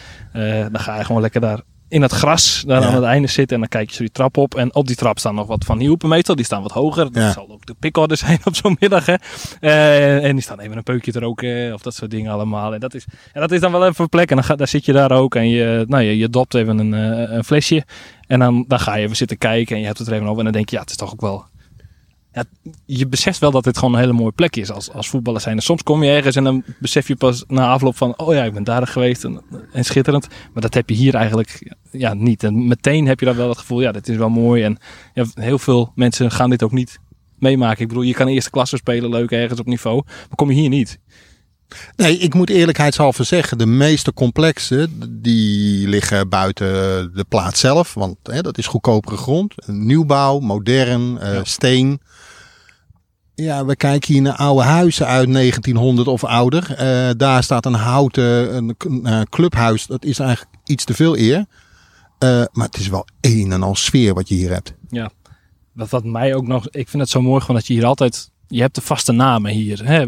dan 0.71 0.79
ga 0.79 0.97
je 0.97 1.05
gewoon 1.05 1.21
lekker 1.21 1.41
daar 1.41 1.61
in 1.91 2.01
het 2.01 2.11
gras 2.11 2.63
daar 2.67 2.81
ja. 2.81 2.87
aan 2.87 2.95
het 2.95 3.03
einde 3.03 3.27
zitten. 3.27 3.55
En 3.55 3.61
dan 3.61 3.69
kijk 3.69 3.89
je 3.89 3.95
zo 3.95 4.01
die 4.03 4.11
trap 4.11 4.37
op. 4.37 4.55
En 4.55 4.75
op 4.75 4.87
die 4.87 4.95
trap 4.95 5.19
staan 5.19 5.35
nog 5.35 5.47
wat 5.47 5.65
van 5.65 5.79
Hielpen 5.79 6.09
meestal. 6.09 6.35
Die 6.35 6.45
staan 6.45 6.61
wat 6.61 6.71
hoger. 6.71 7.11
Dat 7.11 7.23
ja. 7.23 7.31
zal 7.31 7.49
ook 7.51 7.65
de 7.65 7.75
pickorders 7.79 8.19
zijn 8.25 8.39
op 8.43 8.55
zo'n 8.55 8.77
middag. 8.79 9.05
Hè. 9.05 9.15
Uh, 9.61 10.23
en 10.23 10.35
die 10.35 10.43
staan 10.43 10.59
even 10.59 10.77
een 10.77 10.83
peukje 10.83 11.11
te 11.11 11.19
roken. 11.19 11.73
Of 11.73 11.81
dat 11.81 11.93
soort 11.93 12.11
dingen 12.11 12.31
allemaal. 12.31 12.73
En 12.73 12.79
dat 12.79 12.93
is, 12.93 13.05
en 13.33 13.41
dat 13.41 13.51
is 13.51 13.59
dan 13.59 13.71
wel 13.71 13.87
even 13.87 14.03
een 14.03 14.09
plek. 14.09 14.29
En 14.29 14.35
dan, 14.35 14.45
ga, 14.45 14.55
daar 14.55 14.67
zit 14.67 14.85
je 14.85 14.93
daar 14.93 15.11
ook. 15.11 15.35
En 15.35 15.49
je, 15.49 15.85
nou, 15.87 16.03
je, 16.03 16.17
je 16.17 16.29
dopt 16.29 16.53
even 16.53 16.77
een, 16.77 16.93
uh, 16.93 17.35
een 17.35 17.43
flesje. 17.43 17.85
En 18.27 18.39
dan, 18.39 18.65
dan 18.67 18.79
ga 18.79 18.95
je 18.95 19.03
even 19.03 19.15
zitten 19.15 19.37
kijken. 19.37 19.75
En 19.75 19.81
je 19.81 19.87
hebt 19.87 19.97
het 19.97 20.07
er 20.07 20.13
even 20.13 20.27
over. 20.27 20.37
En 20.37 20.43
dan 20.43 20.53
denk 20.53 20.69
je, 20.69 20.75
ja, 20.75 20.81
het 20.81 20.91
is 20.91 20.97
toch 20.97 21.11
ook 21.11 21.21
wel 21.21 21.45
ja, 22.33 22.43
je 22.85 23.07
beseft 23.07 23.39
wel 23.39 23.51
dat 23.51 23.63
dit 23.63 23.77
gewoon 23.77 23.93
een 23.93 23.99
hele 23.99 24.13
mooie 24.13 24.31
plek 24.31 24.55
is 24.55 24.71
als, 24.71 24.91
als 24.91 25.09
voetballer 25.09 25.41
zijn. 25.41 25.61
Soms 25.61 25.83
kom 25.83 26.03
je 26.03 26.11
ergens 26.11 26.35
en 26.35 26.43
dan 26.43 26.63
besef 26.79 27.07
je 27.07 27.15
pas 27.15 27.43
na 27.47 27.67
afloop 27.67 27.97
van... 27.97 28.17
oh 28.17 28.33
ja, 28.33 28.43
ik 28.43 28.53
ben 28.53 28.63
daar 28.63 28.87
geweest 28.87 29.23
en, 29.23 29.41
en 29.71 29.85
schitterend. 29.85 30.27
Maar 30.53 30.61
dat 30.61 30.73
heb 30.73 30.89
je 30.89 30.95
hier 30.95 31.15
eigenlijk 31.15 31.73
ja, 31.91 32.13
niet. 32.13 32.43
En 32.43 32.67
meteen 32.67 33.07
heb 33.07 33.19
je 33.19 33.25
dan 33.25 33.35
wel 33.35 33.49
het 33.49 33.57
gevoel, 33.57 33.81
ja, 33.81 33.91
dit 33.91 34.07
is 34.07 34.17
wel 34.17 34.29
mooi. 34.29 34.63
En 34.63 34.77
ja, 35.13 35.25
heel 35.33 35.59
veel 35.59 35.91
mensen 35.95 36.31
gaan 36.31 36.49
dit 36.49 36.63
ook 36.63 36.71
niet 36.71 36.99
meemaken. 37.39 37.81
Ik 37.81 37.87
bedoel, 37.87 38.03
je 38.03 38.13
kan 38.13 38.27
eerste 38.27 38.49
klasse 38.49 38.77
spelen, 38.77 39.09
leuk 39.09 39.31
ergens 39.31 39.59
op 39.59 39.65
niveau. 39.65 40.01
Maar 40.05 40.35
kom 40.35 40.51
je 40.51 40.59
hier 40.59 40.69
niet. 40.69 40.99
Nee, 41.95 42.17
ik 42.17 42.33
moet 42.33 42.49
eerlijkheidshalve 42.49 43.23
zeggen, 43.23 43.57
de 43.57 43.65
meeste 43.65 44.13
complexen 44.13 45.19
die 45.21 45.87
liggen 45.87 46.29
buiten 46.29 46.67
de 47.13 47.25
plaats 47.29 47.59
zelf. 47.59 47.93
Want 47.93 48.17
hè, 48.23 48.41
dat 48.41 48.57
is 48.57 48.67
goedkopere 48.67 49.17
grond. 49.17 49.67
Nieuwbouw, 49.67 50.39
modern, 50.39 51.15
uh, 51.15 51.33
ja. 51.33 51.43
steen. 51.43 52.01
Ja, 53.35 53.65
we 53.65 53.75
kijken 53.75 54.13
hier 54.13 54.21
naar 54.21 54.35
oude 54.35 54.63
huizen 54.63 55.07
uit 55.07 55.33
1900 55.33 56.07
of 56.07 56.23
ouder. 56.23 56.69
Uh, 56.71 57.09
daar 57.17 57.43
staat 57.43 57.65
een 57.65 57.73
houten 57.73 58.55
een, 58.55 58.75
een, 59.03 59.29
clubhuis. 59.29 59.85
Dat 59.85 60.05
is 60.05 60.19
eigenlijk 60.19 60.55
iets 60.65 60.83
te 60.83 60.93
veel 60.93 61.17
eer. 61.17 61.37
Uh, 61.37 61.45
maar 62.51 62.65
het 62.65 62.77
is 62.77 62.87
wel 62.87 63.07
een 63.21 63.51
en 63.51 63.63
al 63.63 63.75
sfeer 63.75 64.13
wat 64.13 64.27
je 64.27 64.35
hier 64.35 64.51
hebt. 64.51 64.73
Ja, 64.89 65.11
wat, 65.71 65.89
wat 65.89 66.03
mij 66.03 66.35
ook 66.35 66.47
nog... 66.47 66.69
Ik 66.69 66.89
vind 66.89 67.01
het 67.01 67.11
zo 67.11 67.21
mooi 67.21 67.41
gewoon 67.41 67.55
dat 67.55 67.67
je 67.67 67.73
hier 67.73 67.85
altijd... 67.85 68.31
Je 68.47 68.61
hebt 68.61 68.75
de 68.75 68.81
vaste 68.81 69.11
namen 69.11 69.51
hier. 69.51 69.85
Hè? 69.85 70.05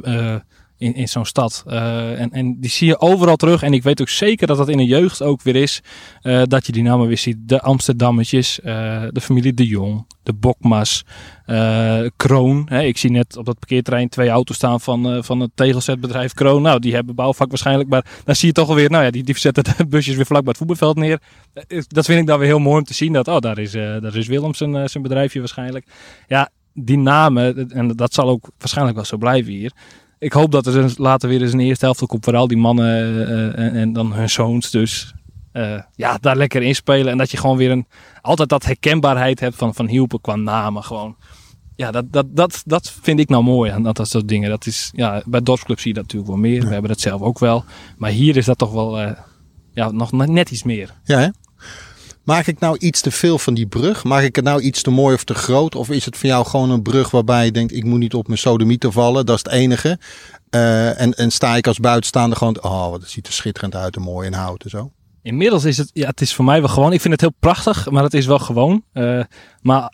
In, 0.83 0.95
in 0.95 1.07
zo'n 1.07 1.25
stad. 1.25 1.63
Uh, 1.67 2.19
en, 2.19 2.31
en 2.31 2.59
die 2.59 2.69
zie 2.69 2.87
je 2.87 2.99
overal 2.99 3.35
terug. 3.35 3.63
En 3.63 3.73
ik 3.73 3.83
weet 3.83 4.01
ook 4.01 4.09
zeker 4.09 4.47
dat 4.47 4.57
dat 4.57 4.69
in 4.69 4.77
de 4.77 4.85
jeugd 4.85 5.21
ook 5.21 5.41
weer 5.41 5.55
is. 5.55 5.81
Uh, 6.23 6.41
dat 6.45 6.65
je 6.65 6.71
die 6.71 6.83
namen 6.83 7.07
weer 7.07 7.17
ziet. 7.17 7.37
De 7.39 7.61
Amsterdammetjes, 7.61 8.59
uh, 8.59 9.03
de 9.11 9.21
familie 9.21 9.53
De 9.53 9.67
Jong, 9.67 10.05
de 10.23 10.33
Bokmas, 10.33 11.05
Kroon. 12.15 12.65
Hè, 12.69 12.81
ik 12.81 12.97
zie 12.97 13.11
net 13.11 13.37
op 13.37 13.45
dat 13.45 13.59
parkeerterrein 13.59 14.09
twee 14.09 14.29
auto's 14.29 14.55
staan 14.55 14.81
van, 14.81 15.23
van 15.23 15.39
het 15.39 15.51
tegelzetbedrijf 15.55 16.33
Kroon. 16.33 16.61
Nou, 16.61 16.79
die 16.79 16.93
hebben 16.93 17.15
bouwvak 17.15 17.49
waarschijnlijk. 17.49 17.89
Maar 17.89 18.05
dan 18.23 18.35
zie 18.35 18.47
je 18.47 18.53
toch 18.53 18.69
alweer, 18.69 18.89
nou 18.89 19.03
ja, 19.03 19.11
die, 19.11 19.23
die 19.23 19.37
zetten 19.37 19.63
de 19.63 19.87
busjes 19.87 20.15
weer 20.15 20.25
vlak 20.25 20.41
bij 20.41 20.49
het 20.49 20.57
voetbalveld 20.57 20.95
neer. 20.95 21.19
Dat 21.87 22.05
vind 22.05 22.19
ik 22.19 22.27
dan 22.27 22.39
weer 22.39 22.47
heel 22.47 22.59
mooi 22.59 22.77
om 22.77 22.83
te 22.83 22.93
zien. 22.93 23.13
Dat, 23.13 23.27
oh, 23.27 23.39
daar 23.39 23.57
is, 23.57 23.71
daar 23.71 24.15
is 24.15 24.27
Willem 24.27 24.53
zijn, 24.53 24.89
zijn 24.89 25.03
bedrijfje 25.03 25.39
waarschijnlijk. 25.39 25.85
Ja, 26.27 26.49
die 26.73 26.97
namen, 26.97 27.69
en 27.69 27.87
dat 27.87 28.13
zal 28.13 28.29
ook 28.29 28.49
waarschijnlijk 28.57 28.95
wel 28.95 29.05
zo 29.05 29.17
blijven 29.17 29.51
hier 29.51 29.71
ik 30.23 30.33
hoop 30.33 30.51
dat 30.51 30.65
er 30.65 30.93
later 30.97 31.29
weer 31.29 31.41
eens 31.41 31.53
een 31.53 31.59
eerste 31.59 31.86
helft 31.86 32.05
komt. 32.05 32.23
Vooral 32.23 32.47
die 32.47 32.57
mannen 32.57 33.13
uh, 33.13 33.59
en, 33.59 33.75
en, 33.75 33.93
dan 33.93 34.13
hun 34.13 34.29
zoons 34.29 34.71
dus. 34.71 35.13
Uh, 35.53 35.81
ja, 35.95 36.17
daar 36.17 36.36
lekker 36.36 36.62
in 36.62 36.75
spelen. 36.75 37.12
En 37.12 37.17
dat 37.17 37.31
je 37.31 37.38
gewoon 37.38 37.57
weer 37.57 37.71
een, 37.71 37.88
altijd 38.21 38.49
dat 38.49 38.65
herkenbaarheid 38.65 39.39
hebt 39.39 39.55
van, 39.55 39.75
van 39.75 39.88
Hielpen 39.88 40.21
qua 40.21 40.36
namen. 40.36 40.83
Gewoon. 40.83 41.15
Ja, 41.75 41.91
dat, 41.91 42.12
dat, 42.12 42.25
dat, 42.29 42.62
dat 42.65 42.93
vind 43.01 43.19
ik 43.19 43.29
nou 43.29 43.43
mooi 43.43 43.71
aan 43.71 43.83
dat, 43.83 43.95
dat 43.95 44.09
soort 44.09 44.27
dingen. 44.27 44.49
Dat 44.49 44.65
is, 44.65 44.91
ja, 44.95 45.23
bij 45.25 45.41
dorpsclubs 45.41 45.81
zie 45.81 45.93
je 45.93 45.99
dat 45.99 46.03
natuurlijk 46.03 46.31
wel 46.31 46.41
meer. 46.41 46.62
Ja. 46.62 46.67
We 46.67 46.73
hebben 46.73 46.91
dat 46.91 46.99
zelf 46.99 47.21
ook 47.21 47.39
wel. 47.39 47.63
Maar 47.97 48.12
hier 48.12 48.38
is 48.38 48.45
dat 48.45 48.57
toch 48.57 48.71
wel 48.71 49.01
uh, 49.01 49.12
ja, 49.73 49.91
nog 49.91 50.12
net 50.12 50.51
iets 50.51 50.63
meer. 50.63 50.93
Ja, 51.03 51.19
hè? 51.19 51.27
Maak 52.23 52.47
ik 52.47 52.59
nou 52.59 52.77
iets 52.77 53.01
te 53.01 53.12
veel 53.12 53.38
van 53.38 53.53
die 53.53 53.67
brug? 53.67 54.03
Maak 54.03 54.23
ik 54.23 54.36
het 54.36 54.45
nou 54.45 54.62
iets 54.62 54.81
te 54.81 54.89
mooi 54.89 55.15
of 55.15 55.23
te 55.23 55.33
groot? 55.33 55.75
Of 55.75 55.89
is 55.89 56.05
het 56.05 56.17
voor 56.17 56.29
jou 56.29 56.45
gewoon 56.45 56.69
een 56.69 56.81
brug 56.81 57.12
waarbij 57.12 57.45
je 57.45 57.51
denkt, 57.51 57.73
ik 57.73 57.83
moet 57.83 57.99
niet 57.99 58.13
op 58.13 58.27
mijn 58.27 58.39
sodomieten 58.39 58.91
vallen. 58.91 59.25
Dat 59.25 59.36
is 59.36 59.43
het 59.43 59.53
enige. 59.53 59.99
Uh, 60.55 61.01
en, 61.01 61.13
en 61.13 61.31
sta 61.31 61.55
ik 61.55 61.67
als 61.67 61.79
buitenstaander 61.79 62.38
gewoon, 62.38 62.63
oh, 62.63 62.89
wat 62.89 63.03
ziet 63.05 63.27
er 63.27 63.33
schitterend 63.33 63.75
uit 63.75 63.95
en 63.95 64.01
mooi 64.01 64.27
in 64.27 64.33
hout 64.33 64.63
en 64.63 64.69
zo. 64.69 64.91
Inmiddels 65.21 65.63
is 65.63 65.77
het, 65.77 65.89
ja, 65.93 66.07
het 66.07 66.21
is 66.21 66.33
voor 66.33 66.45
mij 66.45 66.59
wel 66.59 66.69
gewoon. 66.69 66.93
Ik 66.93 67.01
vind 67.01 67.13
het 67.13 67.21
heel 67.21 67.36
prachtig, 67.39 67.89
maar 67.89 68.03
het 68.03 68.13
is 68.13 68.25
wel 68.25 68.39
gewoon. 68.39 68.83
Uh, 68.93 69.23
maar 69.62 69.93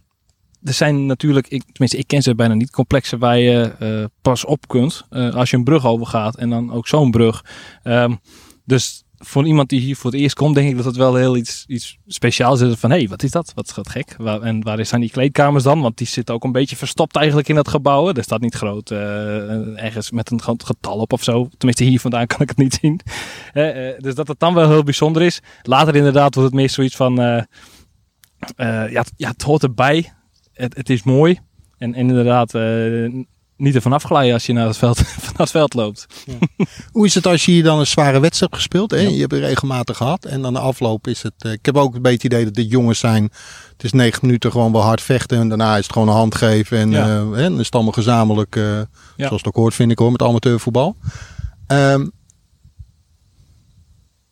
er 0.64 0.74
zijn 0.74 1.06
natuurlijk, 1.06 1.48
ik, 1.48 1.64
tenminste, 1.64 1.98
ik 1.98 2.08
ken 2.08 2.22
ze 2.22 2.36
bijna 2.36 2.54
niet, 2.54 2.72
complexen 2.72 3.20
waar 3.20 3.38
je 3.38 3.76
uh, 3.80 4.06
pas 4.22 4.46
op 4.46 4.68
kunt. 4.68 5.06
als 5.10 5.50
je 5.50 5.58
een 5.58 5.64
brug 5.64 5.86
overgaat 5.86 6.36
en 6.36 6.50
dan 6.50 6.74
ook 6.74 6.88
zo'n 6.88 7.12
brug. 7.12 7.46
Um, 7.84 8.20
dus 8.66 9.04
voor 9.22 9.48
iemand 9.48 9.70
die 9.70 9.80
hier 9.80 9.96
voor 9.96 10.12
het 10.12 10.20
eerst 10.20 10.36
komt, 10.36 10.56
denk 10.56 10.70
ik 10.70 10.76
dat 10.76 10.86
het 10.86 10.96
wel 10.96 11.16
heel 11.16 11.38
iets, 11.38 11.64
iets 11.68 11.98
speciaals 12.08 12.62
is. 12.62 12.76
Van 12.76 12.90
hé, 12.90 12.98
hey, 12.98 13.08
wat 13.08 13.24
is 13.24 13.32
dat? 13.32 13.52
Wat 13.56 13.72
gaat 13.72 13.90
gek? 13.90 14.16
Waar, 14.18 14.42
en 14.42 14.64
waar 14.64 14.86
zijn 14.86 15.02
die 15.02 15.10
kleedkamers 15.10 15.64
dan? 15.64 15.82
Want 15.82 15.98
die 15.98 16.08
zitten 16.08 16.36
ook 16.36 16.44
een 16.44 16.52
beetje 16.52 16.76
verstopt 16.76 17.16
eigenlijk 17.16 17.48
in 17.48 17.56
dat 17.56 17.68
gebouw. 17.68 18.14
Er 18.14 18.24
staat 18.24 18.42
niet 18.42 18.56
groot 18.56 18.92
uh, 18.92 19.84
ergens 19.84 20.12
met 20.12 20.32
een 20.32 20.42
groot 20.42 20.64
getal 20.64 20.98
op 20.98 21.14
of 21.14 21.24
zo. 21.24 21.48
Tenminste, 21.58 21.84
hier 21.84 22.00
vandaan 22.00 22.28
kan 22.28 22.42
ik 22.42 22.50
het 22.50 22.58
niet 22.58 22.78
zien. 22.82 23.00
Uh, 23.54 23.92
dus 23.98 24.16
dat 24.16 24.28
het 24.28 24.40
dan 24.40 24.54
wel 24.54 24.70
heel 24.70 24.84
bijzonder 24.84 25.22
is. 25.22 25.40
Later 25.62 25.96
inderdaad 25.96 26.36
wordt 26.36 26.50
het 26.50 26.60
meer 26.60 26.70
zoiets 26.70 26.96
van. 26.96 27.22
Uh, 27.22 27.42
ja, 28.92 29.04
ja, 29.16 29.30
het 29.30 29.42
hoort 29.42 29.64
erbij. 29.64 30.14
Het, 30.54 30.78
het 30.78 30.90
is 30.90 31.04
mooi. 31.04 31.40
En, 31.78 31.94
en 31.94 32.08
inderdaad, 32.08 32.52
niet 33.60 33.76
ervan 33.76 33.94
afglijden 33.94 34.34
als 34.34 34.46
je 34.46 34.54
naar 34.54 34.68
het 34.68 34.78
veld, 34.78 34.98
van 35.26 35.34
het 35.38 35.52
veld 35.52 35.74
loopt. 35.74 36.06
Ja. 36.26 36.66
Hoe 36.92 37.06
is 37.06 37.16
het 37.16 37.28
als 37.28 37.46
je 37.46 37.52
hier 37.52 37.64
dan 37.64 37.80
een 37.80 37.88
zware 37.88 38.20
wedstrijd 38.20 38.56
gespeeld? 38.56 38.92
Hè? 38.92 38.98
Je 38.98 39.20
hebt 39.20 39.34
er 39.34 39.40
regelmatig 39.40 39.98
gehad. 39.98 40.26
En 40.26 40.42
dan 40.42 40.54
de 40.54 40.60
afloop 40.60 41.08
is 41.08 41.24
het. 41.24 41.34
Uh, 41.46 41.52
ik 41.52 41.66
heb 41.66 41.78
ook 41.78 41.96
een 41.96 42.02
beetje 42.02 42.28
het 42.28 42.34
idee 42.34 42.44
dat 42.44 42.54
dit 42.54 42.70
jongens 42.70 43.00
zijn. 43.00 43.24
Het 43.72 43.84
is 43.84 43.92
negen 43.92 44.20
minuten 44.22 44.52
gewoon 44.52 44.72
wel 44.72 44.82
hard 44.82 45.02
vechten. 45.02 45.40
En 45.40 45.48
daarna 45.48 45.78
is 45.78 45.84
het 45.84 45.94
gewoon 45.94 46.08
een 46.08 46.14
hand 46.14 46.36
geven. 46.36 46.78
En, 46.78 46.92
ja. 46.92 47.08
uh, 47.08 47.46
en 47.46 47.60
is 47.60 47.66
het 47.66 47.76
allemaal 47.76 47.94
gezamenlijk. 47.94 48.56
Uh, 48.56 48.64
ja. 48.64 48.88
Zoals 49.16 49.32
het 49.32 49.48
ook 49.48 49.56
hoort, 49.56 49.74
vind 49.74 49.92
ik 49.92 50.00
hoor, 50.00 50.12
met 50.12 50.22
amateurvoetbal. 50.22 50.96
Um, 51.68 52.12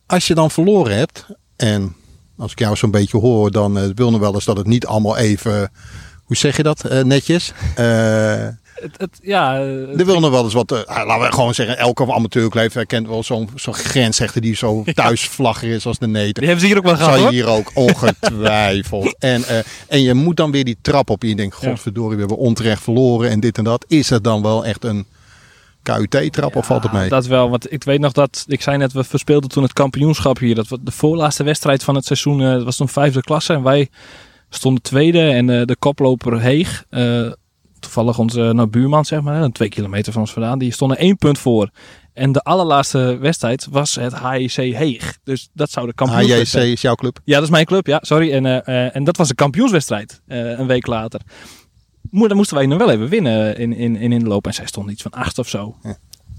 als 0.06 0.26
je 0.26 0.34
dan 0.34 0.50
verloren 0.50 0.96
hebt. 0.96 1.26
En 1.56 1.96
als 2.36 2.52
ik 2.52 2.58
jou 2.58 2.76
zo'n 2.76 2.90
beetje 2.90 3.18
hoor, 3.18 3.50
dan 3.50 3.94
wil 3.94 4.10
nog 4.10 4.20
wel 4.20 4.34
eens 4.34 4.44
dat 4.44 4.56
het 4.56 4.66
niet 4.66 4.86
allemaal 4.86 5.16
even. 5.16 5.70
Hoe 6.24 6.36
zeg 6.36 6.56
je 6.56 6.62
dat 6.62 7.02
netjes? 7.04 7.52
Het, 8.80 8.94
het, 8.96 9.18
ja, 9.22 9.54
er 9.96 10.06
wil 10.06 10.20
nog 10.20 10.30
wel 10.30 10.44
eens 10.44 10.52
wat, 10.54 10.72
uh, 10.72 10.78
laten 10.86 11.26
we 11.26 11.32
gewoon 11.32 11.54
zeggen, 11.54 11.78
elke 11.78 12.12
amateurclub 12.12 12.84
kent 12.86 13.08
wel 13.08 13.22
zo'n 13.22 13.48
zo'n 13.54 13.74
grensrechter 13.74 14.40
die 14.40 14.56
zo 14.56 14.84
thuisvlagger 14.94 15.68
is 15.68 15.86
als 15.86 15.98
de 15.98 16.06
neten. 16.06 16.34
Die 16.34 16.44
hebben 16.44 16.60
ze 16.60 16.66
hier 16.66 16.76
ook 16.76 16.84
wel 16.84 16.96
gehad 16.96 17.18
Zal 17.18 17.24
je 17.24 17.34
hier 17.34 17.46
ook 17.46 17.70
ongetwijfeld. 17.74 19.16
en, 19.34 19.40
uh, 19.40 19.58
en 19.88 20.02
je 20.02 20.14
moet 20.14 20.36
dan 20.36 20.50
weer 20.50 20.64
die 20.64 20.78
trap 20.82 21.10
op. 21.10 21.22
Je 21.22 21.34
denkt, 21.34 21.54
godverdorie, 21.54 22.14
we 22.14 22.18
hebben 22.18 22.36
onterecht 22.36 22.82
verloren 22.82 23.30
en 23.30 23.40
dit 23.40 23.58
en 23.58 23.64
dat. 23.64 23.84
Is 23.88 24.10
het 24.10 24.24
dan 24.24 24.42
wel 24.42 24.64
echt 24.64 24.84
een 24.84 25.06
KUT-trap 25.82 26.52
ja, 26.52 26.58
of 26.58 26.66
valt 26.66 26.82
het 26.82 26.92
mee? 26.92 27.08
Dat 27.08 27.26
wel, 27.26 27.50
want 27.50 27.72
ik 27.72 27.84
weet 27.84 28.00
nog 28.00 28.12
dat, 28.12 28.44
ik 28.46 28.62
zei 28.62 28.76
net, 28.76 28.92
we 28.92 29.04
verspeelden 29.04 29.50
toen 29.50 29.62
het 29.62 29.72
kampioenschap 29.72 30.38
hier. 30.38 30.54
Dat 30.54 30.68
was 30.68 30.78
de 30.82 30.92
voorlaatste 30.92 31.44
wedstrijd 31.44 31.84
van 31.84 31.94
het 31.94 32.04
seizoen, 32.04 32.40
uh, 32.40 32.62
was 32.62 32.76
toen 32.76 32.88
vijfde 32.88 33.20
klasse. 33.20 33.52
En 33.52 33.62
wij 33.62 33.88
stonden 34.50 34.82
tweede 34.82 35.30
en 35.30 35.46
de 35.46 35.76
koploper 35.78 36.40
Heeg 36.40 36.84
toevallig 37.80 38.18
onze 38.18 38.40
nou, 38.40 38.68
buurman, 38.68 39.04
zeg 39.04 39.20
maar, 39.20 39.50
twee 39.50 39.68
kilometer 39.68 40.12
van 40.12 40.20
ons 40.20 40.32
vandaan, 40.32 40.58
die 40.58 40.72
stonden 40.72 40.98
één 40.98 41.16
punt 41.16 41.38
voor. 41.38 41.70
En 42.12 42.32
de 42.32 42.42
allerlaatste 42.42 43.16
wedstrijd 43.20 43.66
was 43.70 43.94
het 43.94 44.18
HIC 44.18 44.74
Heeg. 44.74 45.18
Dus 45.24 45.48
dat 45.52 45.70
zou 45.70 45.86
de 45.86 45.94
kampioenswedstrijd... 45.94 46.64
HIC 46.64 46.74
is 46.74 46.80
jouw 46.80 46.94
club? 46.94 47.20
Ja, 47.24 47.34
dat 47.34 47.42
is 47.42 47.50
mijn 47.50 47.64
club, 47.64 47.86
ja, 47.86 47.98
sorry. 48.02 48.32
En, 48.32 48.44
uh, 48.44 48.96
en 48.96 49.04
dat 49.04 49.16
was 49.16 49.28
de 49.28 49.34
kampioenswedstrijd, 49.34 50.20
uh, 50.28 50.58
een 50.58 50.66
week 50.66 50.86
later. 50.86 51.20
Maar 52.10 52.28
dan 52.28 52.36
moesten 52.36 52.56
wij 52.56 52.66
nog 52.66 52.78
wel 52.78 52.90
even 52.90 53.08
winnen 53.08 53.56
in, 53.56 53.72
in, 53.72 53.96
in, 53.96 54.12
in 54.12 54.18
de 54.18 54.26
loop. 54.26 54.46
En 54.46 54.54
zij 54.54 54.66
stond 54.66 54.90
iets 54.90 55.02
van 55.02 55.10
acht 55.10 55.38
of 55.38 55.48
zo. 55.48 55.76
Ja. 55.82 55.96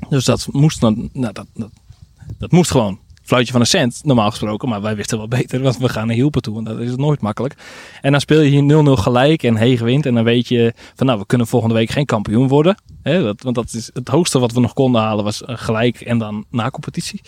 Dus 0.09 0.25
dat 0.25 0.47
moest 0.51 0.81
dan, 0.81 1.09
nou, 1.13 1.33
dat, 1.33 1.45
dat, 1.53 1.71
dat 2.37 2.51
moest 2.51 2.71
gewoon 2.71 2.99
fluitje 3.29 3.51
van 3.51 3.61
een 3.61 3.67
cent, 3.67 4.01
normaal 4.03 4.29
gesproken. 4.29 4.69
Maar 4.69 4.81
wij 4.81 4.95
wisten 4.95 5.17
wel 5.17 5.27
beter, 5.27 5.61
want 5.61 5.77
we 5.77 5.89
gaan 5.89 6.07
naar 6.07 6.15
Hielpen 6.15 6.41
toe. 6.41 6.57
En 6.57 6.63
dat 6.63 6.79
is 6.79 6.95
nooit 6.95 7.21
makkelijk. 7.21 7.55
En 8.01 8.11
dan 8.11 8.21
speel 8.21 8.41
je 8.41 8.49
hier 8.49 8.97
0-0 8.97 9.01
gelijk 9.01 9.43
en 9.43 9.55
Heeg 9.55 9.79
wint. 9.79 10.05
En 10.05 10.13
dan 10.13 10.23
weet 10.23 10.47
je 10.47 10.73
van 10.95 11.05
nou, 11.05 11.19
we 11.19 11.25
kunnen 11.25 11.47
volgende 11.47 11.75
week 11.75 11.89
geen 11.89 12.05
kampioen 12.05 12.47
worden. 12.47 12.77
Want 13.37 13.55
dat 13.55 13.73
is 13.73 13.89
het 13.93 14.07
hoogste 14.07 14.39
wat 14.39 14.51
we 14.51 14.59
nog 14.59 14.73
konden 14.73 15.01
halen 15.01 15.23
was 15.23 15.43
eh, 15.43 15.57
gelijk 15.57 16.01
en 16.01 16.17
dan 16.17 16.45
na 16.49 16.69
competitie. 16.69 17.21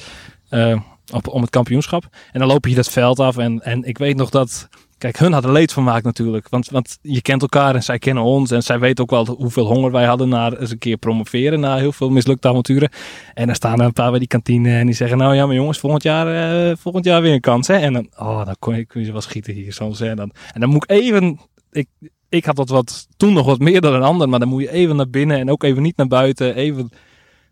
Uh, 0.49 0.79
op, 1.13 1.27
om 1.27 1.41
het 1.41 1.49
kampioenschap. 1.49 2.03
En 2.31 2.39
dan 2.39 2.47
loop 2.47 2.65
je 2.65 2.75
dat 2.75 2.89
veld 2.89 3.19
af. 3.19 3.37
En, 3.37 3.61
en 3.63 3.83
ik 3.83 3.97
weet 3.97 4.15
nog 4.15 4.29
dat 4.29 4.69
Kijk, 5.01 5.17
hun 5.17 5.33
hadden 5.33 5.51
leed 5.51 5.73
van 5.73 5.83
maakt 5.83 6.03
natuurlijk. 6.03 6.49
Want, 6.49 6.69
want 6.69 6.97
je 7.01 7.21
kent 7.21 7.41
elkaar 7.41 7.75
en 7.75 7.83
zij 7.83 7.99
kennen 7.99 8.23
ons. 8.23 8.51
En 8.51 8.63
zij 8.63 8.79
weten 8.79 9.03
ook 9.03 9.09
wel 9.09 9.25
hoeveel 9.25 9.65
honger 9.65 9.91
wij 9.91 10.05
hadden 10.05 10.29
naar 10.29 10.57
eens 10.57 10.71
een 10.71 10.77
keer 10.77 10.97
promoveren. 10.97 11.59
Na 11.59 11.77
heel 11.77 11.91
veel 11.91 12.09
mislukte 12.09 12.47
avonturen. 12.47 12.89
En 13.33 13.45
dan 13.45 13.55
staan 13.55 13.79
er 13.79 13.85
een 13.85 13.93
paar 13.93 14.09
bij 14.09 14.19
die 14.19 14.27
kantine 14.27 14.77
en 14.77 14.85
die 14.85 14.95
zeggen... 14.95 15.17
Nou 15.17 15.35
ja, 15.35 15.45
maar 15.45 15.55
jongens, 15.55 15.79
volgend 15.79 16.03
jaar, 16.03 16.27
uh, 16.69 16.75
volgend 16.77 17.05
jaar 17.05 17.21
weer 17.21 17.33
een 17.33 17.39
kans. 17.39 17.67
Hè? 17.67 17.77
En 17.77 17.93
dan, 17.93 18.07
oh, 18.17 18.45
dan 18.45 18.55
kun 18.59 18.87
je 18.93 19.11
wel 19.11 19.21
schieten 19.21 19.53
hier 19.53 19.73
soms. 19.73 19.99
En, 20.01 20.15
dan, 20.15 20.31
en 20.53 20.59
dan 20.59 20.69
moet 20.69 20.83
ik 20.83 20.89
even... 20.89 21.39
Ik, 21.71 21.87
ik 22.29 22.45
had 22.45 22.55
dat 22.55 22.69
wat, 22.69 23.07
toen 23.17 23.33
nog 23.33 23.45
wat 23.45 23.59
meer 23.59 23.81
dan 23.81 23.93
een 23.93 24.03
ander. 24.03 24.29
Maar 24.29 24.39
dan 24.39 24.47
moet 24.47 24.61
je 24.61 24.71
even 24.71 24.95
naar 24.95 25.09
binnen 25.09 25.39
en 25.39 25.51
ook 25.51 25.63
even 25.63 25.81
niet 25.81 25.97
naar 25.97 26.07
buiten. 26.07 26.55
Even 26.55 26.91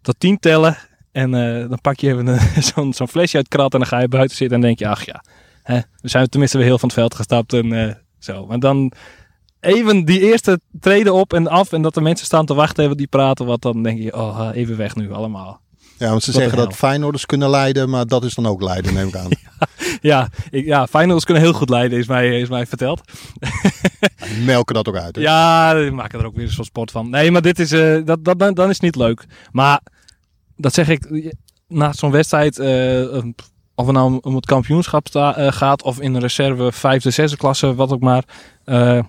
tot 0.02 0.16
tien 0.20 0.40
tellen. 0.40 0.78
En 1.12 1.34
uh, 1.34 1.70
dan 1.70 1.82
pak 1.82 2.00
je 2.00 2.08
even 2.08 2.40
zo'n 2.74 2.94
zo'n 2.94 3.08
flesje 3.08 3.38
uit 3.38 3.48
krat 3.48 3.74
en 3.74 3.80
dan 3.80 3.88
ga 3.88 4.00
je 4.00 4.08
buiten 4.08 4.38
zitten 4.38 4.56
en 4.58 4.64
denk 4.64 4.80
je... 4.80 4.88
Ach 4.88 5.06
ja, 5.06 5.24
Hè, 5.64 5.80
we 6.02 6.10
zijn 6.10 6.30
tenminste 6.30 6.58
weer 6.58 6.68
heel 6.68 6.80
van 6.80 6.90
het 6.90 6.98
veld 6.98 7.16
gestapt 7.16 7.54
en 7.54 7.66
uh, 7.66 7.94
zo. 8.20 8.46
Maar 8.46 8.60
dan 8.60 8.92
even 9.60 10.06
die 10.06 10.20
eerste 10.20 10.60
treden 10.80 11.14
op 11.14 11.34
en 11.34 11.48
af 11.48 11.72
en 11.72 11.82
dat 11.82 11.94
de 11.94 12.02
mensen 12.02 12.26
staan 12.26 12.46
te 12.46 12.54
wachten 12.54 12.90
en 12.90 12.98
die 12.98 13.08
praten 13.08 13.46
wat, 13.46 13.62
dan 13.62 13.84
denk 13.84 14.00
je, 14.00 14.16
oh, 14.16 14.50
even 14.54 14.78
weg 14.78 14.96
nu 14.96 15.14
allemaal. 15.14 15.62
Ja, 15.98 16.10
want 16.10 16.24
ze 16.24 16.32
zeggen 16.32 16.58
dat 16.58 16.76
Feyenoorders 16.76 17.26
kunnen 17.26 17.50
leiden, 17.50 17.90
maar 17.90 18.06
dat 18.06 18.24
is 18.24 18.36
dan 18.36 18.46
ook 18.46 18.62
leiden, 18.62 18.94
neem 18.94 19.08
ik 19.08 19.16
aan. 19.16 19.30
ja, 20.02 20.30
ik, 20.50 20.66
ja, 20.66 20.88
Feyenoorders 20.88 21.26
kunnen 21.26 21.44
heel 21.44 21.54
goed 21.54 21.70
leiden, 21.70 22.00
is 22.00 22.08
mij, 22.08 22.40
is 22.40 22.50
mij 22.50 22.66
verteld. 22.66 23.02
Melken 24.46 24.76
dat 24.76 24.88
ook 24.88 24.98
uit. 24.98 25.16
Hè? 25.16 25.22
Ja, 25.22 25.74
die 25.74 25.92
maken 25.92 26.20
er 26.20 26.26
ook 26.26 26.36
weer 26.36 26.46
een 26.46 26.52
soort 26.52 26.68
sport 26.68 26.92
van. 26.92 27.10
Nee, 27.10 27.32
maar 27.32 27.42
dit 27.42 27.60
is, 27.60 27.72
uh, 27.72 28.06
dat, 28.06 28.26
dat, 28.26 28.40
dan, 28.40 28.54
dan 28.54 28.70
is 28.70 28.74
het 28.74 28.82
niet 28.82 28.96
leuk. 28.96 29.26
Maar 29.52 29.82
dat 30.56 30.74
zeg 30.74 30.90
ik, 30.90 31.34
na 31.68 31.94
zo'n 31.94 32.12
wedstrijd, 32.12 32.60
uh, 32.60 33.24
of 33.80 33.86
het 33.86 33.96
nou 33.96 34.20
om 34.22 34.36
het 34.36 34.46
kampioenschap 34.46 35.08
uh, 35.16 35.52
gaat 35.52 35.84
of 35.84 36.00
in 36.00 36.14
een 36.14 36.22
reserve 36.22 36.72
vijfde, 36.72 37.12
zesde 37.12 37.38
klasse, 37.38 37.76
wat 37.76 37.92
ook 37.92 38.00
maar. 38.00 38.24
Uh, 38.66 39.00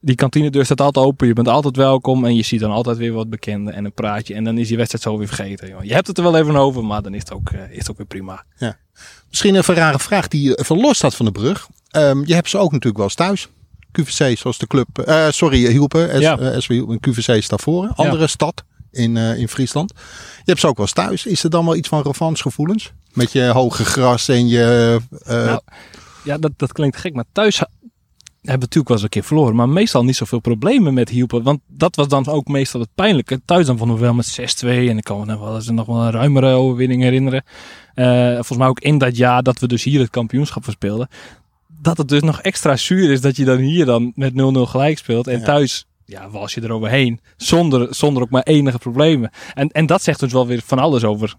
die 0.00 0.14
kantinedeur 0.14 0.64
staat 0.64 0.80
altijd 0.80 1.06
open. 1.06 1.26
Je 1.26 1.32
bent 1.32 1.48
altijd 1.48 1.76
welkom 1.76 2.24
en 2.24 2.36
je 2.36 2.42
ziet 2.42 2.60
dan 2.60 2.70
altijd 2.70 2.96
weer 2.96 3.12
wat 3.12 3.30
bekenden 3.30 3.74
en 3.74 3.84
een 3.84 3.92
praatje. 3.92 4.34
En 4.34 4.44
dan 4.44 4.58
is 4.58 4.68
die 4.68 4.76
wedstrijd 4.76 5.04
zo 5.04 5.18
weer 5.18 5.26
vergeten. 5.26 5.68
Joh. 5.68 5.84
Je 5.84 5.94
hebt 5.94 6.06
het 6.06 6.18
er 6.18 6.22
wel 6.22 6.36
even 6.36 6.56
over, 6.56 6.84
maar 6.84 7.02
dan 7.02 7.14
is 7.14 7.20
het 7.20 7.32
ook, 7.32 7.50
uh, 7.50 7.70
is 7.70 7.78
het 7.78 7.90
ook 7.90 7.96
weer 7.96 8.06
prima. 8.06 8.44
Ja. 8.56 8.76
Misschien 9.28 9.54
een 9.54 9.62
rare 9.62 9.98
vraag 9.98 10.28
die 10.28 10.58
even 10.58 10.80
los 10.80 10.96
staat 10.96 11.14
van 11.14 11.26
de 11.26 11.32
brug. 11.32 11.68
Um, 11.96 12.26
je 12.26 12.34
hebt 12.34 12.48
ze 12.48 12.58
ook 12.58 12.72
natuurlijk 12.72 12.96
wel 12.96 13.04
eens 13.04 13.14
thuis. 13.14 13.48
QVC, 13.92 14.38
zoals 14.38 14.58
de 14.58 14.66
club. 14.66 15.04
Uh, 15.08 15.26
sorry, 15.30 15.70
Hielpen. 15.70 16.20
Ja. 16.20 16.60
SV 16.60 16.68
Hielpen. 16.68 17.00
QVC 17.00 17.42
staat 17.42 17.60
voor. 17.60 17.92
Andere 17.94 18.20
ja. 18.22 18.26
stad 18.26 18.64
in, 18.90 19.16
in 19.16 19.48
Friesland. 19.48 19.92
Je 20.36 20.42
hebt 20.44 20.60
ze 20.60 20.66
ook 20.66 20.76
wel 20.76 20.86
eens 20.86 20.94
thuis. 20.94 21.26
Is 21.26 21.44
er 21.44 21.50
dan 21.50 21.64
wel 21.64 21.76
iets 21.76 21.88
van 21.88 22.02
revanchegevoelens? 22.02 22.92
Met 23.16 23.32
je 23.32 23.44
hoge 23.44 23.84
gras 23.84 24.28
en 24.28 24.48
je... 24.48 24.98
Uh... 25.28 25.44
Nou, 25.44 25.60
ja, 26.24 26.38
dat, 26.38 26.52
dat 26.56 26.72
klinkt 26.72 26.96
gek. 26.96 27.14
Maar 27.14 27.24
thuis 27.32 27.58
hebben 27.58 28.68
we 28.68 28.76
natuurlijk 28.76 28.88
wel 28.88 28.96
eens 28.96 29.02
een 29.02 29.08
keer 29.08 29.24
verloren. 29.24 29.54
Maar 29.54 29.68
meestal 29.68 30.04
niet 30.04 30.16
zoveel 30.16 30.40
problemen 30.40 30.94
met 30.94 31.08
hielpen. 31.08 31.42
Want 31.42 31.60
dat 31.66 31.96
was 31.96 32.08
dan 32.08 32.26
ook 32.26 32.48
meestal 32.48 32.80
het 32.80 32.94
pijnlijke. 32.94 33.40
Thuis 33.44 33.66
dan 33.66 33.78
vonden 33.78 33.96
we 33.96 34.02
wel 34.02 34.14
met 34.14 34.40
6-2. 34.64 34.66
En 34.68 34.98
ik 34.98 35.04
kan 35.04 35.26
me 35.26 35.38
wel 35.38 35.54
eens 35.54 35.70
nog 35.70 35.86
wel 35.86 36.02
een 36.02 36.10
ruimere 36.10 36.54
overwinning 36.54 37.02
herinneren. 37.02 37.44
Uh, 37.94 38.32
volgens 38.32 38.58
mij 38.58 38.66
ook 38.66 38.80
in 38.80 38.98
dat 38.98 39.16
jaar 39.16 39.42
dat 39.42 39.58
we 39.58 39.66
dus 39.66 39.84
hier 39.84 40.00
het 40.00 40.10
kampioenschap 40.10 40.64
verspeelden. 40.64 41.08
Dat 41.80 41.98
het 41.98 42.08
dus 42.08 42.22
nog 42.22 42.40
extra 42.40 42.76
zuur 42.76 43.10
is 43.10 43.20
dat 43.20 43.36
je 43.36 43.44
dan 43.44 43.58
hier 43.58 43.84
dan 43.84 44.12
met 44.14 44.32
0-0 44.32 44.34
gelijk 44.60 44.98
speelt. 44.98 45.26
En 45.26 45.38
ja. 45.38 45.44
thuis 45.44 45.86
ja, 46.04 46.30
was 46.30 46.54
je 46.54 46.60
er 46.60 46.72
overheen. 46.72 47.20
Zonder, 47.36 47.94
zonder 47.94 48.22
ook 48.22 48.30
maar 48.30 48.42
enige 48.42 48.78
problemen. 48.78 49.30
En, 49.54 49.68
en 49.68 49.86
dat 49.86 50.02
zegt 50.02 50.20
dus 50.20 50.32
wel 50.32 50.46
weer 50.46 50.62
van 50.64 50.78
alles 50.78 51.04
over, 51.04 51.34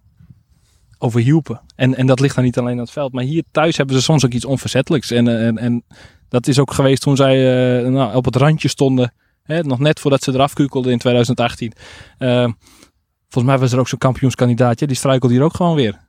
over 0.97 1.21
hielpen. 1.21 1.61
En, 1.75 1.95
en 1.95 2.07
dat 2.07 2.19
ligt 2.19 2.35
dan 2.35 2.43
niet 2.43 2.57
alleen 2.57 2.73
aan 2.73 2.79
het 2.79 2.91
veld. 2.91 3.13
Maar 3.13 3.23
hier 3.23 3.43
thuis 3.51 3.77
hebben 3.77 3.95
ze 3.95 4.01
soms 4.01 4.25
ook 4.25 4.31
iets 4.31 4.45
onverzettelijks. 4.45 5.11
En, 5.11 5.27
en, 5.27 5.57
en 5.57 5.83
dat 6.29 6.47
is 6.47 6.59
ook 6.59 6.73
geweest 6.73 7.01
toen 7.01 7.15
zij 7.15 7.35
uh, 7.83 7.89
nou, 7.89 8.15
op 8.15 8.25
het 8.25 8.35
randje 8.35 8.67
stonden. 8.67 9.13
Hè, 9.43 9.63
nog 9.63 9.79
net 9.79 9.99
voordat 9.99 10.23
ze 10.23 10.33
eraf 10.33 10.53
kukelden 10.53 10.91
in 10.91 10.97
2018. 10.97 11.73
Uh, 12.19 12.43
volgens 13.29 13.53
mij 13.53 13.57
was 13.57 13.71
er 13.71 13.79
ook 13.79 13.87
zo'n 13.87 13.99
kampioenskandidaatje. 13.99 14.87
Die 14.87 14.95
struikelde 14.95 15.33
hier 15.33 15.43
ook 15.43 15.55
gewoon 15.55 15.75
weer. 15.75 15.99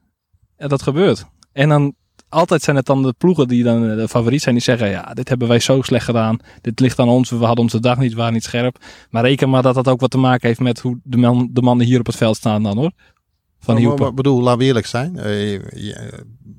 En 0.57 0.68
dat 0.68 0.83
gebeurt. 0.83 1.27
En 1.53 1.68
dan 1.68 1.94
altijd 2.29 2.62
zijn 2.62 2.77
het 2.77 2.87
dan 2.87 3.03
de 3.03 3.14
ploegen 3.18 3.48
die 3.48 3.64
dan 3.64 3.81
de 3.96 4.09
favoriet 4.09 4.42
zijn. 4.42 4.55
Die 4.55 4.64
zeggen, 4.64 4.88
ja, 4.88 5.14
dit 5.14 5.29
hebben 5.29 5.48
wij 5.48 5.61
zo 5.61 5.83
slecht 5.83 6.05
gedaan. 6.05 6.38
Dit 6.61 6.81
ligt 6.81 6.98
aan 6.98 7.09
ons. 7.09 7.31
We 7.31 7.37
hadden 7.37 7.64
onze 7.64 7.81
dag 7.81 7.98
niet, 7.98 8.11
we 8.11 8.18
waren 8.18 8.33
niet 8.33 8.44
scherp. 8.44 8.77
Maar 9.11 9.22
reken 9.22 9.51
maar 9.51 9.62
dat 9.62 9.74
dat 9.74 9.88
ook 9.88 10.01
wat 10.01 10.11
te 10.11 10.18
maken 10.18 10.48
heeft 10.48 10.61
met 10.61 10.81
hoe 10.81 11.01
de, 11.03 11.16
man, 11.16 11.48
de 11.53 11.62
mannen 11.62 11.87
hier 11.87 11.98
op 11.98 12.07
het 12.07 12.16
veld 12.16 12.37
staan 12.37 12.62
dan 12.62 12.77
hoor. 12.77 12.92
Van 13.61 13.75
Maar- 13.75 13.83
Hielpen. 13.83 14.03
maar- 14.05 14.14
bedoel, 14.14 14.42
laten 14.42 14.59
we 14.59 14.64
eerlijk 14.64 14.87
zijn. 14.87 15.16
Eh, 15.18 15.25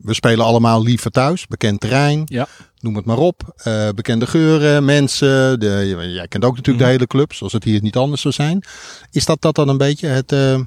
we 0.01 0.13
spelen 0.13 0.45
allemaal 0.45 0.83
liever 0.83 1.12
thuis. 1.12 1.47
Bekend 1.47 1.79
terrein. 1.79 2.21
Ja. 2.25 2.47
Noem 2.79 2.95
het 2.95 3.05
maar 3.05 3.17
op. 3.17 3.53
Eh, 3.55 3.89
bekende 3.95 4.27
geuren, 4.27 4.85
mensen. 4.85 5.59
De, 5.59 6.07
jij 6.13 6.27
kent 6.27 6.43
ook 6.45 6.55
natuurlijk 6.55 6.77
Mhm. 6.77 6.85
de 6.85 6.91
hele 6.91 7.07
club. 7.07 7.33
Zoals 7.33 7.53
het 7.53 7.63
hier 7.63 7.81
niet 7.81 7.95
anders 7.95 8.21
zou 8.21 8.33
zijn. 8.33 8.63
Is 9.12 9.25
dat, 9.25 9.41
dat 9.41 9.55
dan 9.55 9.69
een 9.69 9.77
beetje 9.77 10.07
het 10.07 10.31
eh 10.31 10.59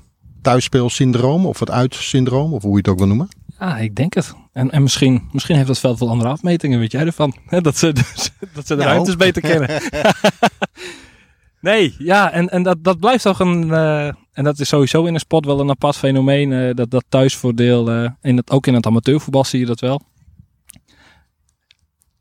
thuisspeelsyndroom? 0.42 1.47
Of 1.47 1.59
het 1.61 1.71
uitsyndroom? 1.71 2.53
Of 2.53 2.62
hoe 2.62 2.71
je 2.73 2.77
het 2.79 2.88
ook 2.88 2.99
wil 2.99 3.07
noemen? 3.07 3.29
Ja, 3.59 3.79
ik 3.79 3.95
denk 3.95 4.14
het. 4.14 4.33
En, 4.53 4.71
en 4.71 4.83
misschien, 4.83 5.29
misschien 5.33 5.55
heeft 5.57 5.66
dat 5.68 5.79
veld 5.79 5.99
wel 5.99 6.09
andere 6.09 6.31
afmetingen, 6.31 6.79
weet 6.79 6.92
jij 6.92 7.07
ervan? 7.07 7.37
Dat 7.62 7.77
ze, 7.79 7.92
dat 8.55 8.66
ze 8.66 8.75
de 8.75 8.83
Nou. 8.83 8.88
ruimtes 8.88 9.16
beter 9.16 9.42
kennen. 9.42 9.68
nee, 11.62 11.94
ja, 11.98 12.31
en, 12.31 12.48
en 12.48 12.62
dat, 12.62 12.85
dat 12.85 12.98
blijft 12.98 13.22
toch 13.22 13.40
een... 13.40 13.72
eh, 13.72 14.07
en 14.33 14.44
dat 14.44 14.59
is 14.59 14.68
sowieso 14.68 15.05
in 15.05 15.14
een 15.14 15.20
sport 15.20 15.44
wel 15.44 15.61
een 15.61 15.70
apart 15.70 15.96
fenomeen. 15.96 16.53
eh, 16.53 16.75
dat, 16.75 16.90
dat 16.90 17.05
thuisvoordeel, 17.09 17.90
eh, 17.90 18.11
in 18.20 18.37
het, 18.37 18.51
ook 18.51 18.66
in 18.66 18.75
het 18.75 18.87
amateurvoetbal 18.87 19.44
zie 19.44 19.61
je 19.61 19.66
dat 19.66 19.81
wel. 19.81 20.01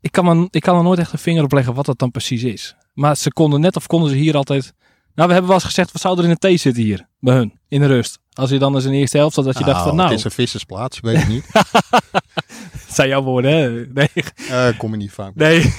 Ik 0.00 0.12
kan, 0.12 0.24
me, 0.24 0.48
ik 0.50 0.62
kan 0.62 0.76
er 0.76 0.82
nooit 0.82 0.98
echt 0.98 1.12
een 1.12 1.18
vinger 1.18 1.44
op 1.44 1.52
leggen 1.52 1.74
wat 1.74 1.86
dat 1.86 1.98
dan 1.98 2.10
precies 2.10 2.42
is. 2.42 2.76
Maar 2.94 3.16
ze 3.16 3.32
konden 3.32 3.60
net 3.60 3.76
of 3.76 3.86
konden 3.86 4.10
ze 4.10 4.16
hier 4.16 4.36
altijd... 4.36 4.74
Nou, 5.14 5.28
we 5.28 5.32
hebben 5.34 5.46
wel 5.50 5.54
eens 5.54 5.64
gezegd, 5.64 5.92
wat 5.92 6.02
zou 6.02 6.18
er 6.18 6.24
in 6.24 6.30
de 6.30 6.36
thee 6.36 6.56
zitten 6.56 6.82
hier? 6.82 7.08
Bij 7.20 7.34
hun, 7.34 7.58
in 7.68 7.80
de 7.80 7.86
rust. 7.86 8.18
Als 8.32 8.50
je 8.50 8.58
dan 8.58 8.74
eens 8.74 8.84
in 8.84 8.90
de 8.90 8.96
eerste 8.96 9.16
helft 9.16 9.34
zat, 9.34 9.44
dat 9.44 9.58
je 9.58 9.64
dacht 9.64 9.82
van 9.82 9.96
nou... 9.96 10.08
Het 10.08 10.18
is 10.18 10.24
een 10.24 10.30
vissersplaats, 10.30 11.00
weet 11.00 11.18
ik 11.18 11.28
niet. 11.28 11.46
Zijn 12.88 13.08
jouw 13.08 13.22
woorden, 13.22 13.52
hè? 13.52 13.86
Nee, 13.86 14.08
Eh 14.48 14.78
kom 14.78 14.90
je 14.90 14.96
niet 14.96 15.12
vaak. 15.12 15.34
nee. 15.34 15.74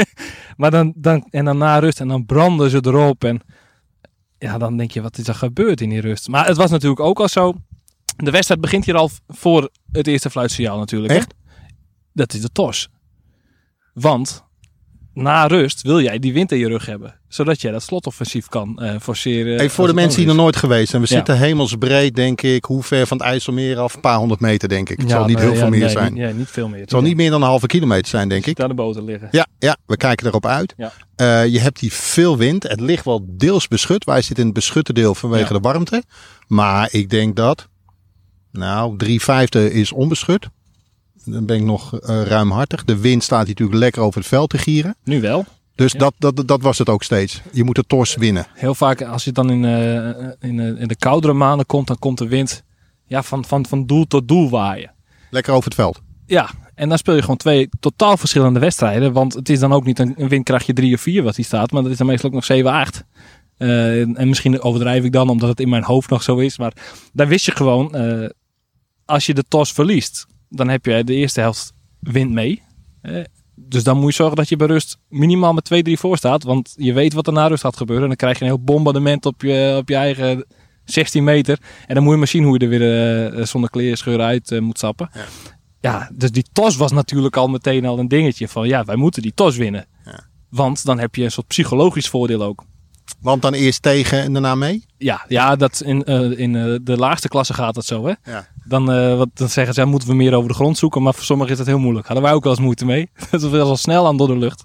maar 0.56 0.70
dan, 0.70 0.92
dan, 0.96 1.26
en 1.30 1.44
dan 1.44 1.58
na 1.58 1.78
rust 1.78 2.00
en 2.00 2.08
dan 2.08 2.26
branden 2.26 2.70
ze 2.70 2.80
erop. 2.82 3.24
En 3.24 3.40
ja, 4.38 4.58
dan 4.58 4.76
denk 4.76 4.90
je, 4.90 5.02
wat 5.02 5.18
is 5.18 5.28
er 5.28 5.34
gebeurd 5.34 5.80
in 5.80 5.88
die 5.88 6.00
rust? 6.00 6.28
Maar 6.28 6.46
het 6.46 6.56
was 6.56 6.70
natuurlijk 6.70 7.00
ook 7.00 7.20
al 7.20 7.28
zo. 7.28 7.54
De 8.16 8.30
wedstrijd 8.30 8.60
begint 8.60 8.84
hier 8.84 8.96
al 8.96 9.10
voor 9.28 9.70
het 9.92 10.06
eerste 10.06 10.30
fluitsignaal 10.30 10.78
natuurlijk. 10.78 11.12
hè? 11.12 11.18
Echt? 11.18 11.34
Dat 12.12 12.34
is 12.34 12.40
de 12.40 12.52
tos. 12.52 12.88
Want 13.92 14.44
na 15.14 15.46
rust 15.46 15.82
wil 15.82 16.00
jij 16.00 16.18
die 16.18 16.32
wind 16.32 16.52
in 16.52 16.58
je 16.58 16.68
rug 16.68 16.86
hebben. 16.86 17.14
Zodat 17.28 17.60
jij 17.60 17.72
dat 17.72 17.82
slotoffensief 17.82 18.46
kan 18.48 18.78
eh, 18.78 18.94
forceren. 19.00 19.56
Hey, 19.56 19.70
voor 19.70 19.86
de 19.86 19.94
mensen 19.94 20.18
die 20.18 20.26
nog 20.26 20.36
nooit 20.36 20.56
geweest 20.56 20.88
zijn. 20.90 21.02
We 21.02 21.08
Ja. 21.08 21.14
zitten 21.16 21.38
hemelsbreed, 21.38 22.14
denk 22.14 22.42
ik. 22.42 22.64
Hoe 22.64 22.82
ver 22.82 23.06
van 23.06 23.16
het 23.16 23.26
IJsselmeer 23.26 23.78
af? 23.78 23.94
Een 23.94 24.00
paar 24.00 24.16
honderd 24.18 24.40
meter, 24.40 24.68
denk 24.68 24.88
ik. 24.88 25.00
Het 25.00 25.10
zal 25.10 25.24
niet 25.26 25.36
nee, 25.36 25.44
heel 25.44 25.52
ja, 25.54 25.58
veel 25.58 25.68
meer 25.68 25.80
nee, 25.80 25.88
zijn. 25.88 26.12
niet- 26.12 26.22
Ja, 26.22 26.30
niet 26.30 26.48
veel 26.50 26.68
meer. 26.68 26.80
Het 26.80 26.90
zal 26.90 27.00
niet 27.02 27.16
meer 27.16 27.30
dan 27.30 27.42
een 27.42 27.48
halve 27.48 27.66
kilometer 27.66 28.08
zijn, 28.08 28.28
denk 28.28 28.46
ik. 28.46 28.56
Daar 28.56 28.68
de 28.68 28.74
boten 28.74 29.04
liggen. 29.04 29.28
Ja, 29.30 29.46
ja, 29.58 29.76
we 29.86 29.96
kijken 29.96 30.26
erop 30.26 30.46
uit. 30.46 30.74
Eh, 31.16 31.46
je 31.46 31.58
hebt 31.60 31.80
hier 31.80 31.92
veel 31.92 32.36
wind. 32.36 32.62
Het 32.62 32.80
ligt 32.80 33.04
wel 33.04 33.24
deels 33.28 33.68
beschut. 33.68 34.04
Wij 34.04 34.20
zitten 34.22 34.38
in 34.38 34.44
het 34.44 34.54
beschutte 34.54 34.92
deel 34.92 35.14
vanwege 35.14 35.52
de 35.52 35.60
warmte. 35.60 36.02
Maar 36.46 36.88
ik 36.92 37.10
denk 37.10 37.36
dat, 37.36 37.68
nou, 38.52 38.96
drie 38.96 39.20
vijfde 39.22 39.72
is 39.72 39.92
onbeschut. 39.92 40.48
Dan 41.30 41.46
ben 41.46 41.56
ik 41.56 41.62
nog 41.62 41.98
eh, 42.00 42.22
ruimhartig. 42.22 42.84
De 42.84 42.98
wind 42.98 43.22
staat 43.22 43.38
hier 43.46 43.48
natuurlijk 43.48 43.78
lekker 43.78 44.02
over 44.02 44.18
het 44.20 44.28
veld 44.28 44.50
te 44.50 44.58
gieren. 44.58 44.96
Nu 45.04 45.20
wel. 45.20 45.44
Dus 45.74 45.92
Ja. 45.92 45.98
dat, 45.98 46.14
dat, 46.18 46.48
dat 46.48 46.62
was 46.62 46.78
het 46.78 46.88
ook 46.88 47.02
steeds. 47.02 47.40
Je 47.52 47.64
moet 47.64 47.74
de 47.74 47.84
tors 47.86 48.14
winnen. 48.14 48.46
Heel 48.54 48.74
vaak 48.74 49.02
als 49.02 49.24
je 49.24 49.32
dan 49.32 49.50
in, 49.50 49.64
eh, 49.64 50.48
in, 50.50 50.60
eh, 50.60 50.80
in 50.80 50.88
de 50.88 50.96
koudere 50.96 51.32
maanden 51.32 51.66
komt, 51.66 51.86
dan 51.86 51.98
komt 51.98 52.18
de 52.18 52.28
wind 52.28 52.62
ja, 53.06 53.22
van, 53.22 53.44
van, 53.44 53.66
van 53.66 53.86
doel 53.86 54.06
tot 54.06 54.28
doel 54.28 54.50
waaien. 54.50 54.94
Lekker 55.30 55.52
over 55.52 55.64
het 55.64 55.74
veld. 55.74 56.00
Ja, 56.26 56.50
en 56.74 56.88
dan 56.88 56.98
speel 56.98 57.14
je 57.14 57.20
gewoon 57.20 57.36
twee 57.36 57.68
totaal 57.80 58.16
verschillende 58.16 58.58
wedstrijden. 58.58 59.12
Want 59.12 59.34
het 59.34 59.48
is 59.48 59.58
dan 59.58 59.72
ook 59.72 59.84
niet 59.84 59.98
een, 59.98 60.14
een 60.16 60.28
windkrachtje 60.28 60.72
3 60.72 60.94
of 60.94 61.00
4 61.00 61.22
wat 61.22 61.34
die 61.34 61.44
staat, 61.44 61.70
maar 61.70 61.82
dat 61.82 61.90
is 61.92 61.98
dan 61.98 62.06
meestal 62.06 62.28
ook 62.28 62.34
nog 62.34 62.44
7, 62.44 62.70
8. 62.72 63.04
Eh, 63.56 64.00
en, 64.00 64.16
en 64.16 64.28
misschien 64.28 64.60
overdrijf 64.62 65.04
ik 65.04 65.12
dan 65.12 65.28
omdat 65.28 65.48
het 65.48 65.60
in 65.60 65.68
mijn 65.68 65.84
hoofd 65.84 66.10
nog 66.10 66.22
zo 66.22 66.36
is. 66.36 66.58
Maar 66.58 66.72
daar 67.12 67.28
wist 67.28 67.44
je 67.44 67.52
gewoon, 67.52 67.96
als 69.04 69.26
je 69.26 69.34
de 69.34 69.44
tos 69.48 69.72
verliest, 69.72 70.26
dan 70.48 70.68
heb 70.68 70.84
je 70.84 71.04
de 71.04 71.14
eerste 71.14 71.40
helft 71.40 71.72
wind 72.00 72.30
mee. 72.30 72.62
Dus 73.54 73.84
dan 73.84 73.98
moet 73.98 74.10
je 74.10 74.16
zorgen 74.16 74.36
dat 74.36 74.48
je 74.48 74.56
bij 74.56 74.66
rust 74.66 74.98
minimaal 75.08 75.52
met 75.52 75.88
2-3 75.88 75.92
voor 75.92 76.16
staat. 76.16 76.42
Want 76.42 76.74
je 76.76 76.92
weet 76.92 77.12
wat 77.12 77.26
er 77.26 77.32
na 77.32 77.46
rust 77.46 77.62
gaat 77.62 77.76
gebeuren. 77.76 78.02
En 78.02 78.08
dan 78.08 78.16
krijg 78.16 78.38
je 78.38 78.44
een 78.44 78.50
heel 78.50 78.64
bombardement 78.64 79.26
op 79.26 79.42
je, 79.42 79.76
op 79.78 79.88
je 79.88 79.94
eigen 79.94 80.44
16 80.84 81.24
meter. 81.24 81.58
En 81.86 81.94
dan 81.94 82.02
moet 82.02 82.12
je 82.12 82.18
maar 82.18 82.28
zien 82.28 82.44
hoe 82.44 82.58
je 82.58 82.64
er 82.64 82.78
weer 82.78 83.34
eh, 83.34 83.44
zonder 83.44 83.70
kleerscheur 83.70 84.20
uit 84.20 84.50
eh, 84.50 84.60
moet 84.60 84.78
stappen. 84.78 85.10
Ja. 85.12 85.24
Ja. 85.80 86.10
dus 86.12 86.30
die 86.30 86.44
tos 86.52 86.76
was 86.76 86.92
natuurlijk 86.92 87.36
al 87.36 87.48
meteen 87.48 87.86
al 87.86 87.98
een 87.98 88.08
dingetje 88.08 88.48
van 88.48 88.68
ja, 88.68 88.84
wij 88.84 88.96
moeten 88.96 89.22
die 89.22 89.34
tos 89.34 89.56
winnen. 89.56 89.86
Ja. 90.04 90.26
Want 90.48 90.84
dan 90.84 90.98
heb 90.98 91.14
je 91.14 91.24
een 91.24 91.30
soort 91.30 91.46
psychologisch 91.46 92.08
voordeel 92.08 92.42
ook. 92.42 92.64
Want 93.20 93.42
dan 93.42 93.52
eerst 93.52 93.82
tegen 93.82 94.22
en 94.22 94.32
daarna 94.32 94.54
mee. 94.54 94.84
Ja, 94.98 95.24
ja 95.28 95.56
dat 95.56 95.80
in, 95.80 96.04
eh, 96.04 96.38
in 96.38 96.52
de 96.82 96.96
laagste 96.96 97.28
klasse 97.28 97.54
gaat 97.54 97.76
het 97.76 97.84
zo. 97.84 98.06
Hè? 98.06 98.12
Ja. 98.32 98.48
Dan, 98.68 98.92
eh, 98.92 99.16
wat, 99.16 99.28
dan 99.34 99.48
zeggen 99.48 99.74
ze, 99.74 99.84
moeten 99.84 100.08
we 100.08 100.14
meer 100.14 100.34
over 100.34 100.48
de 100.48 100.54
grond 100.54 100.78
zoeken. 100.78 101.02
Maar 101.02 101.14
voor 101.14 101.24
sommigen 101.24 101.52
is 101.52 101.58
dat 101.58 101.66
heel 101.66 101.78
moeilijk. 101.78 102.06
Hadden 102.06 102.24
wij 102.24 102.34
ook 102.34 102.42
wel 102.42 102.52
eens 102.52 102.62
moeite 102.62 102.84
mee. 102.84 103.10
Dat 103.30 103.42
is 103.42 103.48
wel 103.50 103.76
snel 103.76 104.06
aan 104.06 104.16
door 104.16 104.26
de 104.28 104.36
lucht. 104.36 104.64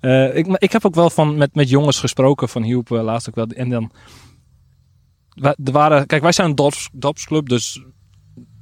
Eh, 0.00 0.36
ik, 0.36 0.46
ik 0.46 0.72
heb 0.72 0.86
ook 0.86 0.94
wel 0.94 1.10
van, 1.10 1.36
met, 1.36 1.54
met 1.54 1.68
jongens 1.68 1.98
gesproken 2.00 2.48
van 2.48 2.62
Hielp 2.62 2.90
eh, 2.90 3.02
laatst 3.02 3.28
ook 3.28 3.34
wel. 3.34 3.46
En 3.46 3.68
dan... 3.68 3.90
Er 5.64 5.72
waren, 5.72 6.06
kijk, 6.06 6.22
wij 6.22 6.32
zijn 6.32 6.48
een 6.48 6.54
dorps, 6.54 6.88
dorpsclub, 6.92 7.48
dus 7.48 7.82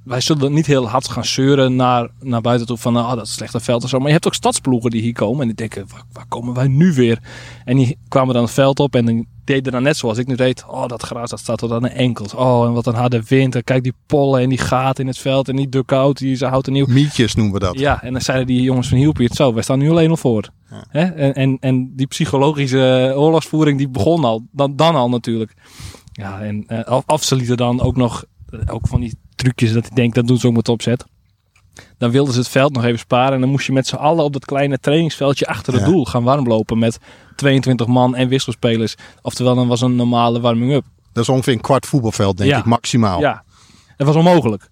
wij 0.05 0.21
zullen 0.21 0.53
niet 0.53 0.67
heel 0.67 0.88
hard 0.88 1.09
gaan 1.09 1.25
zeuren 1.25 1.77
naar, 1.77 2.09
naar 2.21 2.40
buiten 2.40 2.67
toe 2.67 2.77
van, 2.77 2.97
ah, 2.97 3.14
dat 3.17 3.27
is 3.27 3.33
slechte 3.33 3.61
veld 3.61 3.83
en 3.83 3.88
zo. 3.88 3.99
Maar 3.99 4.07
je 4.07 4.12
hebt 4.12 4.27
ook 4.27 4.35
stadsploegen 4.35 4.90
die 4.90 5.03
hier 5.03 5.12
komen 5.12 5.40
en 5.40 5.47
die 5.47 5.57
denken, 5.57 5.85
waar, 5.88 6.03
waar 6.12 6.27
komen 6.29 6.55
wij 6.55 6.69
nu 6.69 6.93
weer? 6.93 7.19
En 7.64 7.77
die 7.77 7.99
kwamen 8.09 8.35
dan 8.35 8.43
het 8.43 8.53
veld 8.53 8.81
op 8.81 8.95
en 8.95 9.07
die 9.07 9.29
deden 9.45 9.73
dan 9.73 9.83
net 9.83 9.97
zoals 9.97 10.19
ik 10.19 10.27
nu 10.27 10.35
deed. 10.35 10.64
Oh, 10.69 10.87
dat 10.87 11.03
gras 11.03 11.31
dat 11.31 11.38
staat 11.38 11.59
tot 11.59 11.73
aan 11.73 11.83
de 11.83 11.88
enkels. 11.88 12.35
Oh, 12.35 12.67
en 12.67 12.73
wat 12.73 12.87
een 12.87 12.95
harde 12.95 13.23
wind. 13.29 13.55
En 13.55 13.64
kijk 13.64 13.83
die 13.83 13.95
pollen 14.07 14.40
en 14.40 14.49
die 14.49 14.59
gaten 14.59 15.03
in 15.03 15.09
het 15.09 15.19
veld 15.19 15.49
en 15.49 15.57
die 15.57 15.69
duck-out, 15.69 16.19
die 16.19 16.37
ze 16.37 16.47
houten 16.47 16.73
nieuw. 16.73 16.87
Mietjes 16.87 17.35
noemen 17.35 17.55
we 17.55 17.61
dat. 17.61 17.79
Ja, 17.79 18.03
en 18.03 18.12
dan 18.12 18.23
zeiden 18.23 18.47
die 18.47 18.62
jongens 18.62 18.88
van 18.88 18.99
Hielp 18.99 19.17
het 19.17 19.35
zo. 19.35 19.55
Wij 19.55 19.62
staan 19.62 19.79
nu 19.79 19.90
alleen 19.90 20.11
al 20.11 20.17
voor. 20.17 20.49
Ja. 20.71 20.85
Hè? 20.88 21.05
En, 21.05 21.35
en, 21.35 21.57
en 21.61 21.93
die 21.97 22.07
psychologische 22.07 23.12
oorlogsvoering 23.17 23.79
die 23.79 23.88
begon 23.88 24.25
al. 24.25 24.47
Dan, 24.53 24.77
dan 24.77 24.95
al 24.95 25.09
natuurlijk. 25.09 25.55
Ja, 26.12 26.40
en 26.40 26.67
af, 26.67 27.03
af 27.07 27.23
ze 27.23 27.37
lieten 27.37 27.57
dan 27.57 27.81
ook 27.81 27.97
nog, 27.97 28.25
eh, 28.51 28.75
ook 28.75 28.87
van 28.87 29.01
die 29.01 29.19
trucjes 29.35 29.73
dat 29.73 29.87
ik 29.87 29.94
denk, 29.94 30.14
dat 30.14 30.27
doen 30.27 30.38
ze 30.38 30.47
ook 30.47 30.55
met 30.55 30.68
opzet. 30.68 31.05
Dan 31.99 32.11
wilden 32.11 32.33
ze 32.35 32.38
het 32.38 32.49
veld 32.49 32.73
nog 32.73 32.85
even 32.85 32.99
sparen. 32.99 33.35
En 33.35 33.40
dan 33.40 33.49
moest 33.51 33.66
je 33.66 33.73
met 33.73 33.87
z'n 33.87 33.94
allen 33.94 34.25
op 34.25 34.33
dat 34.33 34.44
kleine 34.44 34.79
trainingsveldje 34.79 35.47
achter 35.47 35.73
het 35.73 35.83
Ja. 35.83 35.88
doel 35.88 36.05
gaan 36.05 36.23
warmlopen. 36.23 36.79
Met 36.79 36.99
22 37.37 37.87
man 37.87 38.14
en 38.14 38.29
wisselspelers. 38.29 38.94
Oftewel, 39.23 39.55
dan 39.55 39.68
was 39.68 39.81
een 39.81 39.97
normale 39.97 40.40
warming-up. 40.40 40.85
Dat 41.12 41.23
is 41.23 41.29
ongeveer 41.29 41.53
een 41.53 41.61
kwart 41.61 41.87
voetbalveld, 41.87 42.37
denk 42.37 42.51
Ja. 42.51 42.59
ik, 42.59 42.64
maximaal. 42.64 43.20
Ja, 43.20 43.44
dat 43.97 44.07
was 44.07 44.16
onmogelijk. 44.16 44.68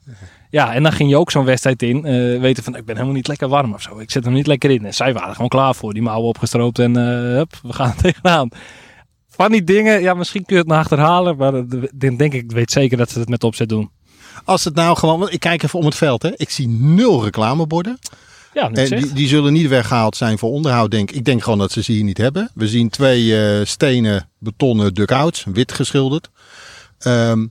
Ja, 0.50 0.74
en 0.74 0.82
dan 0.82 0.92
ging 0.92 1.08
je 1.10 1.16
ook 1.16 1.30
zo'n 1.30 1.44
wedstrijd 1.44 1.82
in. 1.82 2.04
eh, 2.04 2.40
weten 2.40 2.62
van, 2.62 2.76
ik 2.76 2.84
ben 2.84 2.94
helemaal 2.94 3.16
niet 3.16 3.28
lekker 3.28 3.48
warm 3.48 3.72
of 3.74 3.82
zo. 3.82 3.98
Ik 3.98 4.10
zit 4.10 4.26
er 4.26 4.32
niet 4.32 4.46
lekker 4.46 4.70
in. 4.70 4.84
En 4.84 4.94
zij 4.94 5.12
waren 5.12 5.34
gewoon 5.34 5.48
klaar 5.48 5.74
voor. 5.74 5.92
Die 5.92 6.02
mouwen 6.02 6.28
opgestroopt 6.28 6.78
en 6.78 6.96
eh, 6.96 7.02
hup, 7.36 7.52
we 7.62 7.72
gaan 7.72 7.94
tegenaan. 8.02 8.48
Van 9.28 9.52
die 9.52 9.64
dingen, 9.64 10.00
ja, 10.02 10.14
misschien 10.14 10.44
kun 10.44 10.54
je 10.56 10.60
het 10.62 10.70
naar 10.70 10.78
achterhalen. 10.78 11.36
Maar 11.36 11.52
dan 11.94 12.16
denk 12.16 12.32
ik 12.32 12.52
weet 12.52 12.70
zeker 12.70 12.96
dat 12.96 13.10
ze 13.10 13.18
het 13.18 13.28
met 13.28 13.44
opzet 13.44 13.68
doen. 13.68 13.90
Als 14.44 14.64
het 14.64 14.74
nou 14.74 14.96
gewoon, 14.96 15.18
want 15.18 15.32
ik 15.32 15.40
kijk 15.40 15.62
even 15.62 15.78
om 15.78 15.84
het 15.84 15.94
veld, 15.94 16.22
hè. 16.22 16.30
Ik 16.36 16.50
zie 16.50 16.68
nul 16.68 17.24
reclameborden. 17.24 17.98
Ja, 18.54 18.70
En 18.70 18.86
zeg. 18.86 19.00
die, 19.00 19.12
die 19.12 19.28
zullen 19.28 19.52
niet 19.52 19.68
weggehaald 19.68 20.16
zijn 20.16 20.38
voor 20.38 20.50
onderhoud, 20.50 20.90
denk 20.90 21.10
ik. 21.10 21.16
Ik 21.16 21.24
denk 21.24 21.42
gewoon 21.42 21.58
dat 21.58 21.72
ze 21.72 21.82
ze 21.82 21.92
hier 21.92 22.04
niet 22.04 22.18
hebben. 22.18 22.50
We 22.54 22.68
zien 22.68 22.88
twee 22.90 23.40
eh, 23.40 23.64
stenen 23.66 24.28
betonnen 24.38 24.94
duckouts, 24.94 25.44
wit 25.52 25.72
geschilderd. 25.72 26.30
Ehm, 26.98 27.46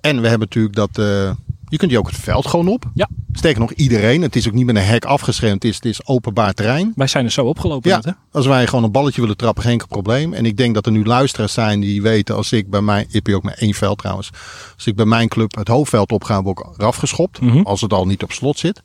en 0.00 0.20
we 0.20 0.28
hebben 0.28 0.48
natuurlijk 0.48 0.74
dat, 0.74 0.98
eh, 0.98 1.30
je 1.72 1.78
kunt 1.78 1.90
die 1.90 1.98
ook 1.98 2.06
het 2.06 2.16
veld 2.16 2.46
gewoon 2.46 2.68
op. 2.68 2.84
Ja. 2.94 3.08
Sterker 3.32 3.60
nog, 3.60 3.72
iedereen. 3.72 4.22
Het 4.22 4.36
is 4.36 4.48
ook 4.48 4.52
niet 4.52 4.66
met 4.66 4.76
een 4.76 4.82
hek 4.82 5.04
afgeschermd, 5.04 5.62
het 5.62 5.64
is, 5.64 5.74
het 5.74 5.84
is 5.84 6.06
openbaar 6.06 6.54
terrein. 6.54 6.92
Wij 6.96 7.06
zijn 7.06 7.24
er 7.24 7.30
zo 7.30 7.44
opgelopen. 7.44 7.90
Ja, 7.90 8.00
hè? 8.02 8.10
als 8.32 8.46
wij 8.46 8.66
gewoon 8.66 8.84
een 8.84 8.92
balletje 8.92 9.20
willen 9.20 9.36
trappen, 9.36 9.62
geen 9.62 9.80
probleem. 9.88 10.32
En 10.32 10.46
ik 10.46 10.56
denk 10.56 10.74
dat 10.74 10.86
er 10.86 10.92
nu 10.92 11.04
luisteraars 11.04 11.52
zijn 11.52 11.80
die 11.80 12.02
weten 12.02 12.36
als 12.36 12.52
ik 12.52 12.70
bij 12.70 12.80
mij, 12.80 13.02
ik 13.02 13.12
heb 13.12 13.26
hier 13.26 13.36
ook 13.36 13.42
maar 13.42 13.54
één 13.54 13.74
veld 13.74 13.98
trouwens. 13.98 14.30
Als 14.74 14.86
ik 14.86 14.96
bij 14.96 15.04
mijn 15.04 15.28
club 15.28 15.56
het 15.56 15.68
hoofdveld 15.68 16.12
op 16.12 16.24
ga, 16.24 16.42
word 16.42 16.58
ik 16.58 16.66
eraf 16.78 16.96
geschopt. 16.96 17.40
Mhm. 17.40 17.60
Als 17.62 17.80
het 17.80 17.92
al 17.92 18.06
niet 18.06 18.22
op 18.22 18.32
slot 18.32 18.58
zit. 18.58 18.82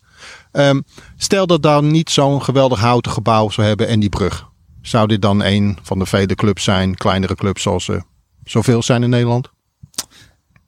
Ehm, 0.52 0.82
stel 1.18 1.48
dat 1.48 1.64
daar 1.64 1.84
niet 1.84 2.10
zo'n 2.10 2.44
geweldig 2.44 2.80
houten 2.80 3.12
gebouw 3.12 3.50
zou 3.50 3.68
hebben 3.68 3.88
en 3.88 4.00
die 4.00 4.10
brug. 4.10 4.50
Zou 4.82 5.08
dit 5.08 5.22
dan 5.22 5.44
een 5.44 5.78
van 5.82 6.00
de 6.00 6.06
vele 6.06 6.36
clubs 6.36 6.64
zijn, 6.64 6.96
kleinere 6.96 7.36
clubs 7.36 7.62
zoals 7.62 7.88
er 7.88 8.04
zoveel 8.44 8.82
zijn 8.82 9.04
in 9.04 9.10
Nederland? 9.10 9.50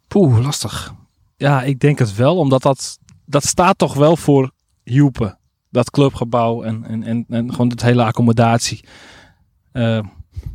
Poeh, 0.08 0.40
lastig. 0.40 0.98
Ja, 1.40 1.64
ik 1.64 1.80
denk 1.80 2.00
het 2.00 2.16
wel. 2.16 2.38
Omdat 2.38 2.62
dat, 2.62 3.00
dat 3.26 3.44
staat 3.46 3.78
toch 3.78 3.94
wel 3.94 4.18
voor 4.18 4.52
Hielpen. 4.84 5.38
Dat 5.70 5.92
clubgebouw 5.92 6.64
en, 6.64 6.84
en, 6.86 7.04
en, 7.04 7.26
en 7.30 7.52
gewoon 7.52 7.70
het 7.70 7.82
hele 7.82 8.04
accommodatie. 8.04 8.84
Eh, 9.72 10.00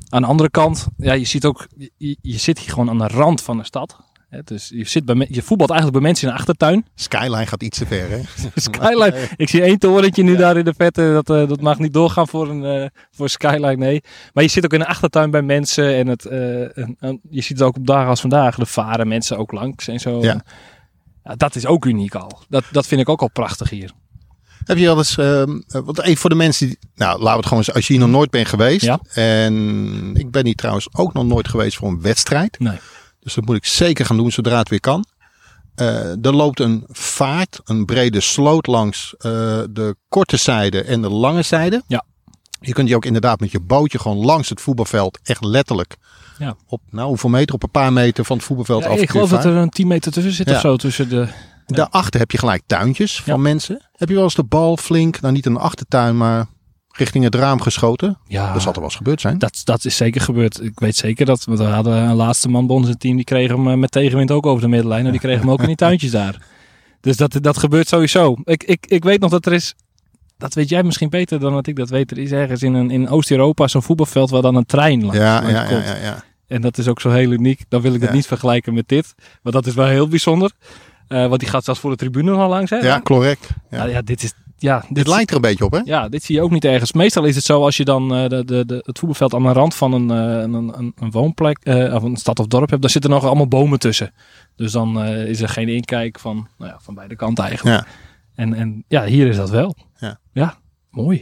aan 0.09 0.23
de 0.23 0.29
andere 0.29 0.51
kant, 0.51 0.87
ja, 0.97 1.13
je 1.13 1.25
ziet 1.25 1.45
ook, 1.45 1.67
je, 1.77 2.17
je 2.21 2.39
zit 2.39 2.59
hier 2.59 2.71
gewoon 2.71 2.91
aan 2.91 2.99
de 2.99 3.09
rand 3.09 3.43
van 3.43 3.57
de 3.57 3.65
stad. 3.65 3.97
Hè, 4.29 4.43
dus 4.43 4.69
je, 4.69 4.89
zit 4.89 5.05
bij, 5.05 5.27
je 5.31 5.43
voetbalt 5.43 5.71
eigenlijk 5.71 6.01
bij 6.01 6.09
mensen 6.09 6.27
in 6.29 6.33
de 6.35 6.39
achtertuin. 6.39 6.87
Skyline 6.95 7.47
gaat 7.47 7.63
iets 7.63 7.79
te 7.79 7.87
ver, 7.87 8.11
hè? 8.11 8.21
Skyline. 8.55 9.29
Ik 9.37 9.49
zie 9.49 9.63
één 9.63 9.79
torentje 9.79 10.23
nu 10.23 10.37
daar 10.37 10.57
in 10.57 10.65
de 10.65 10.75
vette. 10.77 11.13
Dat, 11.13 11.31
eh, 11.31 11.49
dat 11.49 11.61
mag 11.61 11.79
niet 11.79 11.93
doorgaan 11.93 12.29
voor 12.29 12.49
een 12.49 12.65
eh, 12.65 12.89
voor 13.11 13.29
Skyline, 13.29 13.77
nee. 13.77 14.03
Maar 14.33 14.43
je 14.43 14.51
zit 14.51 14.65
ook 14.65 14.73
in 14.73 14.79
de 14.79 14.87
achtertuin 14.87 15.31
bij 15.31 15.43
mensen. 15.43 15.95
En, 15.95 16.07
het, 16.07 16.27
en, 16.27 16.97
en 16.99 17.21
je 17.31 17.43
ziet 17.43 17.59
het 17.59 17.67
ook 17.67 17.77
op 17.77 17.87
dagen 17.87 18.09
als 18.09 18.21
vandaag. 18.21 18.59
Er 18.59 18.67
varen 18.67 19.09
mensen 19.09 19.39
ook 19.39 19.53
langs 19.53 19.89
en 19.89 20.01
zo. 20.01 20.23
Ja. 20.23 20.45
Ja, 21.25 21.35
dat 21.35 21.55
is 21.55 21.67
ook 21.67 21.85
uniek 21.85 22.15
al. 22.15 22.43
Dat, 22.49 22.65
dat 22.71 22.87
vind 22.87 23.01
ik 23.01 23.09
ook 23.09 23.23
al 23.23 23.31
prachtig 23.31 23.71
hier. 23.71 23.93
Heb 24.65 24.77
je 24.77 24.85
wel 24.85 24.97
eens, 24.97 25.17
ehm, 25.17 25.61
eh, 25.69 25.81
want 25.85 26.01
even 26.01 26.17
voor 26.17 26.31
de 26.31 26.37
mensen 26.37 26.67
die, 26.67 26.79
nou 26.95 27.11
laten 27.11 27.31
we 27.31 27.37
het 27.37 27.47
gewoon 27.47 27.59
eens, 27.59 27.73
als 27.73 27.87
je 27.87 27.93
hier 27.93 28.03
nog 28.03 28.11
nooit 28.11 28.31
bent 28.31 28.49
geweest. 28.49 28.85
Ja. 28.85 29.01
En 29.13 30.11
ik 30.15 30.31
ben 30.31 30.45
hier 30.45 30.55
trouwens 30.55 30.89
ook 30.93 31.13
nog 31.13 31.25
nooit 31.25 31.49
geweest 31.49 31.77
voor 31.77 31.89
een 31.89 32.03
wedstrijd. 32.03 32.59
Nee. 32.59 32.79
Dus 33.21 33.35
dat 33.35 33.45
moet 33.45 33.57
ik 33.57 33.67
zeker 33.67 34.07
gaan 34.07 34.17
doen 34.17 34.33
zodra 34.33 34.59
het 34.59 34.69
weer 34.69 34.81
kan. 34.81 35.05
Eh, 35.75 36.25
er 36.25 36.35
loopt 36.35 36.61
een 36.61 36.85
vaart, 36.89 37.61
een 37.65 37.85
brede 37.85 38.21
sloot 38.21 38.67
langs 38.67 39.15
eh, 39.19 39.31
de 39.71 39.97
korte 40.09 40.37
zijde 40.37 40.83
en 40.83 41.03
de 41.03 41.09
lange 41.11 41.43
zijde. 41.43 41.83
Ja. 41.87 42.05
Je 42.67 42.73
kunt 42.73 42.89
je 42.89 42.97
ook 42.97 43.05
inderdaad 43.05 43.41
met 43.41 43.51
je 43.51 43.61
bootje 43.61 43.99
gewoon 43.99 44.17
langs 44.25 44.49
het 44.49 44.61
voetbalveld, 44.61 45.19
echt 45.23 45.45
letterlijk. 45.45 45.97
Ja. 46.39 46.57
Op, 46.67 46.81
nou, 46.91 47.09
hoeveel 47.09 47.31
meter? 47.31 47.55
Op 47.55 47.63
een 47.63 47.71
paar 47.71 47.93
meter 47.93 48.25
van 48.25 48.37
het 48.37 48.47
voetbalveld 48.47 48.83
Ja, 48.85 48.89
af. 48.91 48.99
ik 48.99 49.11
geloof 49.11 49.31
dat 49.31 49.45
er 49.45 49.55
een 49.55 49.69
10 49.71 49.87
meter 49.87 50.13
tussen 50.13 50.33
zit 50.33 50.49
Ja. 50.49 50.55
of 50.55 50.61
zo. 50.61 50.77
Tussen 50.77 51.09
de, 51.09 51.29
Daarachter 51.67 52.21
heb 52.21 52.31
je 52.31 52.39
gelijk 52.39 52.63
tuintjes 52.67 53.21
van 53.23 53.43
mensen. 53.43 53.83
Heb 53.93 54.09
je 54.09 54.15
wel 54.15 54.25
eens 54.25 54.35
de 54.35 54.45
bal 54.45 54.77
flink, 54.77 55.21
nou 55.21 55.35
niet 55.35 55.47
een 55.47 55.57
achtertuin, 55.57 56.17
maar 56.17 56.47
richting 56.97 57.25
het 57.25 57.35
raam 57.35 57.61
geschoten? 57.61 58.19
ja, 58.27 58.53
Dat 58.53 58.63
zal 58.63 58.71
er 58.73 58.79
wel 58.79 58.89
eens 58.89 58.97
gebeurd 58.97 59.21
zijn. 59.21 59.39
dat, 59.39 59.61
dat 59.65 59.85
is 59.85 59.97
zeker 59.97 60.21
gebeurd. 60.21 60.63
Ik 60.63 60.79
weet 60.81 60.97
zeker 60.97 61.27
dat. 61.27 61.45
Want 61.45 61.59
we 61.59 61.65
hadden 61.65 61.97
een 61.97 62.15
laatste 62.15 62.49
man 62.49 62.67
bij 62.67 62.77
ons 62.77 62.91
team. 62.99 63.17
Die 63.17 63.25
kreeg 63.25 63.49
hem 63.49 63.69
eh, 63.69 63.75
met 63.77 63.91
tegenwind 63.91 64.31
ook 64.31 64.47
over 64.47 64.63
de 64.63 64.69
middenlijn. 64.69 65.05
En 65.05 65.11
die 65.11 65.21
kreeg 65.21 65.39
hem 65.39 65.51
ook 65.51 65.61
in 65.61 65.67
die 65.67 65.77
tuintjes 65.85 66.11
daar. 66.11 66.43
Dus 67.01 67.17
dat, 67.17 67.39
dat 67.41 67.59
gebeurt 67.59 67.89
sowieso. 67.89 68.37
Ik, 68.45 68.63
ik, 68.65 68.87
ik 68.87 69.05
weet 69.05 69.21
nog 69.21 69.31
dat 69.31 69.47
er 69.47 69.53
is. 69.53 69.75
Dat 70.45 70.55
weet 70.55 70.69
jij 70.69 70.83
misschien 70.83 71.09
beter 71.09 71.41
dan 71.41 71.53
dat 71.53 71.67
ik 71.67 71.77
dat 71.77 71.89
weet. 71.89 72.11
Er 72.11 72.19
is 72.19 72.31
ergens 72.33 72.63
in, 72.63 72.75
een, 72.75 72.91
in 72.91 73.09
Oost-Europa 73.09 73.67
zo'n 73.69 73.83
voetbalveld 73.83 74.31
waar 74.31 74.43
dan 74.43 74.55
een 74.55 74.67
trein 74.67 75.01
langs, 75.01 75.17
Ja, 75.17 75.43
ja, 75.43 75.49
ja, 75.49 75.65
komt. 75.65 75.85
ja, 75.85 75.97
ja. 75.97 76.25
En 76.47 76.61
dat 76.61 76.79
is 76.79 76.89
ook 76.89 77.01
zo 77.01 77.11
heel 77.11 77.31
uniek. 77.31 77.65
Dan 77.69 77.81
wil 77.81 77.95
ik 77.95 78.01
het 78.01 78.09
Ja. 78.11 78.15
niet 78.17 78.27
vergelijken 78.27 78.75
met 78.75 78.89
dit. 78.89 79.15
Want 79.43 79.55
dat 79.55 79.67
is 79.67 79.75
wel 79.75 79.87
heel 79.87 80.09
bijzonder. 80.09 80.51
Eh, 81.09 81.27
want 81.27 81.41
die 81.41 81.49
gaat 81.49 81.65
zelfs 81.65 81.81
voor 81.81 81.91
de 81.91 81.97
tribune 81.97 82.33
al 82.33 82.49
langs. 82.49 82.71
Hè? 82.71 82.77
Ja, 82.77 83.01
correct. 83.01 83.49
Ja. 83.71 83.77
Nou 83.79 83.91
ja, 83.91 84.03
dit 84.03 84.23
is. 84.23 84.33
Ja, 84.59 84.81
dit, 84.87 84.95
Dit 84.95 85.07
lijkt 85.07 85.31
er 85.31 85.37
een 85.37 85.43
beetje 85.43 85.65
op, 85.65 85.73
hè? 85.73 85.81
Ja, 85.85 86.09
dit 86.09 86.23
zie 86.23 86.35
je 86.35 86.43
ook 86.43 86.51
niet 86.51 86.65
ergens. 86.65 86.93
Meestal 86.93 87.25
is 87.25 87.35
het 87.35 87.45
zo 87.45 87.63
als 87.63 87.77
je 87.77 87.85
dan 87.85 88.15
eh, 88.15 88.29
de, 88.29 88.45
de, 88.45 88.67
de, 88.67 88.75
het 88.85 88.99
voetbalveld 88.99 89.35
aan 89.35 89.43
de 89.43 89.53
rand 89.53 89.75
van 89.75 89.93
een, 89.93 90.11
eh, 90.11 90.41
een, 90.41 90.93
een, 91.01 91.11
woonplek 91.11 91.59
of 91.93 92.03
een 92.03 92.17
stad 92.17 92.39
of 92.39 92.47
dorp 92.47 92.69
hebt, 92.71 92.83
dan 92.83 92.91
zitten 92.91 93.11
nog 93.11 93.25
allemaal 93.25 93.49
bomen 93.49 93.79
tussen. 93.79 94.13
Dus 94.57 94.73
dan 94.73 95.05
is 95.05 95.41
er 95.41 95.49
geen 95.49 95.69
inkijk 95.69 96.19
van, 96.19 96.49
nou 96.59 96.71
ja, 96.71 96.79
van 96.81 96.95
beide 96.95 97.17
kanten 97.17 97.45
eigenlijk. 97.45 97.77
Ja. 97.77 97.87
En, 98.35 98.55
en 98.55 98.85
ja, 98.89 99.05
hier 99.05 99.27
is 99.27 99.37
dat 99.37 99.51
wel. 99.51 99.77
Ja. 100.35 100.59
mooi. 100.91 101.17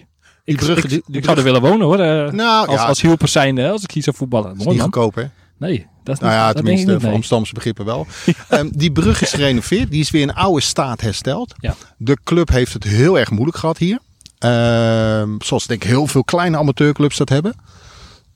Die 0.44 0.55
Ik, 0.55 0.61
brug- 0.61 0.77
ik, 0.85 0.88
die- 0.88 1.03
die 1.07 1.16
ik 1.16 1.25
zou 1.25 1.37
er 1.37 1.42
willen 1.44 1.61
wonen 1.61 1.87
hoor. 1.87 1.98
eh, 1.98 2.33
Nou, 2.33 2.66
als, 2.68 2.77
ja, 2.81 2.87
als 2.87 3.01
hielpers 3.01 3.33
zijnde, 3.33 3.61
hè, 3.62 3.70
als 3.70 3.83
ik 3.83 3.90
hier 3.90 4.03
zou 4.03 4.16
voetballen. 4.16 4.51
is 4.53 4.57
Mooi 4.59 4.70
niet 4.70 4.81
goedkoop, 4.81 5.14
hè? 5.14 5.25
Nee, 5.59 5.87
dat 6.05 6.14
is 6.14 6.20
Nou 6.20 6.33
niet, 6.33 6.40
ja, 6.40 6.46
dat 6.46 6.57
tenminste 6.57 6.87
niet, 6.87 6.94
voor 6.96 7.07
nee. 7.09 7.14
Amsterdamse 7.16 7.55
begrippen 7.55 7.85
wel. 7.85 8.07
Ehm, 8.48 8.68
die 8.72 8.92
brug 8.92 9.22
is 9.22 9.31
gerenoveerd. 9.33 9.90
Die 9.90 10.01
is 10.01 10.11
weer 10.11 10.22
in 10.22 10.35
oude 10.35 10.61
staat 10.61 11.01
hersteld. 11.01 11.55
Ja. 11.61 11.75
De 11.96 12.18
club 12.25 12.48
heeft 12.48 12.72
het 12.72 12.85
heel 12.85 13.18
erg 13.18 13.31
moeilijk 13.31 13.57
gehad 13.57 13.79
hier. 13.79 13.98
Ehm, 14.38 15.31
zoals 15.38 15.66
denk 15.66 15.83
ik 15.83 15.88
heel 15.88 16.07
veel 16.07 16.25
kleine 16.25 16.57
amateurclubs 16.57 17.16
dat 17.16 17.29
hebben. 17.29 17.55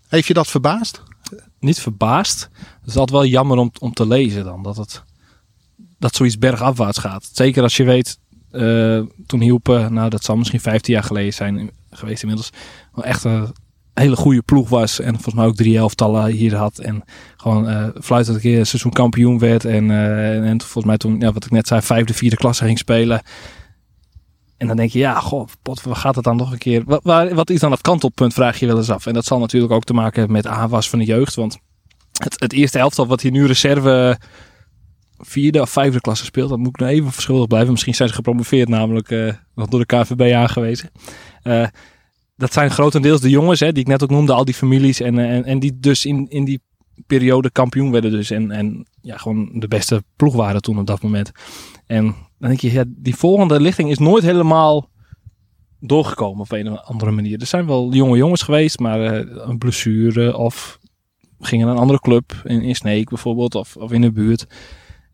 Heeft 0.09 0.27
je 0.27 0.35
dat 0.35 0.47
verbaasd? 0.49 1.03
niet 1.61 1.81
verbaasd. 1.81 2.49
Het 2.81 2.89
is 2.91 2.97
altijd 2.97 3.11
wel 3.19 3.25
jammer 3.27 3.57
om, 3.59 3.71
om 3.79 3.93
te 3.93 4.07
lezen 4.07 4.45
dan. 4.45 4.63
Dat, 4.63 4.77
het, 4.77 5.03
dat 5.99 6.15
zoiets 6.15 6.39
bergafwaarts 6.39 6.99
gaat. 6.99 7.29
Zeker 7.33 7.63
als 7.63 7.77
je 7.77 7.85
weet, 7.85 8.19
eh, 8.57 9.03
toen 9.27 9.41
hielpen, 9.41 9.93
nou 9.93 10.11
dat 10.11 10.25
zal 10.25 10.37
misschien 10.37 10.61
15 10.61 10.95
jaar 10.95 11.03
geleden 11.03 11.33
zijn 11.33 11.71
geweest 11.91 12.23
inmiddels. 12.23 12.51
Wel 12.93 13.05
echt 13.05 13.25
een 13.25 13.53
hele 13.95 14.17
goede 14.17 14.43
ploeg 14.43 14.69
was. 14.69 15.01
En 15.01 15.13
volgens 15.13 15.35
mij 15.35 15.47
ook 15.47 15.57
drie 15.57 15.77
elftallen 15.77 16.27
hier 16.27 16.57
had. 16.57 16.79
En 16.79 17.05
gewoon 17.37 17.69
eh 17.69 17.89
fluit 18.01 18.27
dat 18.27 18.39
keer 18.39 18.67
seizoen 18.67 18.93
kampioen 18.93 19.39
werd. 19.39 19.65
En, 19.65 19.91
eh, 19.91 20.37
en, 20.37 20.45
en 20.45 20.61
volgens 20.61 20.85
mij 20.85 20.97
toen, 20.97 21.21
ja, 21.21 21.33
wat 21.33 21.45
ik 21.45 21.51
net 21.51 21.67
zei, 21.67 21.83
vijfde, 21.83 22.15
vierde 22.15 22.37
klasse 22.37 22.65
ging 22.65 22.79
spelen. 22.79 23.23
En 24.57 24.67
dan 24.67 24.77
denk 24.77 24.91
je, 24.91 24.99
ja, 24.99 25.21
goh, 25.21 25.49
pot, 25.63 25.83
gaat 25.91 26.15
het 26.15 26.25
dan 26.25 26.37
nog 26.37 26.53
een 26.53 26.59
keer? 26.59 26.83
Wat, 26.85 27.01
waar, 27.03 27.35
wat 27.35 27.51
is 27.51 27.61
dan 27.61 27.71
dat 27.71 27.81
kantelpunt, 27.81 28.35
vraag 28.35 28.59
je 28.59 28.67
wel 28.67 28.77
eens 28.77 28.91
af. 28.91 29.07
En 29.07 29.15
dat 29.15 29.25
zal 29.25 29.39
natuurlijk 29.39 29.73
ook 29.73 29.85
te 29.85 29.95
maken 29.95 30.19
hebben 30.19 30.37
met 30.37 30.47
aanwas 30.47 30.91
van 30.91 30.99
de 30.99 31.05
jeugd. 31.05 31.35
Want 31.35 31.59
het, 32.13 32.41
het 32.41 32.53
eerste 32.53 32.79
elftal 32.79 33.07
wat 33.07 33.21
hier 33.21 33.31
nu 33.31 33.47
reserve 33.47 34.19
vierde 35.19 35.61
of 35.61 35.71
vijfde 35.71 36.01
klasse 36.01 36.25
speelt, 36.25 36.49
dat 36.49 36.59
moet 36.59 36.69
ik 36.69 36.79
nog 36.79 36.89
even 36.89 37.13
verschuldigd 37.13 37.49
blijven. 37.49 37.71
Misschien 37.71 37.95
zijn 37.95 38.09
ze 38.09 38.15
gepromoveerd, 38.15 38.69
namelijk 38.69 39.37
nog 39.55 39.69
door 39.69 39.81
de 39.81 39.87
KVB 39.87 40.33
aangewezen. 40.35 40.91
Eh, 41.43 41.67
dat 42.37 42.53
zijn 42.53 42.71
grotendeels 42.71 43.21
de 43.21 43.31
jongens, 43.31 43.61
hè, 43.61 43.73
die 43.73 43.83
ik 43.83 43.89
net 43.89 44.03
ook 44.03 44.11
noemde, 44.11 44.33
al 44.33 44.45
die 44.45 44.55
families. 44.55 45.01
En, 45.01 45.19
eh, 45.19 45.35
en, 45.35 45.45
en 45.45 45.59
die 45.59 45.79
dus 45.79 46.05
in, 46.05 46.27
in 46.29 46.45
die 46.45 46.61
periode 47.07 47.51
kampioen 47.51 47.91
werden 47.91 48.11
dus. 48.11 48.31
En, 48.31 48.51
en 48.51 48.87
ja, 49.01 49.17
gewoon 49.17 49.51
de 49.53 49.69
beste 49.69 50.05
ploeg 50.17 50.35
waren 50.35 50.63
toen 50.63 50.79
op 50.79 50.87
dat 50.87 51.03
moment. 51.03 51.33
En 51.87 52.05
dan 52.39 52.49
denk 52.49 52.61
je, 52.61 52.95
die 52.97 53.15
volgende 53.15 53.61
lichting 53.61 53.91
is 53.91 53.99
nooit 53.99 54.23
helemaal 54.23 54.89
doorgekomen 55.81 56.41
op 56.41 56.53
een 56.53 56.73
of 56.73 56.79
andere 56.79 57.11
manier. 57.11 57.41
Er 57.41 57.47
zijn 57.47 57.67
wel 57.67 57.93
jonge 57.93 58.17
jongens 58.17 58.43
geweest, 58.43 58.79
maar 58.79 59.01
een 59.49 59.59
blessure 59.59 60.37
of 60.37 60.79
gingen 61.41 61.67
naar 61.67 61.75
een 61.75 61.81
andere 61.81 62.01
club 62.01 62.41
in, 62.45 62.63
in 62.63 62.75
Sneek 62.75 63.09
bijvoorbeeld 63.09 63.55
of, 63.55 63.77
of 63.77 63.93
in 63.93 64.01
de 64.01 64.13
buurt. 64.13 64.47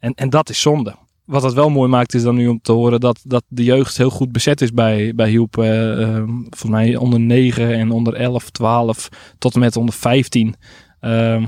En, 0.03 0.15
en 0.15 0.31
dat 0.31 0.49
is 0.49 0.61
zonde. 0.61 0.95
Wat 1.25 1.43
het 1.43 1.53
wel 1.53 1.71
mooi 1.71 1.89
maakt 1.89 2.15
is 2.15 2.23
dan 2.23 2.35
nu 2.35 2.49
om 2.49 2.61
te 2.63 2.73
horen 2.73 3.01
dat, 3.01 3.21
dat 3.25 3.45
de 3.49 3.65
jeugd 3.65 3.97
heel 3.97 4.11
goed 4.11 4.33
bezet 4.33 4.61
is 4.61 4.73
bij, 4.73 5.15
bij 5.15 5.29
Hielp. 5.29 5.59
eh, 5.59 6.03
eh, 6.03 6.25
volgens 6.27 6.71
mij 6.71 6.97
onder 6.97 7.21
9 7.21 7.75
en 7.75 7.91
onder 7.91 8.15
11, 8.15 8.51
12 8.51 9.09
tot 9.39 9.55
en 9.55 9.61
met 9.61 9.77
onder 9.77 9.95
15. 9.95 10.55
Ehm, 11.01 11.47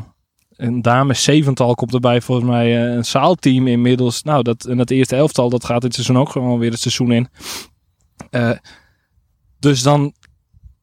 een 0.56 0.82
dames 0.82 1.22
zevental 1.22 1.74
komt 1.74 1.94
erbij 1.94 2.20
volgens 2.20 2.48
mij 2.48 2.86
eh, 2.86 2.94
een 2.94 3.04
zaalteam 3.04 3.66
inmiddels. 3.66 4.22
Nou, 4.22 4.42
dat, 4.42 4.64
en 4.64 4.76
dat 4.76 4.90
eerste 4.90 5.16
elftal 5.16 5.50
dat 5.50 5.64
gaat 5.64 5.82
dit 5.82 5.94
seizoen 5.94 6.18
ook 6.18 6.28
gewoon 6.28 6.58
weer 6.58 6.70
het 6.70 6.80
seizoen 6.80 7.12
in. 7.12 7.28
Eh, 8.30 8.50
dus 9.58 9.82
dan 9.82 10.12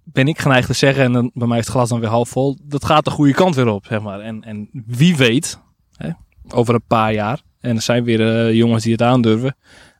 ben 0.03 0.27
ik 0.27 0.39
geneigd 0.39 0.67
te 0.67 0.73
zeggen, 0.73 1.03
en 1.03 1.11
dan, 1.11 1.31
bij 1.33 1.47
mij 1.47 1.57
is 1.57 1.65
het 1.65 1.73
glas 1.73 1.89
dan 1.89 1.99
weer 1.99 2.09
half 2.09 2.29
vol, 2.29 2.57
dat 2.63 2.85
gaat 2.85 3.05
de 3.05 3.11
goede 3.11 3.33
kant 3.33 3.55
weer 3.55 3.67
op, 3.67 3.85
zeg 3.85 4.01
maar. 4.01 4.19
En, 4.19 4.43
en 4.43 4.69
wie 4.85 5.15
weet, 5.15 5.59
hè, 5.95 6.09
over 6.49 6.73
een 6.73 6.87
paar 6.87 7.13
jaar, 7.13 7.41
en 7.61 7.75
er 7.75 7.81
zijn 7.81 8.03
weer 8.03 8.47
eh, 8.47 8.53
jongens 8.53 8.83
die 8.83 8.91
het 8.91 9.01
aandurven, 9.01 9.55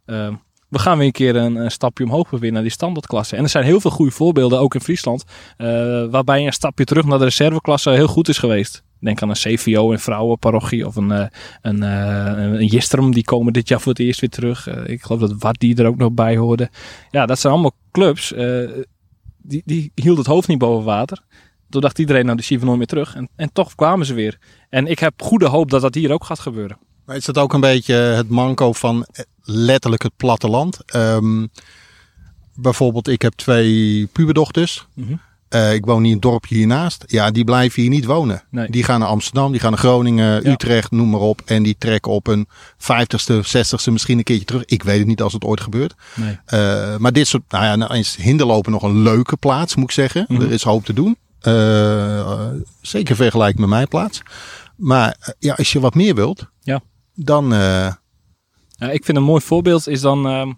eh, 0.06 0.34
we 0.72 0.80
gaan 0.80 0.98
weer 0.98 1.06
een 1.06 1.12
keer 1.12 1.36
een, 1.36 1.72
stapje 1.72 2.04
omhoog 2.04 2.30
weer 2.30 2.52
naar 2.52 2.62
die 2.62 2.72
standaardklasse. 2.72 3.36
En 3.36 3.44
er 3.44 3.50
zijn 3.50 3.64
heel 3.64 3.80
veel 3.80 3.92
goede 3.92 4.12
voorbeelden, 4.12 4.60
ook 4.60 4.74
in 4.74 4.82
Friesland, 4.82 5.24
eh, 5.58 5.68
waarbij 6.10 6.46
een 6.46 6.54
stapje 6.54 6.84
terug 6.84 7.06
naar 7.06 7.18
de 7.18 7.24
reserveklasse 7.24 7.90
heel 7.90 8.08
goed 8.08 8.28
is 8.28 8.38
geweest. 8.38 8.84
Denk 9.00 9.22
aan 9.22 9.30
een 9.30 9.36
CVO 9.36 9.92
in 9.92 10.00
vrouwenparochie 10.00 10.88
of 10.88 10.96
een, 10.96 11.12
eh, 11.12 11.26
een, 11.62 11.82
een 11.82 12.66
Jistrum, 12.66 13.14
die 13.14 13.24
komen 13.24 13.54
dit 13.54 13.68
jaar 13.68 13.82
voor 13.82 13.92
het 13.92 14.02
eerst 14.02 14.20
weer 14.20 14.30
terug. 14.30 14.68
Ik 14.86 15.02
geloof 15.02 15.20
dat 15.20 15.34
Wat 15.38 15.60
die 15.60 15.76
er 15.76 15.86
ook 15.86 15.98
nog 15.98 16.12
bij 16.12 16.38
hoorde. 16.38 16.70
Ja, 17.10 17.26
dat 17.26 17.40
zijn 17.40 17.54
allemaal 17.54 17.76
clubs, 17.92 18.34
die, 19.38 19.62
die 19.66 19.92
hield 19.96 20.18
het 20.18 20.28
hoofd 20.28 20.48
niet 20.48 20.58
boven 20.58 20.86
water. 20.86 21.20
Toen 21.70 21.82
dacht 21.82 22.00
iedereen, 22.00 22.26
nou 22.26 22.38
die 22.38 22.46
zien 22.46 22.60
we 22.60 22.66
nooit 22.66 22.78
meer 22.78 22.88
terug. 22.88 23.16
En, 23.16 23.30
en 23.36 23.52
toch 23.54 23.76
kwamen 23.76 24.06
ze 24.06 24.14
weer. 24.14 24.38
En 24.70 24.88
ik 24.88 25.00
heb 25.00 25.22
goede 25.22 25.48
hoop 25.48 25.70
dat 25.70 25.82
dat 25.82 25.96
hier 25.96 26.12
ook 26.12 26.24
gaat 26.24 26.40
gebeuren. 26.40 26.78
Maar 27.12 27.20
is 27.20 27.26
dat 27.26 27.38
ook 27.38 27.54
een 27.54 27.60
beetje 27.60 27.94
het 27.94 28.30
manco 28.30 28.74
van 28.74 29.06
eh, 29.12 29.24
letterlijk 29.44 30.04
het 30.04 30.12
platteland? 30.18 30.78
Ehm, 30.86 31.46
bijvoorbeeld, 32.56 33.08
ik 33.08 33.22
heb 33.22 33.34
twee 33.34 34.06
puberdochters. 34.12 34.88
Eh, 35.50 35.74
ik 35.74 35.86
woon 35.86 35.98
hier 35.98 36.08
in 36.08 36.14
een 36.14 36.20
dorpje 36.20 36.56
hiernaast. 36.56 37.04
Ja, 37.08 37.32
die 37.32 37.44
blijven 37.44 37.82
hier 37.82 37.92
niet 37.92 38.06
wonen. 38.06 38.44
Nee. 38.50 38.70
Die 38.70 38.84
gaan 38.84 39.00
naar 39.00 39.10
Amsterdam, 39.10 39.52
die 39.52 39.60
gaan 39.60 39.72
naar 39.72 39.80
Groningen, 39.80 40.44
Ja. 40.44 40.52
Utrecht, 40.52 40.92
noem 40.92 41.10
maar 41.10 41.20
op. 41.20 41.42
En 41.46 41.64
die 41.64 41.76
trekken 41.78 42.12
op 42.12 42.28
een 42.28 42.48
vijftigste, 42.78 43.42
zestigste 43.44 43.92
misschien 43.92 44.18
een 44.18 44.24
keertje 44.24 44.46
terug. 44.46 44.66
Ik 44.66 44.84
weet 44.84 44.98
het 45.00 45.08
niet 45.08 45.22
als 45.22 45.34
het 45.34 45.44
ooit 45.44 45.62
gebeurt. 45.62 45.94
Nee. 46.16 46.40
Eh, 46.46 46.98
maar 46.98 47.14
dit 47.14 47.28
soort, 47.28 47.44
nou 47.50 47.64
ja, 47.66 47.76
nou 47.76 47.98
is 47.98 48.16
Hinderlopen 48.16 48.72
nog 48.72 48.84
een 48.84 49.02
leuke 49.02 49.38
plaats, 49.38 49.76
moet 49.76 49.86
ik 49.86 49.92
zeggen. 49.92 50.26
Mhm. 50.28 50.42
Er 50.42 50.52
is 50.52 50.64
hoop 50.64 50.86
te 50.86 50.94
doen. 50.94 51.18
Zeker 52.82 53.16
vergelijk 53.16 53.58
met 53.58 53.70
mijn 53.70 53.88
plaats. 53.88 54.22
Maar 54.76 55.36
ja, 55.40 55.54
als 55.54 55.72
je 55.72 55.80
wat 55.80 55.96
meer 55.96 56.16
wilt, 56.16 56.50
Ja. 56.64 56.82
Dan... 57.26 57.54
eh, 57.54 57.94
Ja, 58.70 58.90
ik 58.92 59.06
vind 59.06 59.18
een 59.18 59.24
mooi 59.24 59.42
voorbeeld 59.42 59.88
is 59.88 60.02
dan 60.02 60.28
ehm 60.28 60.52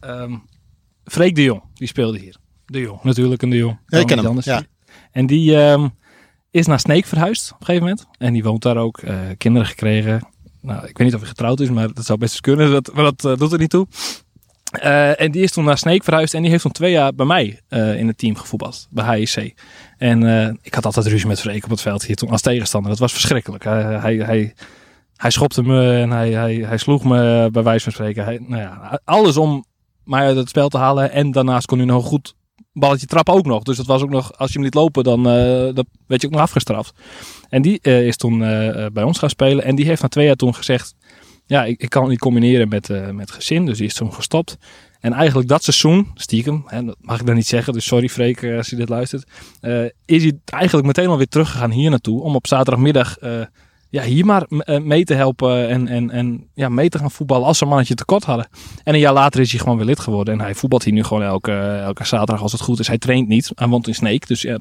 ehm, 0.00 0.34
Freek 1.04 1.34
de 1.34 1.42
Jong. 1.42 1.62
Die 1.74 1.88
speelde 1.88 2.18
hier. 2.18 2.36
De 2.66 2.80
Jong, 2.80 3.02
natuurlijk 3.02 3.42
een 3.42 3.50
de 3.50 3.56
Jong. 3.56 3.78
Ja, 3.86 3.98
ik 3.98 4.06
ken 4.06 4.18
hem, 4.24 4.38
ja. 4.40 4.62
En 5.12 5.26
die 5.26 5.56
ehm, 5.56 5.88
is 6.50 6.66
naar 6.66 6.80
Sneek 6.80 7.04
verhuisd 7.06 7.52
op 7.52 7.60
een 7.60 7.66
gegeven 7.66 7.88
moment. 7.88 8.06
En 8.18 8.32
die 8.32 8.42
woont 8.42 8.62
daar 8.62 8.76
ook. 8.76 8.98
eh, 8.98 9.18
kinderen 9.38 9.68
gekregen. 9.68 10.28
Nou, 10.60 10.78
ik 10.86 10.98
weet 10.98 11.06
niet 11.06 11.14
of 11.14 11.20
hij 11.20 11.28
getrouwd 11.28 11.60
is, 11.60 11.70
maar 11.70 11.92
dat 11.92 12.04
zou 12.04 12.18
best 12.18 12.30
eens 12.32 12.40
kunnen. 12.40 12.70
Dat, 12.70 12.92
maar 12.94 13.04
dat 13.04 13.24
eh, 13.24 13.36
doet 13.36 13.52
er 13.52 13.58
niet 13.58 13.70
toe. 13.70 13.86
En 15.16 15.30
die 15.30 15.42
is 15.42 15.52
toen 15.52 15.64
naar 15.64 15.78
Sneek 15.78 16.04
verhuisd. 16.04 16.34
En 16.34 16.40
die 16.42 16.50
heeft 16.50 16.62
toen 16.62 16.72
twee 16.72 16.92
jaar 16.92 17.14
bij 17.14 17.26
mij 17.26 17.60
in 17.96 18.06
het 18.06 18.18
team 18.18 18.36
gevoetbald. 18.36 18.86
Bij 18.90 19.16
HIC. 19.18 19.54
En 19.98 20.22
ik 20.62 20.74
had 20.74 20.84
altijd 20.84 21.06
ruzie 21.06 21.26
met 21.28 21.40
Freek 21.40 21.64
op 21.64 21.70
het 21.70 21.80
veld 21.80 22.04
hier 22.04 22.16
toen 22.16 22.30
als 22.30 22.40
tegenstander. 22.40 22.90
Dat 22.90 22.98
was 23.00 23.12
verschrikkelijk. 23.12 23.64
Hij, 23.64 24.16
hij, 24.16 24.54
hij, 25.20 25.30
schopte 25.30 25.62
me 25.62 26.00
en 26.00 26.10
hij, 26.10 26.30
hij, 26.30 26.54
hij 26.54 26.78
sloeg 26.78 27.04
me 27.04 27.48
bij 27.52 27.62
wijze 27.62 27.84
van 27.84 27.92
spreken. 27.92 28.24
Hij, 28.24 28.38
nou 28.46 28.62
ja, 28.62 29.00
alles 29.04 29.36
om 29.36 29.64
mij 30.04 30.26
uit 30.26 30.36
het 30.36 30.48
spel 30.48 30.68
te 30.68 30.78
halen. 30.78 31.10
En 31.12 31.30
daarnaast 31.30 31.66
kon 31.66 31.78
hij 31.78 31.86
nog 31.86 32.06
goed 32.06 32.34
balletje 32.72 33.06
trappen 33.06 33.34
ook 33.34 33.46
nog. 33.46 33.62
Dus 33.62 33.76
dat 33.76 33.86
was 33.86 34.02
ook 34.02 34.10
nog, 34.10 34.38
als 34.38 34.48
je 34.48 34.54
hem 34.54 34.64
liet 34.64 34.74
lopen, 34.74 35.04
dan, 35.04 35.26
eh 35.26 35.74
dan 35.74 35.86
werd 36.06 36.20
je 36.20 36.26
ook 36.26 36.32
nog 36.32 36.42
afgestraft. 36.42 36.92
En 37.48 37.62
die 37.62 37.78
eh, 37.80 38.06
is 38.06 38.16
toen 38.16 38.44
eh, 38.44 38.86
bij 38.92 39.02
ons 39.02 39.18
gaan 39.18 39.30
spelen. 39.30 39.64
En 39.64 39.74
die 39.74 39.86
heeft 39.86 40.02
na 40.02 40.08
twee 40.08 40.26
jaar 40.26 40.36
toen 40.36 40.54
gezegd, 40.54 40.94
ja, 41.46 41.64
ik, 41.64 41.82
ik 41.82 41.88
kan 41.88 42.02
het 42.02 42.10
niet 42.10 42.20
combineren 42.20 42.68
met, 42.68 42.88
uh, 42.88 43.10
met 43.10 43.30
gezin. 43.30 43.66
Dus 43.66 43.78
die 43.78 43.86
is 43.86 43.94
toen 43.94 44.12
gestopt. 44.12 44.56
En 45.00 45.12
eigenlijk 45.12 45.48
dat 45.48 45.62
seizoen, 45.62 46.10
stiekem, 46.14 46.62
hè, 46.66 46.84
dat 46.84 46.96
mag 47.00 47.20
ik 47.20 47.26
dan 47.26 47.34
niet 47.34 47.46
zeggen, 47.46 47.72
dus 47.72 47.86
sorry 47.86 48.08
Freek 48.08 48.44
als 48.44 48.70
je 48.70 48.76
dit 48.76 48.88
luistert, 48.88 49.30
uh, 49.60 49.84
is 50.04 50.22
hij 50.22 50.38
eigenlijk 50.44 50.86
meteen 50.86 51.08
alweer 51.08 51.28
teruggegaan 51.28 51.70
hier 51.70 51.90
naartoe 51.90 52.22
om 52.22 52.34
op 52.34 52.46
zaterdagmiddag 52.46 53.22
uh, 53.22 53.40
ja, 53.90 54.02
hier 54.02 54.26
maar 54.26 54.46
mee 54.82 55.04
te 55.04 55.14
helpen 55.14 55.68
en, 55.68 55.88
en, 55.88 56.10
en 56.10 56.50
ja, 56.54 56.68
mee 56.68 56.88
te 56.88 56.98
gaan 56.98 57.10
voetballen 57.10 57.46
als 57.46 57.58
ze 57.58 57.62
een 57.62 57.68
mannetje 57.68 57.94
tekort 57.94 58.24
hadden. 58.24 58.48
En 58.84 58.94
een 58.94 59.00
jaar 59.00 59.12
later 59.12 59.40
is 59.40 59.50
hij 59.50 59.60
gewoon 59.60 59.76
weer 59.76 59.86
lid 59.86 60.00
geworden 60.00 60.34
en 60.34 60.40
hij 60.40 60.54
voetbalt 60.54 60.84
hier 60.84 60.92
nu 60.92 61.04
gewoon 61.04 61.22
elke, 61.22 61.52
elke 61.84 62.04
zaterdag 62.04 62.42
als 62.42 62.52
het 62.52 62.60
goed 62.60 62.78
is. 62.78 62.86
Hij 62.86 62.98
traint 62.98 63.28
niet, 63.28 63.52
hij 63.54 63.68
woont 63.68 63.86
in 63.86 63.94
Sneek, 63.94 64.26
dus 64.26 64.42
ja, 64.42 64.58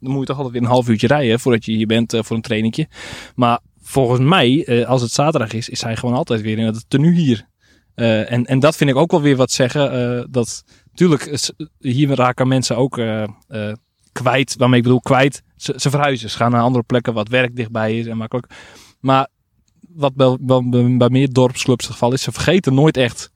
dan 0.00 0.12
moet 0.12 0.20
je 0.20 0.26
toch 0.26 0.36
altijd 0.36 0.54
weer 0.54 0.62
een 0.62 0.68
half 0.68 0.88
uurtje 0.88 1.06
rijden 1.06 1.40
voordat 1.40 1.64
je 1.64 1.72
hier 1.72 1.86
bent 1.86 2.16
voor 2.20 2.36
een 2.36 2.42
trainingje. 2.42 2.88
Maar 3.34 3.58
volgens 3.80 4.20
mij, 4.20 4.84
als 4.86 5.02
het 5.02 5.10
zaterdag 5.10 5.52
is, 5.52 5.68
is 5.68 5.82
hij 5.82 5.96
gewoon 5.96 6.14
altijd 6.14 6.40
weer 6.40 6.58
in 6.58 6.66
het 6.66 6.84
tenue 6.88 7.14
hier. 7.14 7.48
En, 7.94 8.44
en 8.44 8.58
dat 8.58 8.76
vind 8.76 8.90
ik 8.90 8.96
ook 8.96 9.10
wel 9.10 9.20
weer 9.20 9.36
wat 9.36 9.50
zeggen. 9.50 10.26
Dat 10.30 10.64
natuurlijk, 10.90 11.50
hier 11.78 12.14
raken 12.14 12.48
mensen 12.48 12.76
ook 12.76 13.00
kwijt. 14.12 14.54
Waarmee 14.56 14.78
ik 14.78 14.84
bedoel 14.84 15.00
kwijt. 15.00 15.42
Ze, 15.56 15.74
ze, 15.76 15.90
verhuizen. 15.90 16.30
Ze 16.30 16.36
gaan 16.36 16.50
naar 16.50 16.62
andere 16.62 16.84
plekken 16.84 17.14
wat 17.14 17.28
werk 17.28 17.56
dichtbij 17.56 17.98
is 17.98 18.06
en 18.06 18.16
makkelijk. 18.16 18.54
Maar 19.00 19.28
wat 19.88 20.14
bij, 20.14 21.08
meer 21.08 21.32
dorpsclubs 21.32 21.84
het 21.84 21.92
geval 21.92 22.12
is, 22.12 22.22
ze 22.22 22.32
vergeten 22.32 22.74
nooit 22.74 22.96
echt 22.96 23.32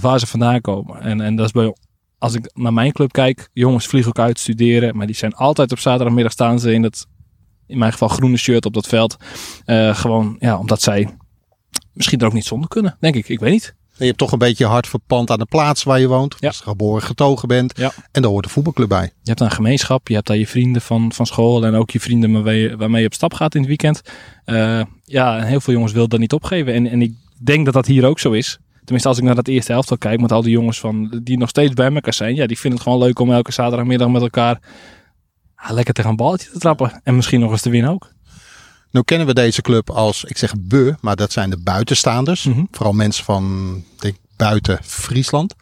waar 0.00 0.18
ze 0.18 0.26
vandaan 0.26 0.60
komen. 0.60 1.00
En, 1.00 1.20
en 1.20 1.36
dat 1.36 1.46
is 1.46 1.52
bij, 1.52 1.74
als 2.18 2.34
ik 2.34 2.50
naar 2.54 2.72
mijn 2.72 2.92
club 2.92 3.12
kijk, 3.12 3.48
jongens 3.52 3.86
vliegen 3.86 4.10
ook 4.10 4.24
uit 4.24 4.38
studeren. 4.38 4.96
Maar 4.96 5.06
die 5.06 5.16
zijn 5.16 5.34
altijd 5.34 5.72
op 5.72 5.78
zaterdagmiddag 5.78 6.32
staan 6.32 6.60
ze 6.60 6.72
in 6.72 6.82
het, 6.82 7.06
in 7.66 7.78
mijn 7.78 7.92
geval 7.92 8.08
groene 8.08 8.36
shirt 8.36 8.66
op 8.66 8.74
dat 8.74 8.86
veld. 8.86 9.16
gewoon, 9.92 10.36
ja, 10.38 10.58
omdat 10.58 10.82
zij 10.82 11.16
misschien 11.92 12.18
er 12.18 12.26
ook 12.26 12.32
niet 12.32 12.44
zonder 12.44 12.68
kunnen, 12.68 12.96
denk 13.00 13.14
ik. 13.14 13.28
Ik 13.28 13.40
weet 13.40 13.52
niet. 13.52 13.74
Je 13.96 14.04
hebt 14.04 14.18
toch 14.18 14.32
een 14.32 14.38
beetje 14.38 14.66
hard 14.66 14.86
verpand 14.86 15.30
aan 15.30 15.38
de 15.38 15.46
plaats 15.46 15.82
waar 15.82 16.00
je 16.00 16.08
woont. 16.08 16.36
Ja. 16.38 16.48
Als 16.48 16.56
je 16.56 16.62
geboren 16.62 17.02
getogen 17.02 17.48
bent. 17.48 17.78
Ja. 17.78 17.92
En 18.12 18.22
daar 18.22 18.30
hoort 18.30 18.44
de 18.44 18.50
voetbalclub 18.50 18.88
bij. 18.88 19.02
Je 19.02 19.28
hebt 19.28 19.40
een 19.40 19.50
gemeenschap. 19.50 20.08
Je 20.08 20.14
hebt 20.14 20.26
daar 20.26 20.36
je 20.36 20.46
vrienden 20.46 20.82
van, 20.82 21.12
van 21.12 21.26
school. 21.26 21.64
En 21.64 21.74
ook 21.74 21.90
je 21.90 22.00
vrienden 22.00 22.32
waarmee 22.32 22.60
je, 22.60 22.76
waarmee 22.76 23.00
je 23.00 23.06
op 23.06 23.14
stap 23.14 23.34
gaat 23.34 23.54
in 23.54 23.60
het 23.60 23.68
weekend. 23.68 24.02
Uh, 24.46 24.82
ja, 25.04 25.42
heel 25.42 25.60
veel 25.60 25.72
jongens 25.72 25.92
willen 25.92 26.08
dat 26.08 26.20
niet 26.20 26.32
opgeven. 26.32 26.74
En, 26.74 26.86
en 26.86 27.02
ik 27.02 27.12
denk 27.42 27.64
dat 27.64 27.74
dat 27.74 27.86
hier 27.86 28.06
ook 28.06 28.18
zo 28.18 28.32
is. 28.32 28.58
Tenminste, 28.74 29.08
als 29.08 29.18
ik 29.18 29.24
naar 29.24 29.34
dat 29.34 29.48
eerste 29.48 29.72
helft 29.72 29.98
kijk 29.98 30.20
met 30.20 30.32
al 30.32 30.42
die 30.42 30.52
jongens 30.52 30.80
van, 30.80 31.20
die 31.22 31.38
nog 31.38 31.48
steeds 31.48 31.72
bij 31.72 31.92
elkaar 31.92 32.14
zijn. 32.14 32.34
Ja, 32.34 32.46
die 32.46 32.58
vinden 32.58 32.78
het 32.78 32.88
gewoon 32.88 33.02
leuk 33.02 33.18
om 33.18 33.32
elke 33.32 33.52
zaterdagmiddag 33.52 34.08
met 34.08 34.22
elkaar 34.22 34.60
ah, 35.54 35.70
lekker 35.70 35.94
tegen 35.94 36.10
een 36.10 36.16
balletje 36.16 36.50
te 36.50 36.58
trappen. 36.58 37.00
En 37.04 37.16
misschien 37.16 37.40
nog 37.40 37.50
eens 37.50 37.62
te 37.62 37.70
winnen 37.70 37.90
ook. 37.90 38.13
Nu 38.94 39.02
kennen 39.02 39.26
we 39.26 39.34
deze 39.34 39.62
club 39.62 39.90
als, 39.90 40.24
ik 40.24 40.36
zeg 40.36 40.54
we, 40.68 40.94
maar 41.00 41.16
dat 41.16 41.32
zijn 41.32 41.50
de 41.50 41.58
buitenstaanders. 41.58 42.44
Mhm. 42.44 42.64
Vooral 42.70 42.92
mensen 42.92 43.24
van 43.24 43.84
denk, 43.98 44.16
buiten 44.36 44.78
Friesland. 44.82 45.54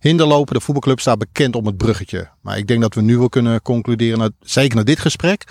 Hinderlopen, 0.00 0.54
de 0.54 0.60
voetbalclub 0.60 1.00
staat 1.00 1.18
bekend 1.18 1.56
om 1.56 1.66
het 1.66 1.76
bruggetje. 1.76 2.28
Maar 2.42 2.58
ik 2.58 2.66
denk 2.66 2.80
dat 2.80 2.94
we 2.94 3.02
nu 3.02 3.18
wel 3.18 3.28
kunnen 3.28 3.62
concluderen, 3.62 4.36
zeker 4.40 4.76
na 4.76 4.82
dit 4.82 4.98
gesprek, 4.98 5.44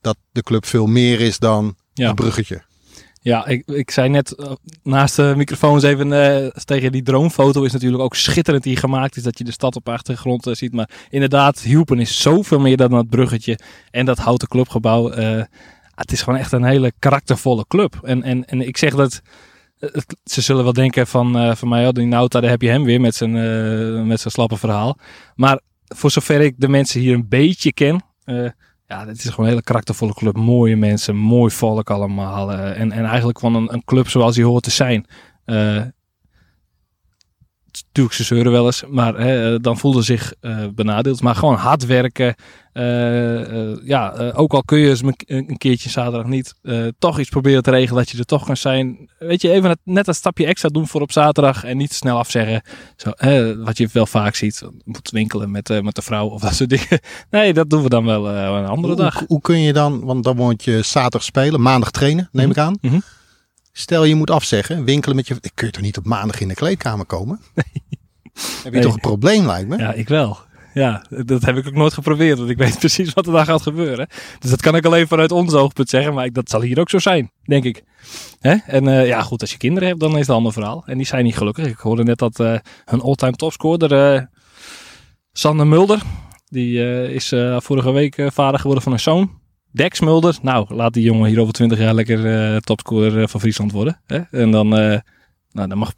dat 0.00 0.16
de 0.32 0.42
club 0.42 0.66
veel 0.66 0.86
meer 0.86 1.20
is 1.20 1.38
dan 1.38 1.76
ja. 1.92 2.08
een 2.08 2.14
bruggetje. 2.14 2.62
Ja, 3.20 3.46
ik, 3.46 3.66
ik 3.66 3.90
zei 3.90 4.08
net 4.08 4.34
uh, 4.36 4.52
naast 4.82 5.16
de 5.16 5.32
microfoons 5.36 5.82
even 5.82 6.12
uh, 6.12 6.46
tegen 6.64 6.92
die 6.92 7.02
droomfoto 7.02 7.62
is 7.62 7.72
natuurlijk 7.72 8.02
ook 8.02 8.16
schitterend 8.16 8.62
die 8.62 8.76
gemaakt 8.76 9.16
is 9.16 9.22
dat 9.22 9.38
je 9.38 9.44
de 9.44 9.52
stad 9.52 9.76
op 9.76 9.88
achtergrond 9.88 10.46
uh, 10.46 10.54
ziet. 10.54 10.72
Maar 10.72 10.90
inderdaad, 11.10 11.60
Hielpen 11.60 11.98
is 11.98 12.20
zoveel 12.20 12.60
meer 12.60 12.76
dan 12.76 12.90
dat 12.90 13.08
bruggetje 13.08 13.58
en 13.90 14.06
dat 14.06 14.18
houten 14.18 14.48
clubgebouw 14.48 15.12
het 16.00 16.12
is 16.12 16.22
gewoon 16.22 16.38
echt 16.38 16.52
een 16.52 16.64
hele 16.64 16.92
karaktervolle 16.98 17.64
club. 17.68 17.98
En, 18.02 18.22
en, 18.22 18.44
en 18.44 18.60
ik 18.60 18.76
zeg 18.76 18.94
dat. 18.94 19.20
ze 20.24 20.40
zullen 20.40 20.64
wel 20.64 20.72
denken 20.72 21.06
van, 21.06 21.36
uh, 21.36 21.54
van 21.54 21.68
mij, 21.68 21.86
oh, 21.86 21.92
die 21.92 22.06
Nauta, 22.06 22.40
daar 22.40 22.50
heb 22.50 22.62
je 22.62 22.68
hem 22.68 22.84
weer 22.84 23.00
met 23.00 23.14
zijn, 23.14 23.34
uh, 23.34 24.02
met 24.02 24.20
zijn 24.20 24.32
slappe 24.32 24.56
verhaal. 24.56 24.98
Maar 25.34 25.60
voor 25.84 26.10
zover 26.10 26.40
ik 26.40 26.54
de 26.56 26.68
mensen 26.68 27.00
hier 27.00 27.14
een 27.14 27.28
beetje 27.28 27.72
ken, 27.72 28.02
ja, 28.86 29.06
het 29.06 29.18
is 29.18 29.24
gewoon 29.24 29.44
een 29.44 29.50
hele 29.50 29.62
karaktervolle 29.62 30.14
club. 30.14 30.36
Mooie 30.36 30.76
mensen, 30.76 31.16
mooi 31.16 31.50
volk 31.50 31.90
allemaal. 31.90 32.52
en, 32.52 32.92
en 32.92 33.04
eigenlijk 33.04 33.38
van 33.38 33.54
een, 33.54 33.72
een 33.72 33.84
club 33.84 34.08
zoals 34.08 34.34
die 34.34 34.44
hoort 34.44 34.62
te 34.62 34.70
zijn 34.70 35.06
natuurlijk, 37.86 38.16
ze 38.16 38.24
zeuren 38.24 38.52
wel 38.52 38.66
eens, 38.66 38.84
maar 38.88 39.14
hè, 39.14 39.60
dan 39.60 39.78
voelden 39.78 40.04
ze 40.04 40.12
zich 40.12 40.32
uh, 40.40 40.64
benadeeld. 40.74 41.22
Maar 41.22 41.34
gewoon 41.34 41.54
hard 41.54 41.86
werken. 41.86 42.34
Uh, 42.72 43.52
uh, 43.52 43.76
ja, 43.84 44.32
ook 44.34 44.52
al 44.52 44.62
kun 44.62 44.78
je 44.78 44.88
eens 44.88 45.02
een 45.26 45.58
keertje 45.58 45.90
zaterdag 45.90 46.26
niet, 46.26 46.54
toch 46.98 47.18
iets 47.18 47.28
proberen 47.28 47.62
te 47.62 47.70
regelen 47.70 48.02
dat 48.02 48.10
je 48.10 48.18
er 48.18 48.24
toch 48.24 48.44
kan 48.44 48.56
zijn. 48.56 49.10
Weet 49.18 49.42
je, 49.42 49.50
even 49.50 49.78
net 49.84 50.08
een 50.08 50.14
stapje 50.14 50.46
extra 50.46 50.68
doen 50.68 50.86
voor 50.86 51.00
op 51.00 51.12
zaterdag 51.12 51.64
en 51.64 51.76
niet 51.76 51.92
snel 51.92 52.18
afzeggen. 52.18 52.62
Zo, 52.96 53.10
wat 53.64 53.78
je 53.78 53.88
wel 53.92 54.06
vaak 54.06 54.34
ziet, 54.34 54.62
moet 54.84 55.10
winkelen 55.10 55.50
met, 55.50 55.82
met 55.82 55.94
de 55.94 56.02
vrouw 56.02 56.26
of 56.26 56.40
dat 56.40 56.54
soort 56.54 56.70
dingen. 56.70 57.00
Nee, 57.30 57.52
dat 57.52 57.70
doen 57.70 57.82
we 57.82 57.88
dan 57.88 58.04
wel 58.04 58.28
een 58.28 58.66
andere 58.66 58.94
hoe, 58.94 59.02
dag. 59.02 59.22
Hoe, 59.26 59.40
kun 59.40 59.60
je 59.60 59.72
dan, 59.72 60.04
want 60.04 60.24
dan 60.24 60.36
moet 60.36 60.64
je 60.64 60.82
zaterdag 60.82 61.22
spelen, 61.22 61.62
maandag 61.62 61.90
trainen, 61.90 62.28
neem 62.32 62.48
mhm. 62.48 62.58
ik 62.58 62.64
aan. 62.64 62.78
Mm 62.80 62.90
-hmm. 62.90 63.02
Stel 63.72 64.04
je 64.04 64.14
moet 64.14 64.30
afzeggen, 64.30 64.84
winkelen 64.84 65.16
met 65.16 65.28
je. 65.28 65.40
Kun 65.54 65.66
je 65.66 65.72
toch 65.72 65.82
niet 65.82 65.98
op 65.98 66.04
maandag 66.04 66.40
in 66.40 66.48
de 66.48 66.54
kleedkamer 66.54 67.06
komen? 67.06 67.40
Nee. 67.54 67.88
Heb 68.62 68.74
je 68.74 68.80
toch 68.80 68.94
een 68.94 69.00
probleem, 69.00 69.46
lijkt 69.46 69.68
me? 69.68 69.78
Ja, 69.78 69.92
ik 69.92 70.08
wel. 70.08 70.38
Ja, 70.74 71.04
dat 71.08 71.44
heb 71.44 71.56
ik 71.56 71.66
ook 71.66 71.74
nooit 71.74 71.92
geprobeerd, 71.92 72.38
want 72.38 72.50
ik 72.50 72.56
weet 72.56 72.78
precies 72.84 73.12
wat 73.12 73.26
er 73.26 73.32
daar 73.32 73.44
gaat 73.44 73.62
gebeuren. 73.62 74.08
Dus 74.38 74.50
dat 74.50 74.60
kan 74.60 74.76
ik 74.76 74.84
alleen 74.84 75.08
vanuit 75.08 75.32
ons 75.32 75.54
oogpunt 75.54 75.88
zeggen, 75.88 76.14
maar 76.14 76.32
dat 76.32 76.50
zal 76.50 76.60
hier 76.60 76.80
ook 76.80 76.90
zo 76.90 76.98
zijn, 76.98 77.30
denk 77.44 77.64
ik. 77.64 77.82
Hè? 78.40 78.54
En 78.66 78.84
uh, 78.84 79.06
ja, 79.06 79.22
goed, 79.22 79.40
als 79.40 79.50
je 79.50 79.56
kinderen 79.56 79.88
hebt, 79.88 80.00
dan 80.00 80.12
is 80.12 80.18
het 80.18 80.28
een 80.28 80.34
ander 80.34 80.52
verhaal. 80.52 80.82
En 80.86 80.96
die 80.96 81.06
zijn 81.06 81.24
niet 81.24 81.36
gelukkig. 81.36 81.66
Ik 81.66 81.78
hoorde 81.78 82.02
net 82.02 82.18
dat 82.18 82.40
uh, 82.40 82.58
hun 82.84 83.00
all-time 83.00 83.36
topscorer, 83.36 84.14
uh, 84.16 84.22
Sander 85.32 85.66
Mulder, 85.66 86.02
die 86.48 87.08
is 87.12 87.34
vorige 87.56 87.90
week 87.90 88.16
vader 88.26 88.60
geworden 88.60 88.82
van 88.82 88.92
een 88.92 89.00
zoon. 89.00 89.39
Dex 89.72 90.00
Mulder. 90.00 90.38
Nou, 90.42 90.74
laat 90.74 90.92
die 90.92 91.02
jongen 91.02 91.28
hier 91.28 91.40
over 91.40 91.52
20 91.52 91.78
jaar 91.78 91.94
lekker 91.94 92.52
uh, 92.52 92.56
topscorer 92.56 93.28
van 93.28 93.40
Friesland 93.40 93.72
worden. 93.72 94.00
Hè? 94.06 94.18
En 94.30 94.50
dan, 94.50 94.66
uh, 94.66 94.98
nou, 95.52 95.68
dan 95.68 95.78
mag, 95.78 95.92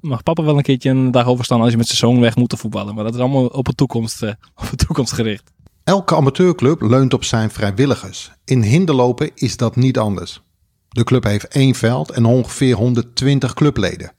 mag, 0.00 0.22
papa 0.22 0.42
wel 0.42 0.56
een 0.56 0.62
keertje 0.62 0.90
een 0.90 1.10
dag 1.10 1.26
overstaan 1.26 1.60
als 1.60 1.70
je 1.70 1.76
met 1.76 1.86
zijn 1.86 1.98
zoon 1.98 2.20
weg 2.20 2.36
moet 2.36 2.48
te 2.48 2.56
voetballen. 2.56 2.94
Maar 2.94 3.04
dat 3.04 3.14
is 3.14 3.20
allemaal 3.20 3.46
op 3.46 3.64
de 3.64 3.74
toekomst, 3.74 4.22
op 4.54 4.70
toekomst 4.76 5.12
gericht. 5.12 5.52
Elke 5.84 6.16
amateurclub 6.16 6.82
leunt 6.82 7.14
op 7.14 7.24
zijn 7.24 7.50
vrijwilligers. 7.50 8.30
In 8.44 8.62
hinderlopen 8.62 9.30
is 9.34 9.56
dat 9.56 9.76
niet 9.76 9.98
anders. 9.98 10.42
De 10.88 11.04
club 11.04 11.24
heeft 11.24 11.48
één 11.48 11.74
veld 11.74 12.10
en 12.10 12.24
ongeveer 12.24 12.74
120 12.74 13.54
clubleden. 13.54 14.12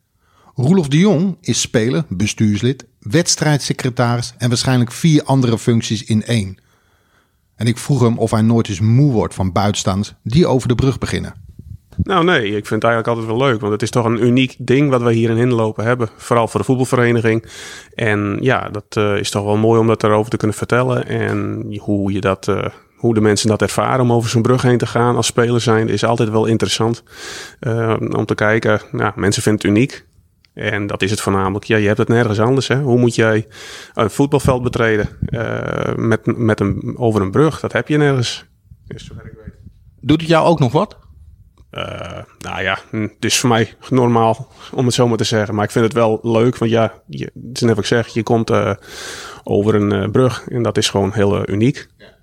Roelof 0.55 0.87
de 0.87 0.97
Jong 0.97 1.37
is 1.41 1.61
speler, 1.61 2.05
bestuurslid, 2.09 2.85
wedstrijdsecretaris 2.99 4.33
en 4.37 4.49
waarschijnlijk 4.49 4.91
vier 4.91 5.23
andere 5.23 5.57
functies 5.57 6.03
in 6.03 6.23
één. 6.23 6.57
En 7.59 7.67
ik 7.67 7.77
vroeg 7.77 8.01
hem 8.01 8.17
of 8.17 8.31
hij 8.31 8.41
nooit 8.41 8.69
eens 8.69 8.79
moe 8.79 9.11
wordt 9.11 9.33
van 9.33 9.51
buitenstaanders 9.51 10.13
die 10.23 10.47
over 10.47 10.67
de 10.67 10.75
brug 10.75 10.97
beginnen. 10.97 11.33
Nou 12.03 12.23
nee, 12.23 12.45
ik 12.45 12.67
vind 12.67 12.83
het 12.83 12.83
eigenlijk 12.83 13.07
altijd 13.07 13.27
wel 13.27 13.47
leuk. 13.47 13.59
Want 13.59 13.71
het 13.71 13.81
is 13.81 13.89
toch 13.89 14.05
een 14.05 14.23
uniek 14.25 14.55
ding 14.57 14.89
wat 14.89 15.01
we 15.01 15.13
hier 15.13 15.29
in 15.29 15.71
hebben. 15.75 16.09
Vooral 16.17 16.47
voor 16.47 16.59
de 16.59 16.65
voetbalvereniging. 16.65 17.45
En 17.95 18.37
ja, 18.41 18.69
dat 18.69 18.95
uh, 18.97 19.17
is 19.17 19.29
toch 19.29 19.43
wel 19.43 19.57
mooi 19.57 19.79
om 19.79 19.87
dat 19.87 20.03
erover 20.03 20.31
te 20.31 20.37
kunnen 20.37 20.57
vertellen. 20.57 21.07
En 21.07 21.65
hoe 21.79 22.11
je 22.11 22.21
dat... 22.21 22.47
Uh, 22.47 22.65
hoe 22.95 23.13
de 23.13 23.21
mensen 23.21 23.47
dat 23.47 23.61
ervaren 23.61 24.01
om 24.01 24.13
over 24.13 24.29
zo'n 24.29 24.41
brug 24.41 24.61
heen 24.61 24.77
te 24.77 24.87
gaan 24.87 25.15
als 25.15 25.25
speler 25.25 25.61
zijn, 25.61 25.89
is 25.89 26.03
altijd 26.03 26.29
wel 26.29 26.45
interessant. 26.45 27.03
Uh, 27.61 27.95
om 27.99 28.25
te 28.25 28.35
kijken, 28.35 28.81
mensen 29.15 29.43
vinden 29.43 29.61
het 29.61 29.77
uniek. 29.77 30.05
En 30.59 30.87
dat 30.87 31.01
is 31.01 31.11
het 31.11 31.21
voornamelijk. 31.21 31.65
Ja, 31.65 31.77
je 31.77 31.87
hebt 31.87 31.97
het 31.97 32.07
nergens 32.07 32.39
anders. 32.39 32.67
Hè? 32.67 32.79
Hoe 32.79 32.99
moet 32.99 33.15
jij 33.15 33.47
een 33.93 34.09
voetbalveld 34.09 34.63
betreden 34.63 35.09
uh, 35.29 35.95
met, 35.95 36.37
met 36.37 36.59
een, 36.59 36.95
over 36.97 37.21
een 37.21 37.31
brug? 37.31 37.59
Dat 37.59 37.71
heb 37.71 37.87
je 37.87 37.97
nergens. 37.97 38.45
Dus 38.87 39.05
zover 39.05 39.25
ik 39.25 39.37
weet. 39.45 39.53
Doet 40.01 40.21
het 40.21 40.29
jou 40.29 40.47
ook 40.47 40.59
nog 40.59 40.71
wat? 40.71 40.97
Uh, 41.71 42.19
nou 42.39 42.61
ja, 42.61 42.79
hm, 42.89 43.01
het 43.01 43.25
is 43.25 43.37
voor 43.37 43.49
mij 43.49 43.73
normaal 43.89 44.47
om 44.71 44.85
het 44.85 44.93
zo 44.93 45.07
maar 45.07 45.17
te 45.17 45.23
zeggen. 45.23 45.55
Maar 45.55 45.63
ik 45.63 45.71
vind 45.71 45.85
het 45.85 45.93
wel 45.93 46.19
leuk, 46.21 46.57
want 46.57 46.71
ja, 46.71 46.93
je, 47.07 47.23
het 47.23 47.55
is 47.55 47.61
net 47.61 47.69
wat 47.69 47.79
ik 47.79 47.85
zeg, 47.85 48.07
je 48.07 48.23
komt 48.23 48.49
uh, 48.49 48.73
over 49.43 49.75
een 49.75 50.11
brug 50.11 50.47
en 50.47 50.63
dat 50.63 50.77
is 50.77 50.89
gewoon 50.89 51.13
heel 51.13 51.49
uniek. 51.49 51.87
Ja. 51.97 52.17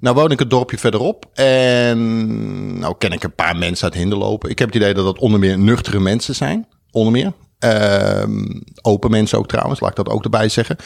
Nou 0.00 0.14
woon 0.14 0.30
ik 0.30 0.38
het 0.38 0.50
dorpje 0.50 0.78
verderop 0.78 1.30
en 1.34 2.78
nou 2.78 2.94
ken 2.98 3.12
ik 3.12 3.22
een 3.22 3.34
paar 3.34 3.56
mensen 3.56 3.84
uit 3.84 3.94
Hinderlopen. 3.94 4.50
Ik 4.50 4.58
heb 4.58 4.68
het 4.68 4.76
idee 4.76 4.94
dat 4.94 5.04
dat 5.04 5.18
onder 5.18 5.40
meer 5.40 5.58
nuchtere 5.58 6.00
mensen 6.00 6.34
zijn 6.34 6.66
onder 6.90 7.12
meer. 7.12 7.32
Um, 7.64 8.62
open 8.82 9.10
mensen 9.10 9.38
ook 9.38 9.48
trouwens, 9.48 9.80
laat 9.80 9.90
ik 9.90 9.96
dat 9.96 10.08
ook 10.08 10.24
erbij 10.24 10.48
zeggen. 10.48 10.76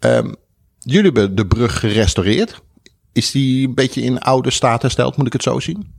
Um, 0.00 0.34
jullie 0.78 1.04
hebben 1.04 1.34
de 1.34 1.46
brug 1.46 1.80
gerestaureerd. 1.80 2.60
Is 3.12 3.30
die 3.30 3.68
een 3.68 3.74
beetje 3.74 4.02
in 4.02 4.20
oude 4.20 4.50
staat 4.50 4.82
hersteld, 4.82 5.16
moet 5.16 5.26
ik 5.26 5.32
het 5.32 5.42
zo 5.42 5.60
zien? 5.60 5.94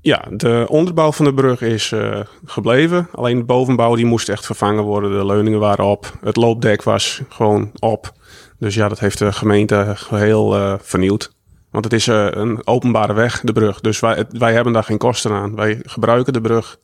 Ja, 0.00 0.24
de 0.30 0.66
onderbouw 0.68 1.12
van 1.12 1.24
de 1.24 1.34
brug 1.34 1.60
is 1.60 1.90
uh, 1.90 2.20
gebleven. 2.44 3.08
Alleen 3.12 3.38
de 3.38 3.44
bovenbouw 3.44 3.94
die 3.94 4.04
moest 4.04 4.28
echt 4.28 4.46
vervangen 4.46 4.82
worden. 4.82 5.10
De 5.10 5.26
leuningen 5.26 5.58
waren 5.58 5.84
op. 5.84 6.18
Het 6.20 6.36
loopdek 6.36 6.82
was 6.82 7.22
gewoon 7.28 7.70
op. 7.78 8.12
Dus 8.58 8.74
ja, 8.74 8.88
dat 8.88 8.98
heeft 8.98 9.18
de 9.18 9.32
gemeente 9.32 9.92
geheel 9.94 10.56
uh, 10.56 10.74
vernieuwd. 10.80 11.34
Want 11.70 11.84
het 11.84 11.92
is 11.92 12.06
uh, 12.06 12.26
een 12.30 12.66
openbare 12.66 13.12
weg, 13.12 13.40
de 13.40 13.52
brug. 13.52 13.80
Dus 13.80 14.00
wij, 14.00 14.24
wij 14.28 14.52
hebben 14.52 14.72
daar 14.72 14.84
geen 14.84 14.98
kosten 14.98 15.32
aan. 15.32 15.54
Wij 15.54 15.80
gebruiken 15.82 16.32
de 16.32 16.40
brug 16.40 16.78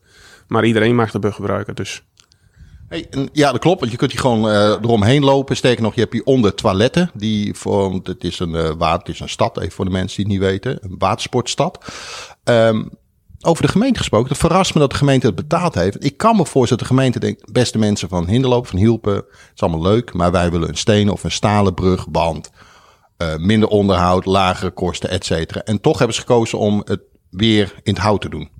Maar 0.46 0.64
iedereen 0.64 0.94
mag 0.94 1.10
de 1.10 1.18
brug 1.18 1.34
gebruiken, 1.34 1.74
dus... 1.74 2.02
Hey, 2.92 3.06
ja, 3.32 3.52
dat 3.52 3.60
klopt. 3.60 3.80
Want 3.80 3.92
je 3.92 3.98
kunt 3.98 4.10
hier 4.10 4.20
gewoon 4.20 4.46
uh, 4.46 4.54
eromheen 4.54 5.24
lopen. 5.24 5.56
Sterker 5.56 5.82
nog, 5.82 5.94
je 5.94 6.00
hebt 6.00 6.12
hier 6.12 6.24
onder 6.24 6.54
toiletten. 6.54 7.10
Die 7.14 7.54
voor, 7.54 8.00
het 8.02 8.24
is 8.24 8.38
een 8.38 8.54
uh, 8.54 8.70
water, 8.78 8.98
het 8.98 9.08
is 9.08 9.20
een 9.20 9.28
stad, 9.28 9.58
even 9.58 9.72
voor 9.72 9.84
de 9.84 9.90
mensen 9.90 10.16
die 10.16 10.32
het 10.32 10.42
niet 10.42 10.50
weten. 10.50 10.78
Een 10.82 10.94
watersportstad. 10.98 11.84
Um, 12.44 12.90
over 13.40 13.62
de 13.62 13.68
gemeente 13.68 13.98
gesproken. 13.98 14.28
Het 14.28 14.38
verrast 14.38 14.74
me 14.74 14.80
dat 14.80 14.90
de 14.90 14.96
gemeente 14.96 15.26
het 15.26 15.34
betaald 15.34 15.74
heeft. 15.74 16.04
Ik 16.04 16.16
kan 16.16 16.36
me 16.36 16.46
voorstellen 16.46 16.68
dat 16.68 16.78
de 16.78 16.94
gemeente 16.94 17.18
denkt, 17.18 17.52
beste 17.52 17.78
mensen 17.78 18.08
van 18.08 18.28
Hinderloop, 18.28 18.66
van 18.66 18.78
Hielpen, 18.78 19.14
het 19.14 19.50
is 19.54 19.60
allemaal 19.60 19.82
leuk, 19.82 20.12
maar 20.12 20.30
wij 20.30 20.50
willen 20.50 20.68
een 20.68 20.76
stenen 20.76 21.12
of 21.12 21.24
een 21.24 21.30
stalen 21.30 21.74
brug, 21.74 22.08
band, 22.08 22.50
uh, 23.18 23.36
minder 23.36 23.68
onderhoud, 23.68 24.24
lagere 24.24 24.70
kosten, 24.70 25.10
et 25.10 25.24
cetera. 25.24 25.62
En 25.62 25.80
toch 25.80 25.98
hebben 25.98 26.16
ze 26.16 26.20
gekozen 26.20 26.58
om 26.58 26.82
het 26.84 27.00
weer 27.30 27.74
in 27.82 27.94
het 27.94 28.02
hout 28.02 28.20
te 28.20 28.28
doen. 28.28 28.50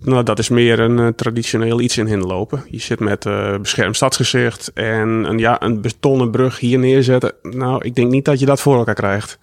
Nou, 0.00 0.22
dat 0.22 0.38
is 0.38 0.48
meer 0.48 0.80
een 0.80 0.98
uh, 0.98 1.08
traditioneel 1.08 1.80
iets 1.80 1.96
in 1.96 2.06
Hinderlopen. 2.06 2.64
Je 2.70 2.80
zit 2.80 3.00
met 3.00 3.24
uh, 3.24 3.58
beschermd 3.58 3.96
stadsgezicht 3.96 4.72
en 4.72 5.08
een, 5.08 5.38
ja, 5.38 5.62
een 5.62 5.80
betonnen 5.80 6.30
brug 6.30 6.58
hier 6.58 6.78
neerzetten. 6.78 7.32
Nou, 7.42 7.84
ik 7.84 7.94
denk 7.94 8.10
niet 8.10 8.24
dat 8.24 8.40
je 8.40 8.46
dat 8.46 8.60
voor 8.60 8.76
elkaar 8.76 8.94
krijgt. 8.94 9.38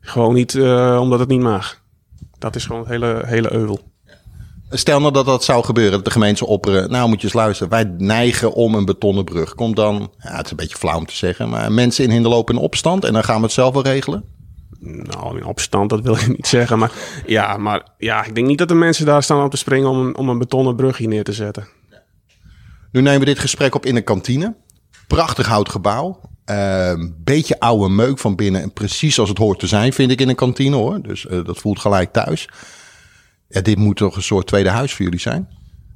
Gewoon 0.00 0.34
niet 0.34 0.60
omdat 0.98 1.18
het 1.18 1.28
niet 1.28 1.40
mag. 1.40 1.80
Dat 2.38 2.56
is 2.56 2.64
gewoon 2.64 2.80
het 2.80 2.88
hele, 2.88 3.22
hele 3.24 3.52
euvel. 3.52 3.80
Stel 4.70 5.00
nou 5.00 5.12
dat 5.12 5.26
dat 5.26 5.44
zou 5.44 5.64
gebeuren, 5.64 5.92
dat 5.92 6.04
de 6.04 6.10
gemeente 6.10 6.46
opperen. 6.46 6.90
Nou, 6.90 7.08
moet 7.08 7.18
je 7.18 7.24
eens 7.24 7.34
luisteren. 7.34 7.72
Wij 7.72 7.94
neigen 7.98 8.52
om 8.52 8.74
een 8.74 8.84
betonnen 8.84 9.24
brug. 9.24 9.54
Komt 9.54 9.76
dan, 9.76 10.12
ja, 10.18 10.36
het 10.36 10.44
is 10.44 10.50
een 10.50 10.56
beetje 10.56 10.76
flauw 10.76 10.96
om 10.96 11.06
te 11.06 11.16
zeggen, 11.16 11.48
maar 11.48 11.72
mensen 11.72 12.04
in 12.04 12.10
Hinderloop 12.10 12.50
in 12.50 12.56
opstand 12.56 13.04
en 13.04 13.12
dan 13.12 13.24
gaan 13.24 13.36
we 13.36 13.42
het 13.42 13.52
zelf 13.52 13.72
wel 13.72 13.82
regelen? 13.82 14.24
Nou, 14.82 15.36
in 15.36 15.44
opstand, 15.44 15.90
dat 15.90 16.00
wil 16.00 16.14
ik 16.14 16.28
niet 16.28 16.46
zeggen. 16.46 16.78
Maar 16.78 16.92
ja, 17.26 17.56
maar 17.56 17.86
ja, 17.98 18.24
ik 18.24 18.34
denk 18.34 18.46
niet 18.46 18.58
dat 18.58 18.68
de 18.68 18.74
mensen 18.74 19.06
daar 19.06 19.22
staan 19.22 19.42
om 19.42 19.50
te 19.50 19.56
springen 19.56 19.88
om 19.88 20.06
een, 20.06 20.16
om 20.16 20.28
een 20.28 20.38
betonnen 20.38 20.76
brug 20.76 20.96
hier 20.96 21.08
neer 21.08 21.24
te 21.24 21.32
zetten. 21.32 21.68
Nu 22.92 23.00
nemen 23.00 23.20
we 23.20 23.24
dit 23.24 23.38
gesprek 23.38 23.74
op 23.74 23.86
in 23.86 23.96
een 23.96 24.04
kantine. 24.04 24.54
Prachtig 25.06 25.46
hout 25.46 25.68
gebouw. 25.68 26.20
Uh, 26.46 26.92
beetje 27.16 27.60
oude 27.60 27.88
meuk 27.88 28.18
van 28.18 28.36
binnen. 28.36 28.62
En 28.62 28.72
precies 28.72 29.18
als 29.18 29.28
het 29.28 29.38
hoort 29.38 29.58
te 29.58 29.66
zijn, 29.66 29.92
vind 29.92 30.10
ik 30.10 30.20
in 30.20 30.28
een 30.28 30.34
kantine 30.34 30.76
hoor. 30.76 31.02
Dus 31.02 31.24
uh, 31.24 31.44
dat 31.44 31.58
voelt 31.58 31.78
gelijk 31.78 32.12
thuis. 32.12 32.48
Dit 33.48 33.76
moet 33.76 33.96
toch 33.96 34.16
een 34.16 34.22
soort 34.22 34.46
tweede 34.46 34.68
huis 34.68 34.94
voor 34.94 35.04
jullie 35.04 35.20
zijn? 35.20 35.48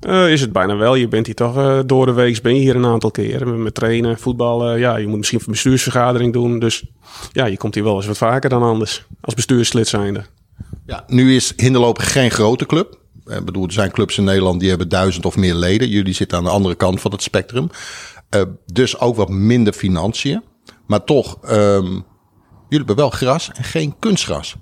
Uh, 0.08 0.32
is 0.32 0.40
het 0.40 0.52
bijna 0.52 0.76
wel. 0.76 0.94
Je 0.94 1.08
bent 1.08 1.26
hier 1.26 1.34
toch 1.34 1.56
uh, 1.56 1.78
door 1.86 2.06
de 2.06 2.12
week, 2.12 2.42
ben 2.42 2.54
je 2.54 2.60
hier 2.60 2.76
een 2.76 2.86
aantal 2.86 3.10
keren. 3.10 3.62
Met 3.62 3.74
trainen, 3.74 4.18
voetballen. 4.18 4.78
Ja, 4.78 4.96
je 4.96 5.06
moet 5.06 5.18
misschien 5.18 5.40
een 5.40 5.52
bestuursvergadering 5.52 6.32
doen. 6.32 6.58
Dus 6.58 6.84
ja, 7.32 7.44
je 7.44 7.56
komt 7.56 7.74
hier 7.74 7.84
wel 7.84 7.96
eens 7.96 8.06
wat 8.06 8.16
vaker 8.16 8.50
dan 8.50 8.62
anders. 8.62 9.04
Als 9.20 9.34
bestuurslid 9.34 9.88
zijnde. 9.88 10.24
Ja, 10.86 11.04
nu 11.06 11.34
is 11.34 11.52
Hinderlopen 11.56 12.02
geen 12.02 12.30
grote 12.30 12.66
club. 12.66 12.98
Ik 13.26 13.44
bedoel, 13.44 13.66
er 13.66 13.72
zijn 13.72 13.90
clubs 13.90 14.18
in 14.18 14.24
Nederland 14.24 14.60
die 14.60 14.68
hebben 14.68 14.88
duizend 14.88 15.26
of 15.26 15.36
meer 15.36 15.54
leden. 15.54 15.88
Jullie 15.88 16.14
zitten 16.14 16.38
aan 16.38 16.44
de 16.44 16.50
andere 16.50 16.74
kant 16.74 17.00
van 17.00 17.10
het 17.10 17.22
spectrum. 17.22 17.70
Dus 18.72 18.98
ook 18.98 19.16
wat 19.16 19.28
minder 19.28 19.72
financiën. 19.72 20.42
Maar 20.86 21.04
toch, 21.04 21.38
um, 21.50 22.04
jullie 22.68 22.86
hebben 22.86 22.96
wel 22.96 23.10
gras 23.10 23.50
en 23.52 23.64
geen 23.64 23.94
kunstgras. 23.98 24.56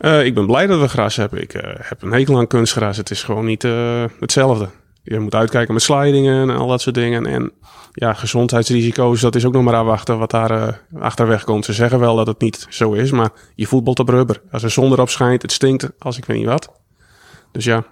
Uh, 0.00 0.24
ik 0.24 0.34
ben 0.34 0.46
blij 0.46 0.66
dat 0.66 0.80
we 0.80 0.88
gras 0.88 1.16
hebben. 1.16 1.42
Ik 1.42 1.54
uh, 1.54 1.62
heb 1.76 2.02
een 2.02 2.12
hekel 2.12 2.38
aan 2.38 2.46
kunstgras. 2.46 2.96
Het 2.96 3.10
is 3.10 3.22
gewoon 3.22 3.44
niet 3.44 3.64
uh, 3.64 4.04
hetzelfde. 4.20 4.68
Je 5.02 5.18
moet 5.18 5.34
uitkijken 5.34 5.74
met 5.74 5.82
slidingen 5.82 6.50
en 6.50 6.56
al 6.56 6.66
dat 6.66 6.80
soort 6.80 6.94
dingen. 6.94 7.26
En 7.26 7.52
ja, 7.92 8.12
gezondheidsrisico's, 8.12 9.20
dat 9.20 9.34
is 9.34 9.44
ook 9.44 9.52
nog 9.52 9.62
maar 9.62 9.74
afwachten 9.74 10.18
wat 10.18 10.30
daar 10.30 10.82
achterweg 10.98 11.44
komt. 11.44 11.64
Ze 11.64 11.72
zeggen 11.72 12.00
wel 12.00 12.16
dat 12.16 12.26
het 12.26 12.40
niet 12.40 12.66
zo 12.68 12.92
is, 12.92 13.10
maar 13.10 13.30
je 13.54 13.66
voetbalt 13.66 13.98
op 13.98 14.08
rubber. 14.08 14.42
Als 14.50 14.62
er 14.62 14.70
zon 14.70 14.92
erop 14.92 15.08
schijnt, 15.08 15.42
het 15.42 15.52
stinkt 15.52 15.90
als 15.98 16.16
ik 16.16 16.24
weet 16.24 16.36
niet 16.36 16.46
wat. 16.46 16.72
Dus 17.52 17.64
ja, 17.64 17.84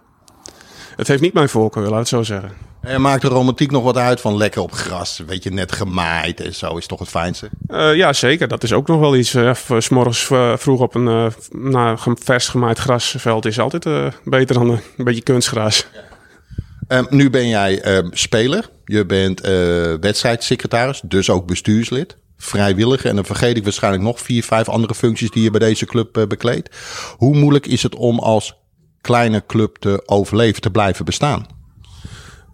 het 0.96 1.08
heeft 1.08 1.22
niet 1.22 1.34
mijn 1.34 1.48
voorkeur, 1.48 1.88
laat 1.88 1.98
het 1.98 2.08
zo 2.08 2.22
zeggen. 2.22 2.50
En 2.82 3.00
maakt 3.00 3.22
de 3.22 3.28
romantiek 3.28 3.70
nog 3.70 3.82
wat 3.82 3.96
uit 3.96 4.20
van 4.20 4.36
lekker 4.36 4.62
op 4.62 4.72
gras, 4.72 5.22
weet 5.26 5.42
je, 5.42 5.50
net 5.50 5.72
gemaaid 5.72 6.40
en 6.40 6.54
zo 6.54 6.76
is 6.76 6.86
toch 6.86 6.98
het 6.98 7.08
fijnste? 7.08 7.50
Uh, 7.68 7.96
ja, 7.96 8.12
zeker. 8.12 8.48
Dat 8.48 8.62
is 8.62 8.72
ook 8.72 8.88
nog 8.88 9.00
wel 9.00 9.16
iets. 9.16 9.34
Uh, 9.34 9.54
s 9.78 9.88
morgens 9.88 10.28
uh, 10.28 10.56
vroeg 10.56 10.80
op 10.80 10.94
een 10.94 11.06
uh, 11.06 11.26
nou, 11.50 11.98
vers 12.22 12.48
gemaaid 12.48 12.78
grasveld 12.78 13.46
is 13.46 13.58
altijd 13.58 13.84
beter 14.24 14.54
dan 14.54 14.70
een 14.70 15.04
beetje 15.04 15.22
kunstgras. 15.22 15.86
Ja. 16.88 16.98
Um, 16.98 17.06
nu 17.10 17.30
ben 17.30 17.48
jij 17.48 17.96
um, 17.96 18.10
speler, 18.12 18.70
je 18.84 19.06
bent 19.06 19.40
wedstrijdsecretaris, 20.00 21.00
dus 21.04 21.30
ook 21.30 21.46
bestuurslid. 21.46 22.16
Vrijwilliger 22.36 23.10
en 23.10 23.14
dan 23.14 23.24
vergeet 23.24 23.56
ik 23.56 23.64
waarschijnlijk 23.64 24.02
nog 24.02 24.20
vier, 24.20 24.44
vijf 24.44 24.68
andere 24.68 24.94
functies 24.94 25.30
die 25.30 25.42
je 25.42 25.50
bij 25.50 25.60
deze 25.60 25.86
club 25.86 26.24
bekleedt. 26.28 26.76
Hoe 27.16 27.36
moeilijk 27.36 27.66
is 27.66 27.82
het 27.82 27.94
om 27.94 28.18
als 28.18 28.54
kleine 29.00 29.42
club 29.46 29.76
te 29.76 30.02
overleven, 30.06 30.60
te 30.60 30.70
blijven 30.70 31.04
bestaan? 31.04 31.60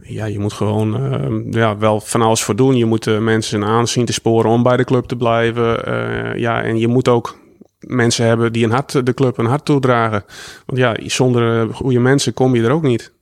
Ja, 0.08 0.24
je 0.24 0.38
moet 0.38 0.52
gewoon 0.52 1.14
uh, 1.14 1.52
ja, 1.52 1.78
wel 1.78 2.00
van 2.00 2.22
alles 2.22 2.42
voor 2.42 2.56
doen. 2.56 2.76
Je 2.76 2.84
moet 2.84 3.06
uh, 3.06 3.18
mensen 3.18 3.64
aanzien 3.64 4.04
te 4.04 4.12
sporen 4.12 4.50
om 4.50 4.62
bij 4.62 4.76
de 4.76 4.84
club 4.84 5.04
te 5.04 5.16
blijven. 5.16 5.88
Uh, 5.88 6.40
ja, 6.40 6.62
en 6.62 6.78
je 6.78 6.88
moet 6.88 7.08
ook 7.08 7.38
mensen 7.78 8.26
hebben 8.26 8.52
die 8.52 8.64
een 8.64 8.70
hart, 8.70 9.06
de 9.06 9.14
club 9.14 9.38
een 9.38 9.46
hart 9.46 9.64
toedragen. 9.64 10.24
Want 10.66 10.78
ja, 10.78 10.96
zonder 11.00 11.74
goede 11.74 11.98
mensen 11.98 12.34
kom 12.34 12.54
je 12.54 12.62
er 12.62 12.70
ook 12.70 12.82
niet. 12.82 13.12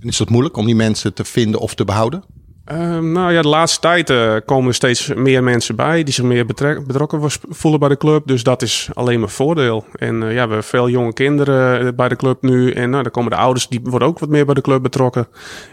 En 0.00 0.08
is 0.08 0.18
het 0.18 0.30
moeilijk 0.30 0.56
om 0.56 0.66
die 0.66 0.74
mensen 0.74 1.14
te 1.14 1.24
vinden 1.24 1.60
of 1.60 1.74
te 1.74 1.84
behouden? 1.84 2.24
Uh, 2.72 2.98
nou 2.98 3.32
ja, 3.32 3.42
de 3.42 3.48
laatste 3.48 3.80
tijd 3.80 4.10
uh, 4.10 4.36
komen 4.44 4.68
er 4.68 4.74
steeds 4.74 5.14
meer 5.14 5.42
mensen 5.42 5.76
bij 5.76 6.02
die 6.02 6.14
zich 6.14 6.24
meer 6.24 6.46
betrokken 6.46 7.30
voelen 7.48 7.80
bij 7.80 7.88
de 7.88 7.96
club. 7.96 8.26
Dus 8.26 8.42
dat 8.42 8.62
is 8.62 8.88
alleen 8.94 9.20
maar 9.20 9.28
voordeel. 9.28 9.84
En 9.92 10.14
uh, 10.14 10.20
ja, 10.20 10.32
we 10.32 10.38
hebben 10.38 10.64
veel 10.64 10.88
jonge 10.88 11.12
kinderen 11.12 11.96
bij 11.96 12.08
de 12.08 12.16
club 12.16 12.42
nu. 12.42 12.72
En 12.72 12.90
nou, 12.90 13.02
dan 13.02 13.12
komen 13.12 13.30
de 13.30 13.36
ouders, 13.36 13.68
die 13.68 13.80
worden 13.82 14.08
ook 14.08 14.18
wat 14.18 14.28
meer 14.28 14.44
bij 14.44 14.54
de 14.54 14.60
club 14.60 14.82
betrokken. 14.82 15.28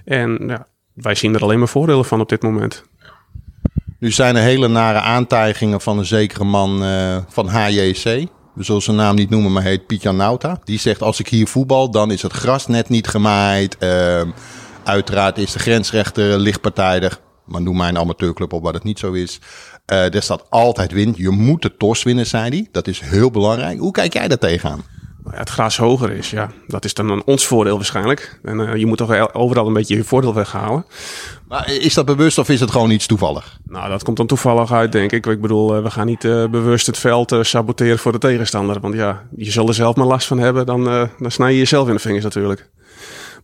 En 0.06 0.44
ja, 0.48 0.68
wij 0.94 1.16
zien 1.16 1.36
er 1.36 1.42
alleen 1.42 1.60
maar 1.60 1.68
voordelen 1.68 2.06
van 2.06 2.22
op 2.22 2.30
dit 2.30 2.42
moment. 2.42 2.84
Nu 4.00 4.12
zijn 4.12 4.36
er 4.36 4.42
hele 4.42 4.68
nare 4.68 5.00
aantijgingen 5.00 5.82
van 5.82 5.98
een 5.98 6.06
zekere 6.06 6.44
man 6.44 6.84
van 7.30 7.48
HJC. 7.48 8.28
We 8.54 8.64
zullen 8.64 8.82
zijn 8.82 8.98
naam 8.98 9.16
niet 9.16 9.30
noemen, 9.30 9.52
maar 9.52 9.64
heet 9.64 9.88
Pietjan 9.88 10.16
Nauta. 10.16 10.60
Die 10.64 10.80
zegt, 10.80 11.02
als 11.02 11.20
ik 11.20 11.28
hier 11.28 11.48
voetbal, 11.48 11.92
dan 11.92 12.12
is 12.12 12.22
het 12.22 12.34
gras 12.34 12.68
net 12.68 12.90
niet 12.90 13.08
gemaaid. 13.08 13.78
Uiteraard 14.88 15.38
is 15.38 15.52
de 15.52 15.60
grensrechter 15.60 16.38
lichtpartijdig. 16.38 17.20
Maar 17.46 17.62
noem 17.62 17.78
mij 17.78 17.90
een 17.90 17.98
amateurclub 17.98 18.54
op 18.54 18.64
waar 18.64 18.74
dat 18.74 18.84
niet 18.84 19.00
zo 19.00 19.12
is. 19.12 19.40
Uh, 19.92 20.14
er 20.14 20.22
staat 20.22 20.46
altijd 20.50 20.92
wind. 20.92 21.18
Je 21.18 21.30
moet 21.30 21.62
de 21.62 21.78
tos 21.78 22.04
winnen, 22.04 22.26
zei 22.26 22.50
hij. 22.50 22.68
Dat 22.72 22.88
is 22.88 23.00
heel 23.00 23.32
belangrijk. 23.32 23.80
Hoe 23.80 23.92
kijk 23.92 24.14
jij 24.14 24.28
daar 24.28 24.38
tegenaan? 24.38 24.84
Ja, 25.32 25.38
het 25.38 25.50
gras 25.50 25.78
hoger 25.78 26.12
is, 26.12 26.30
ja. 26.30 26.52
Dat 26.68 26.86
is 26.86 26.94
dan 26.94 27.24
ons 27.24 27.46
voordeel 27.46 27.76
waarschijnlijk. 27.76 28.40
En 28.44 28.60
uh, 28.60 28.76
je 28.76 28.86
moet 28.86 28.98
toch 28.98 29.34
overal 29.34 29.68
een 29.68 29.74
beetje 29.74 29.96
je 29.96 30.04
voordeel 30.04 30.34
weghalen. 30.34 30.86
Maar 31.48 31.72
is 31.72 31.94
dat 31.94 32.06
bewust 32.06 32.38
of 32.38 32.50
is 32.50 32.60
het 32.60 32.72
gewoon 32.72 32.92
iets 32.92 33.06
toevallig? 33.06 33.60
Nou, 33.64 33.90
dat 33.90 34.04
komt 34.04 34.18
dan 34.18 34.28
toevallig 34.28 34.72
uit, 34.72 34.92
denk 34.92 35.12
ik. 35.12 35.26
Ik 35.26 35.42
bedoel, 35.42 35.78
uh, 35.78 35.84
we 35.84 35.92
gaan 35.92 36.06
niet 36.06 36.24
uh, 36.24 36.48
bewust 36.48 36.86
het 36.86 36.98
veld 36.98 37.36
saboteren 37.42 38.00
voor 38.00 38.12
de 38.12 38.18
tegenstander. 38.18 38.80
Want 38.80 38.94
ja, 38.94 39.24
je 39.36 39.52
zal 39.52 39.68
er 39.68 39.74
zelf 39.74 39.96
maar 39.96 40.08
last 40.08 40.28
van 40.28 40.40
hebben. 40.40 40.66
Dan, 40.66 40.84
dan 41.20 41.32
snij 41.32 41.52
je 41.52 41.58
jezelf 41.58 41.88
in 41.88 41.94
de 41.94 42.00
vingers 42.00 42.24
natuurlijk. 42.24 42.70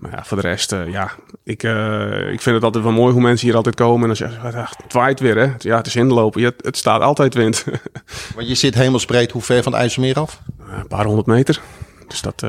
Maar 0.03 0.11
ja, 0.11 0.23
voor 0.23 0.41
de 0.41 0.47
rest, 0.47 0.71
uh, 0.71 0.91
ja, 0.91 1.11
ik, 1.43 1.63
uh, 1.63 2.31
ik 2.31 2.41
vind 2.41 2.55
het 2.55 2.63
altijd 2.63 2.83
wel 2.83 2.93
mooi 2.93 3.13
hoe 3.13 3.21
mensen 3.21 3.47
hier 3.47 3.55
altijd 3.55 3.75
komen 3.75 4.01
en 4.01 4.07
dan 4.07 4.15
zeggen 4.15 4.51
ze, 4.51 4.57
het 4.57 4.93
waait 4.93 5.19
weer 5.19 5.37
hè. 5.37 5.51
Ja, 5.57 5.77
het 5.77 5.87
is 5.87 5.95
inlopen, 5.95 6.41
ja, 6.41 6.51
het 6.57 6.77
staat 6.77 7.01
altijd 7.01 7.33
wind. 7.33 7.65
Want 8.35 8.47
je 8.47 8.55
zit 8.55 8.75
hemelsbreed 8.75 9.31
hoe 9.31 9.41
ver 9.41 9.63
van 9.63 9.71
het 9.71 9.81
IJsselmeer 9.81 10.19
af? 10.19 10.41
Uh, 10.61 10.77
een 10.77 10.87
paar 10.87 11.05
honderd 11.05 11.27
meter. 11.27 11.61
Dus 12.07 12.21
dat, 12.21 12.43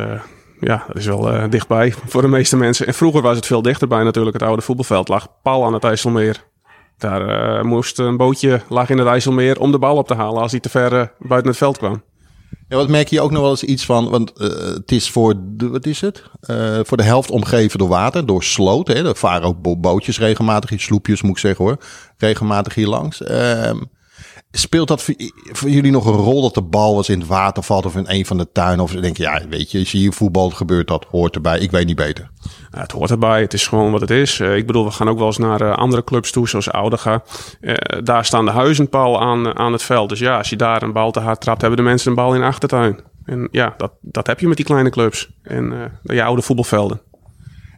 ja, 0.61 0.85
dat 0.87 0.97
is 0.97 1.07
wel 1.07 1.51
dichtbij 1.51 1.95
voor 2.07 2.23
de 2.23 2.29
meeste 2.29 2.57
mensen. 2.57 2.87
En 2.87 2.95
vroeger 2.95 3.23
was 3.23 3.37
het 3.37 3.47
veel 3.47 3.63
dichterbij 3.63 4.03
natuurlijk. 4.03 4.37
Het 4.37 4.47
oude 4.47 4.63
voetbalveld 4.63 5.09
lag 5.09 5.29
pal 5.43 5.65
aan 5.65 5.73
het 5.73 5.85
IJsselmeer. 5.85 6.45
Daar 6.99 7.67
moest 7.67 7.99
een 7.99 8.17
bootje 8.17 8.61
lag 8.69 8.91
in 8.91 8.99
het 8.99 9.07
IJsselmeer 9.07 9.61
om 9.61 9.71
de 9.71 9.79
bal 9.79 9.97
op 9.97 10.07
te 10.07 10.15
halen 10.15 10.43
als 10.43 10.51
hij 10.51 10.61
te 10.61 10.69
ver 10.69 11.13
buiten 11.19 11.51
het 11.51 11.59
veld 11.59 11.79
kwam. 11.79 12.03
Ja, 12.69 12.77
wat 12.77 12.89
merk 12.89 13.09
je 13.09 13.21
ook 13.21 13.31
nog 13.31 13.41
wel 13.41 13.51
eens 13.51 13.65
iets 13.65 13.85
van, 13.85 14.11
want 14.11 14.33
uh, 14.37 14.49
het 14.49 14.93
is 14.93 15.11
voor, 15.11 15.35
de, 15.39 15.69
wat 15.69 15.87
is 15.87 16.01
het? 16.01 16.23
Uh, 16.51 16.79
voor 16.83 16.97
de 16.97 17.03
helft 17.03 17.31
omgeven 17.31 17.79
door 17.79 17.89
water, 17.89 18.27
door 18.27 18.45
sloot. 18.45 18.89
Hè? 18.89 19.09
Er 19.09 19.17
varen 19.17 19.49
ook 19.49 19.81
bootjes 19.81 20.19
regelmatig, 20.19 20.71
hier 20.71 20.81
sloepjes 20.81 21.23
moet 21.23 21.31
ik 21.31 21.39
zeggen 21.39 21.65
hoor, 21.65 21.79
regelmatig 22.17 22.75
hier 22.75 22.87
langs. 22.87 23.21
Uh, 23.21 23.71
speelt 24.51 24.89
dat 24.89 25.03
voor, 25.53 25.71
jullie 25.71 25.91
nog 25.91 26.07
een 26.07 26.13
rol 26.13 26.43
dat 26.43 26.55
de 26.55 26.63
bal 26.63 26.95
was 26.95 27.09
in 27.09 27.19
het 27.19 27.29
water 27.29 27.63
valt 27.63 27.87
of 27.87 27.97
in 27.97 28.05
een 28.09 28.27
van 28.27 28.37
de 28.37 28.53
tuinen? 28.53 28.85
Of 28.85 28.93
denk 28.93 29.17
je, 29.17 29.23
ja, 29.23 29.41
weet 29.49 29.71
je, 29.71 29.79
als 29.79 29.93
je 29.93 29.99
hier 29.99 30.13
voetbal 30.13 30.51
gebeurt 30.51 30.89
dat, 30.89 31.07
hoort 31.11 31.35
erbij. 31.35 31.59
Ik 31.59 31.71
weet 31.71 31.87
niet 31.87 31.97
beter. 31.97 32.31
Ja, 32.71 32.81
het 32.81 32.93
hoort 32.93 33.11
erbij. 33.11 33.41
Het 33.41 33.53
is 33.53 33.67
gewoon 33.67 33.93
wat 33.93 34.01
het 34.01 34.11
is. 34.11 34.39
Uh, 34.39 34.57
ik 34.57 34.67
bedoel, 34.67 34.85
we 34.85 34.91
gaan 34.91 35.09
ook 35.09 35.19
wel 35.19 35.27
eens 35.27 35.39
naar 35.39 35.63
uh, 35.63 35.75
andere 35.75 36.05
clubs 36.05 36.31
toe, 36.31 36.49
zoals 36.49 36.71
Oudega. 36.71 37.23
Uh, 37.61 37.75
daar 38.03 38.25
staan 38.25 38.45
de 38.45 38.51
huizenpal 38.51 39.21
aan, 39.21 39.59
aan 39.59 39.73
het 39.73 39.83
veld. 39.83 40.09
Dus 40.09 40.19
ja, 40.19 40.39
als 40.39 40.51
je 40.51 40.57
daar 40.57 40.83
een 40.83 40.93
bal 40.93 41.11
te 41.11 41.21
hard 41.21 41.41
trapt, 41.41 41.61
hebben 41.61 41.79
de 41.79 41.85
mensen 41.85 42.09
een 42.11 42.17
bal 42.17 42.35
in 42.35 42.41
de 42.41 42.47
achtertuin. 42.47 43.01
En 43.25 43.49
ja, 43.51 43.75
dat, 43.77 43.93
dat 44.01 44.27
heb 44.27 44.41
je 44.41 44.49
met 44.49 44.57
die 44.57 44.67
kleine 44.67 44.91
clubs 44.91 45.31
en 45.43 45.93
uh, 46.03 46.27
oude 46.27 46.43
voetbalvelden. 46.43 47.01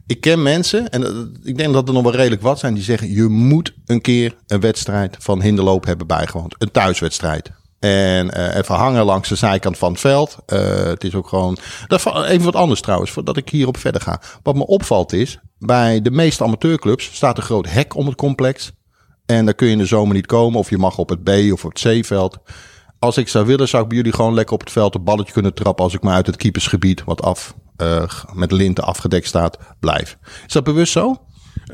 Ik 0.07 0.21
ken 0.21 0.43
mensen, 0.43 0.89
en 0.89 1.33
ik 1.45 1.57
denk 1.57 1.73
dat 1.73 1.89
er 1.89 1.95
nog 1.95 2.03
wel 2.03 2.15
redelijk 2.15 2.43
wat 2.43 2.59
zijn, 2.59 2.75
die 2.75 2.83
zeggen: 2.83 3.13
je 3.13 3.23
moet 3.29 3.75
een 3.87 4.01
keer 4.01 4.37
een 4.47 4.61
wedstrijd 4.61 5.17
van 5.19 5.43
hinderloop 5.43 5.85
hebben 5.85 6.07
bijgewoond. 6.07 6.55
Een 6.59 6.71
thuiswedstrijd. 6.71 7.51
En 7.79 8.31
eh, 8.31 8.57
even 8.57 8.75
hangen 8.75 9.05
langs 9.05 9.29
de 9.29 9.35
zijkant 9.35 9.79
van 9.79 9.91
het 9.91 10.01
veld. 10.01 10.37
Eh, 10.47 10.85
het 10.85 11.05
is 11.05 11.15
ook 11.15 11.29
gewoon. 11.29 11.59
Even 11.89 12.43
wat 12.43 12.55
anders 12.55 12.81
trouwens, 12.81 13.11
voordat 13.11 13.37
ik 13.37 13.49
hierop 13.49 13.77
verder 13.77 14.01
ga. 14.01 14.21
Wat 14.43 14.55
me 14.55 14.67
opvalt 14.67 15.13
is, 15.13 15.39
bij 15.59 16.03
de 16.03 16.11
meeste 16.11 16.45
amateurclubs 16.45 17.05
staat 17.05 17.37
een 17.37 17.45
groot 17.45 17.69
hek 17.69 17.95
om 17.95 18.07
het 18.07 18.17
complex. 18.17 18.73
En 19.27 19.45
daar 19.45 19.55
kun 19.55 19.67
je 19.67 19.73
in 19.73 19.79
de 19.79 19.87
zomer 19.87 20.15
niet 20.15 20.27
komen. 20.27 20.59
Of 20.59 20.71
je 20.71 20.79
mag 20.79 20.99
op 20.99 21.09
het 21.09 21.23
B 21.23 21.29
of 21.29 21.65
op 21.65 21.75
het 21.75 22.01
C-veld. 22.01 22.39
Als 22.99 23.17
ik 23.17 23.29
zou 23.29 23.47
willen, 23.47 23.69
zou 23.69 23.83
ik 23.83 23.89
bij 23.89 23.97
jullie 23.97 24.13
gewoon 24.13 24.35
lekker 24.35 24.55
op 24.55 24.61
het 24.61 24.73
veld 24.73 24.95
een 24.95 25.05
balletje 25.05 25.33
kunnen 25.33 25.55
trappen. 25.55 25.85
Als 25.85 25.95
ik 25.95 26.03
maar 26.03 26.15
uit 26.15 26.27
het 26.27 26.37
keepersgebied, 26.37 27.05
wat 27.05 27.23
af, 27.23 27.55
uh, 27.83 28.03
met 28.33 28.53
linten 28.53 28.85
afgedekt 28.85 29.27
staat, 29.27 29.59
blijf. 29.81 30.19
Is 30.47 30.53
dat 30.53 30.65
bewust 30.65 30.93
zo? 30.93 31.21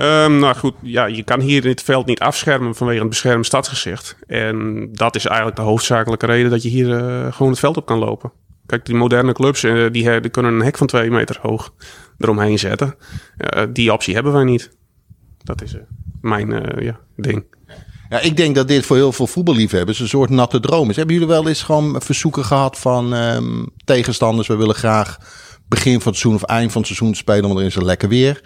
Um, 0.00 0.38
nou 0.38 0.56
goed, 0.56 0.74
ja, 0.82 1.04
je 1.04 1.22
kan 1.22 1.40
hier 1.40 1.64
in 1.64 1.70
het 1.70 1.82
veld 1.82 2.06
niet 2.06 2.20
afschermen 2.20 2.74
vanwege 2.74 3.00
een 3.00 3.08
beschermd 3.08 3.46
stadsgezicht. 3.46 4.16
En 4.26 4.88
dat 4.92 5.16
is 5.16 5.26
eigenlijk 5.26 5.56
de 5.56 5.62
hoofdzakelijke 5.62 6.26
reden 6.26 6.50
dat 6.50 6.62
je 6.62 6.68
hier 6.68 6.88
uh, 6.88 7.32
gewoon 7.32 7.50
het 7.50 7.60
veld 7.60 7.76
op 7.76 7.86
kan 7.86 7.98
lopen. 7.98 8.32
Kijk, 8.66 8.86
die 8.86 8.94
moderne 8.94 9.32
clubs 9.32 9.62
uh, 9.62 9.90
die, 9.90 10.20
die, 10.20 10.30
kunnen 10.30 10.52
een 10.52 10.62
hek 10.62 10.76
van 10.76 10.86
twee 10.86 11.10
meter 11.10 11.38
hoog 11.40 11.74
eromheen 12.18 12.58
zetten. 12.58 12.94
die 13.72 13.92
optie 13.92 14.14
hebben 14.14 14.32
wij 14.32 14.44
niet. 14.44 14.70
Dat 15.38 15.62
is 15.62 15.76
mijn 16.20 16.48
ja, 16.82 17.00
ding. 17.16 17.44
Ja, 18.12 18.20
ik 18.20 18.36
denk 18.36 18.54
dat 18.54 18.68
dit 18.68 18.86
voor 18.86 18.96
heel 18.96 19.12
veel 19.12 19.26
voetballiefhebbers 19.26 20.00
een 20.00 20.08
soort 20.08 20.30
natte 20.30 20.60
droom 20.60 20.90
is. 20.90 20.96
Hebben 20.96 21.14
jullie 21.14 21.30
wel 21.30 21.48
eens 21.48 21.62
gewoon 21.62 22.02
verzoeken 22.02 22.44
gehad 22.44 22.78
van 22.78 23.12
um, 23.12 23.68
tegenstanders? 23.84 24.48
We 24.48 24.56
willen 24.56 24.74
graag 24.74 25.18
begin 25.74 26.00
van 26.00 26.12
het 26.12 26.20
seizoen 26.20 26.34
of 26.34 26.48
eind 26.48 26.72
van 26.72 26.80
het 26.80 26.90
seizoen 26.90 27.14
spelen, 27.14 27.48
want 27.48 27.58
er 27.58 27.66
is 27.66 27.74
een 27.74 27.84
lekker 27.84 28.08
weer. 28.08 28.40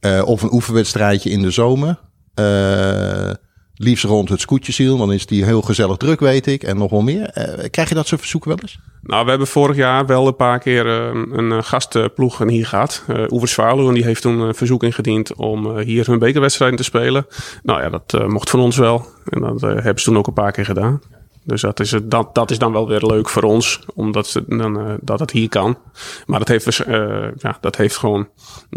Uh, 0.00 0.22
of 0.24 0.42
een 0.42 0.52
oefenwedstrijdje 0.52 1.30
in 1.30 1.42
de 1.42 1.50
zomer. 1.50 1.98
Uh, 2.40 3.30
liefst 3.74 4.04
rond 4.04 4.28
het 4.28 4.40
scootjesiel, 4.40 4.96
dan 4.96 5.12
is 5.12 5.26
die 5.26 5.44
heel 5.44 5.62
gezellig 5.62 5.96
druk, 5.96 6.20
weet 6.20 6.46
ik. 6.46 6.62
En 6.62 6.76
nog 6.76 6.90
wel 6.90 7.02
meer. 7.02 7.30
Uh, 7.38 7.64
krijg 7.70 7.88
je 7.88 7.94
dat 7.94 8.06
soort 8.06 8.20
verzoeken 8.20 8.50
wel 8.50 8.58
eens? 8.62 8.78
Nou, 9.02 9.24
we 9.24 9.30
hebben 9.30 9.48
vorig 9.48 9.76
jaar 9.76 10.06
wel 10.06 10.26
een 10.26 10.36
paar 10.36 10.58
keer 10.58 10.86
een, 10.86 11.64
gastploeg 11.64 12.38
hier 12.38 12.66
gehad. 12.66 13.04
Uh, 13.08 13.24
Oevers 13.30 13.58
en 13.58 13.94
die 13.94 14.04
heeft 14.04 14.22
toen 14.22 14.40
een 14.40 14.54
verzoek 14.54 14.82
ingediend 14.82 15.34
om 15.34 15.78
hier 15.78 16.06
hun 16.06 16.18
bekerwedstrijden 16.18 16.76
te 16.76 16.84
spelen. 16.84 17.26
Nou 17.62 17.82
ja, 17.82 17.88
dat 17.88 18.28
mocht 18.28 18.50
van 18.50 18.60
ons 18.60 18.76
wel. 18.76 19.06
En 19.24 19.40
dat 19.40 19.60
hebben 19.60 19.98
ze 19.98 20.04
toen 20.04 20.18
ook 20.18 20.26
een 20.26 20.32
paar 20.32 20.52
keer 20.52 20.64
gedaan. 20.64 21.00
Dus 21.44 21.60
dat 21.60 21.80
is, 21.80 21.94
dat, 22.02 22.34
dat 22.34 22.50
is 22.50 22.58
dan 22.58 22.72
wel 22.72 22.88
weer 22.88 23.06
leuk 23.06 23.28
voor 23.28 23.42
ons, 23.42 23.80
omdat 23.94 24.32
het, 24.32 24.44
dan, 24.48 24.88
uh, 24.88 24.94
dat 25.00 25.20
het 25.20 25.30
hier 25.30 25.48
kan. 25.48 25.78
Maar 26.26 26.38
dat 26.38 26.48
heeft, 26.48 26.86
uh, 26.86 27.28
ja, 27.36 27.58
dat 27.60 27.76
heeft 27.76 27.96
gewoon 27.96 28.28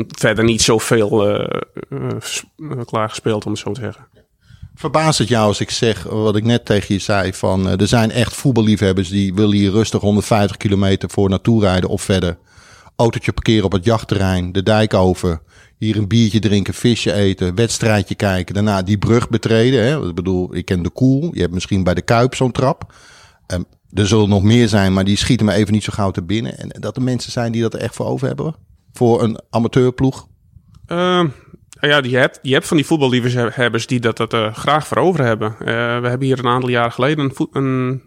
verder 0.07 0.43
niet 0.43 0.61
zoveel 0.61 1.38
uh, 1.38 1.47
klaargespeeld, 2.86 3.45
om 3.45 3.51
het 3.51 3.59
zo 3.59 3.72
te 3.72 3.82
zeggen. 3.82 4.07
Verbaast 4.76 5.20
het 5.20 5.28
jou 5.28 5.47
als 5.47 5.59
ik 5.59 5.70
zeg 5.70 6.03
wat 6.03 6.36
ik 6.36 6.43
net 6.43 6.66
tegen 6.66 6.95
je 6.95 7.01
zei: 7.01 7.34
van 7.34 7.80
er 7.80 7.88
zijn 7.88 8.11
echt 8.11 8.34
voetballiefhebbers 8.34 9.09
die 9.09 9.34
willen 9.34 9.55
hier 9.57 9.72
rustig 9.72 10.01
150 10.01 10.57
kilometer 10.57 11.09
voor 11.09 11.30
naartoe 11.30 11.61
rijden 11.61 11.89
of 11.89 12.01
verder. 12.01 12.38
Autootje 12.95 13.34
parkeren 13.34 13.66
op 13.66 13.72
het 13.72 13.86
jachtterrein, 13.86 14.51
de 14.51 14.63
dijk 14.63 14.93
over 14.93 15.41
hier 15.78 15.97
een 15.97 16.07
biertje 16.07 16.39
drinken, 16.39 16.73
visje 16.73 17.13
eten, 17.13 17.55
wedstrijdje 17.55 18.15
kijken. 18.15 18.53
Daarna 18.53 18.82
die 18.82 18.97
brug 18.97 19.30
betreden. 19.30 19.84
Hè. 19.84 20.07
Ik 20.07 20.15
bedoel, 20.15 20.55
ik 20.55 20.65
ken 20.65 20.84
de 20.84 20.89
Koel. 20.89 21.30
Je 21.34 21.41
hebt 21.41 21.53
misschien 21.53 21.84
bij 21.84 21.93
de 21.93 22.01
Kuip 22.01 22.36
zo'n 22.36 22.51
trap. 22.51 22.93
Um, 23.53 23.65
er 23.93 24.07
zullen 24.07 24.30
nog 24.30 24.43
meer 24.43 24.67
zijn, 24.67 24.93
maar 24.93 25.03
die 25.03 25.17
schieten 25.17 25.45
me 25.45 25.53
even 25.53 25.73
niet 25.73 25.84
zo 25.84 25.93
gauw 25.93 26.11
te 26.11 26.23
binnen. 26.23 26.57
En 26.57 26.69
dat 26.80 26.95
er 26.95 27.03
mensen 27.03 27.32
zijn 27.32 27.51
die 27.51 27.61
dat 27.61 27.73
er 27.73 27.80
echt 27.80 27.95
voor 27.95 28.05
over 28.05 28.28
hebben. 28.28 28.55
Voor 28.93 29.23
een 29.23 29.39
amateurploeg. 29.49 30.28
Uh, 30.88 31.23
ja, 31.80 31.97
je 32.03 32.17
hebt, 32.17 32.39
je 32.41 32.53
hebt 32.53 32.67
van 32.67 32.78
die 32.78 32.86
voetballiefhebbers 32.86 33.88
die 33.88 33.99
dat, 33.99 34.17
dat 34.17 34.34
uh, 34.34 34.53
graag 34.53 34.88
voor 34.88 34.97
over 34.97 35.23
hebben. 35.23 35.51
Uh, 35.51 35.65
we 36.01 36.07
hebben 36.07 36.21
hier 36.21 36.39
een 36.39 36.47
aantal 36.47 36.69
jaren 36.69 36.91
geleden 36.91 37.32
een, 37.38 37.47
een 37.51 38.01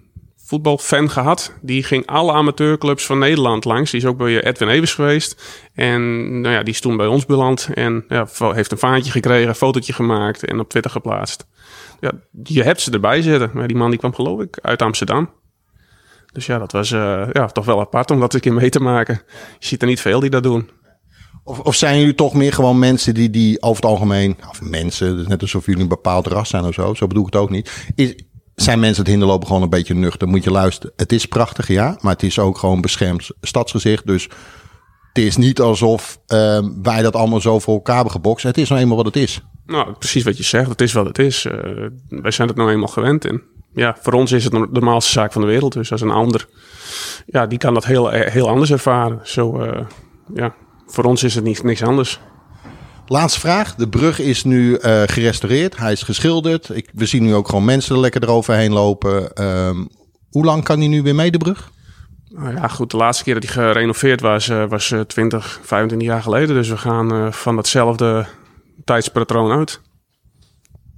voetbalfan 0.48 1.10
gehad. 1.10 1.52
Die 1.62 1.82
ging 1.82 2.06
alle 2.06 2.32
amateurclubs 2.32 3.06
van 3.06 3.18
Nederland 3.18 3.64
langs. 3.64 3.90
Die 3.90 4.00
is 4.00 4.06
ook 4.06 4.16
bij 4.16 4.44
Edwin 4.44 4.68
Evers 4.68 4.94
geweest. 4.94 5.42
En 5.74 6.00
nou 6.40 6.54
ja, 6.54 6.62
die 6.62 6.74
is 6.74 6.80
toen 6.80 6.96
bij 6.96 7.06
ons 7.06 7.26
beland. 7.26 7.68
En 7.74 8.04
ja, 8.08 8.26
heeft 8.38 8.72
een 8.72 8.78
vaantje 8.78 9.10
gekregen, 9.10 9.48
een 9.48 9.54
fotootje 9.54 9.92
gemaakt 9.92 10.44
en 10.44 10.60
op 10.60 10.68
Twitter 10.68 10.90
geplaatst. 10.90 11.46
Ja, 12.00 12.12
je 12.42 12.62
hebt 12.62 12.80
ze 12.80 12.90
erbij 12.90 13.22
zitten. 13.22 13.50
Maar 13.54 13.66
die 13.66 13.76
man 13.76 13.90
die 13.90 13.98
kwam 13.98 14.14
geloof 14.14 14.40
ik 14.40 14.58
uit 14.62 14.82
Amsterdam. 14.82 15.30
Dus 16.32 16.46
ja, 16.46 16.58
dat 16.58 16.72
was 16.72 16.90
uh, 16.90 17.28
ja, 17.32 17.46
toch 17.46 17.64
wel 17.64 17.80
apart 17.80 18.10
om 18.10 18.20
dat 18.20 18.34
een 18.34 18.40
keer 18.40 18.54
mee 18.54 18.70
te 18.70 18.80
maken. 18.80 19.22
Je 19.58 19.66
ziet 19.66 19.82
er 19.82 19.88
niet 19.88 20.00
veel 20.00 20.20
die 20.20 20.30
dat 20.30 20.42
doen. 20.42 20.70
Of, 21.44 21.60
of 21.60 21.74
zijn 21.74 21.98
jullie 21.98 22.14
toch 22.14 22.34
meer 22.34 22.52
gewoon 22.52 22.78
mensen 22.78 23.14
die, 23.14 23.30
die 23.30 23.62
over 23.62 23.82
het 23.82 23.90
algemeen, 23.90 24.36
of 24.48 24.60
mensen, 24.62 25.28
net 25.28 25.42
alsof 25.42 25.66
jullie 25.66 25.82
een 25.82 25.88
bepaald 25.88 26.26
ras 26.26 26.48
zijn 26.48 26.64
of 26.64 26.74
zo, 26.74 26.94
zo 26.94 27.06
bedoel 27.06 27.26
ik 27.26 27.32
het 27.32 27.42
ook 27.42 27.50
niet. 27.50 27.90
Is, 27.94 28.14
zijn 28.62 28.80
mensen 28.80 29.02
het 29.02 29.10
hinderlopen 29.10 29.46
gewoon 29.46 29.62
een 29.62 29.70
beetje 29.70 29.94
nuchter. 29.94 30.28
Moet 30.28 30.44
je 30.44 30.50
luisteren. 30.50 30.92
Het 30.96 31.12
is 31.12 31.26
prachtig, 31.26 31.68
ja. 31.68 31.98
Maar 32.00 32.12
het 32.12 32.22
is 32.22 32.38
ook 32.38 32.58
gewoon 32.58 32.80
beschermd 32.80 33.30
stadsgezicht. 33.40 34.06
Dus 34.06 34.28
het 35.12 35.24
is 35.24 35.36
niet 35.36 35.60
alsof 35.60 36.18
uh, 36.26 36.58
wij 36.82 37.02
dat 37.02 37.16
allemaal 37.16 37.40
zo 37.40 37.58
voor 37.58 37.74
elkaar 37.74 37.94
hebben 37.94 38.12
gebokst. 38.12 38.44
Het 38.44 38.58
is 38.58 38.68
nou 38.68 38.80
eenmaal 38.80 38.96
wat 38.96 39.06
het 39.06 39.16
is. 39.16 39.42
Nou, 39.66 39.92
precies 39.92 40.24
wat 40.24 40.36
je 40.36 40.42
zegt. 40.42 40.68
Het 40.68 40.80
is 40.80 40.92
wat 40.92 41.06
het 41.06 41.18
is. 41.18 41.44
Uh, 41.44 41.52
wij 42.08 42.30
zijn 42.30 42.48
het 42.48 42.56
nou 42.56 42.70
eenmaal 42.70 42.88
gewend 42.88 43.24
in. 43.24 43.42
Ja, 43.74 43.96
voor 44.00 44.12
ons 44.12 44.32
is 44.32 44.44
het 44.44 44.52
de 44.52 44.68
normaalste 44.72 45.12
zaak 45.12 45.32
van 45.32 45.42
de 45.42 45.48
wereld. 45.48 45.72
Dus 45.72 45.92
als 45.92 46.00
een 46.00 46.10
ander, 46.10 46.48
ja, 47.26 47.46
die 47.46 47.58
kan 47.58 47.74
dat 47.74 47.84
heel, 47.84 48.08
heel 48.08 48.48
anders 48.48 48.70
ervaren. 48.70 49.20
Zo, 49.22 49.62
uh, 49.62 49.80
ja, 50.34 50.54
voor 50.86 51.04
ons 51.04 51.22
is 51.22 51.34
het 51.34 51.44
niet, 51.44 51.62
niks 51.62 51.82
anders. 51.82 52.20
Laatste 53.10 53.40
vraag. 53.40 53.74
De 53.74 53.88
brug 53.88 54.18
is 54.18 54.44
nu 54.44 54.70
uh, 54.70 55.02
gerestaureerd. 55.06 55.76
Hij 55.76 55.92
is 55.92 56.02
geschilderd. 56.02 56.68
Ik, 56.68 56.90
we 56.92 57.06
zien 57.06 57.22
nu 57.22 57.34
ook 57.34 57.48
gewoon 57.48 57.64
mensen 57.64 57.94
er 57.94 58.00
lekker 58.00 58.22
eroverheen 58.22 58.72
lopen. 58.72 59.44
Um, 59.44 59.88
hoe 60.30 60.44
lang 60.44 60.64
kan 60.64 60.78
hij 60.78 60.88
nu 60.88 61.02
weer 61.02 61.14
mee, 61.14 61.30
de 61.30 61.38
brug? 61.38 61.70
Nou 62.28 62.54
ja, 62.54 62.68
goed. 62.68 62.90
De 62.90 62.96
laatste 62.96 63.24
keer 63.24 63.34
dat 63.34 63.42
hij 63.42 63.52
gerenoveerd 63.52 64.20
was, 64.20 64.48
uh, 64.48 64.68
was 64.68 64.90
uh, 64.90 65.00
20, 65.00 65.60
25 65.62 66.08
jaar 66.08 66.22
geleden. 66.22 66.54
Dus 66.54 66.68
we 66.68 66.76
gaan 66.76 67.14
uh, 67.14 67.32
van 67.32 67.56
datzelfde 67.56 68.26
tijdspatroon 68.84 69.50
uit. 69.50 69.80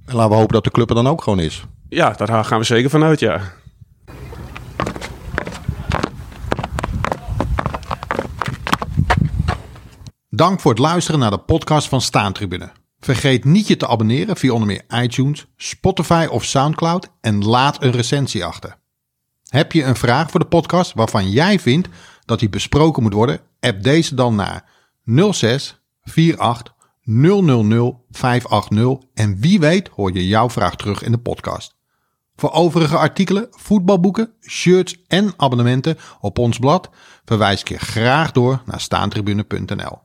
En 0.05 0.15
laten 0.15 0.31
we 0.31 0.37
hopen 0.37 0.53
dat 0.53 0.63
de 0.63 0.71
club 0.71 0.89
er 0.89 0.95
dan 0.95 1.07
ook 1.07 1.23
gewoon 1.23 1.39
is. 1.39 1.63
Ja, 1.89 2.09
daar 2.11 2.45
gaan 2.45 2.59
we 2.59 2.65
zeker 2.65 2.89
vanuit, 2.89 3.19
ja. 3.19 3.41
Dank 10.33 10.59
voor 10.59 10.71
het 10.71 10.79
luisteren 10.79 11.19
naar 11.19 11.31
de 11.31 11.37
podcast 11.37 11.87
van 11.87 12.01
Staantribune. 12.01 12.71
Vergeet 12.99 13.45
niet 13.45 13.67
je 13.67 13.77
te 13.77 13.87
abonneren 13.87 14.37
via 14.37 14.51
onder 14.51 14.67
meer 14.67 15.03
iTunes, 15.03 15.45
Spotify 15.55 16.27
of 16.29 16.43
Soundcloud 16.43 17.07
en 17.21 17.45
laat 17.45 17.83
een 17.83 17.91
recensie 17.91 18.45
achter. 18.45 18.77
Heb 19.47 19.71
je 19.71 19.83
een 19.83 19.95
vraag 19.95 20.31
voor 20.31 20.39
de 20.39 20.45
podcast 20.45 20.93
waarvan 20.93 21.29
jij 21.29 21.59
vindt 21.59 21.87
dat 22.25 22.39
die 22.39 22.49
besproken 22.49 23.03
moet 23.03 23.13
worden? 23.13 23.41
App 23.59 23.83
deze 23.83 24.15
dan 24.15 24.35
naar 24.35 24.69
06 25.31 25.81
48 26.03 26.73
000 27.03 28.05
580 28.09 29.09
en 29.13 29.39
wie 29.39 29.59
weet 29.59 29.87
hoor 29.87 30.13
je 30.13 30.27
jouw 30.27 30.49
vraag 30.49 30.75
terug 30.75 31.03
in 31.03 31.11
de 31.11 31.19
podcast. 31.19 31.75
Voor 32.41 32.51
overige 32.51 32.97
artikelen, 32.97 33.47
voetbalboeken, 33.51 34.33
shirts 34.47 34.95
en 35.07 35.33
abonnementen 35.37 35.97
op 36.19 36.37
ons 36.37 36.59
blad 36.59 36.89
verwijs 37.25 37.61
ik 37.61 37.69
je 37.69 37.77
graag 37.77 38.31
door 38.31 38.61
naar 38.65 38.79
staantribune.nl. 38.79 39.99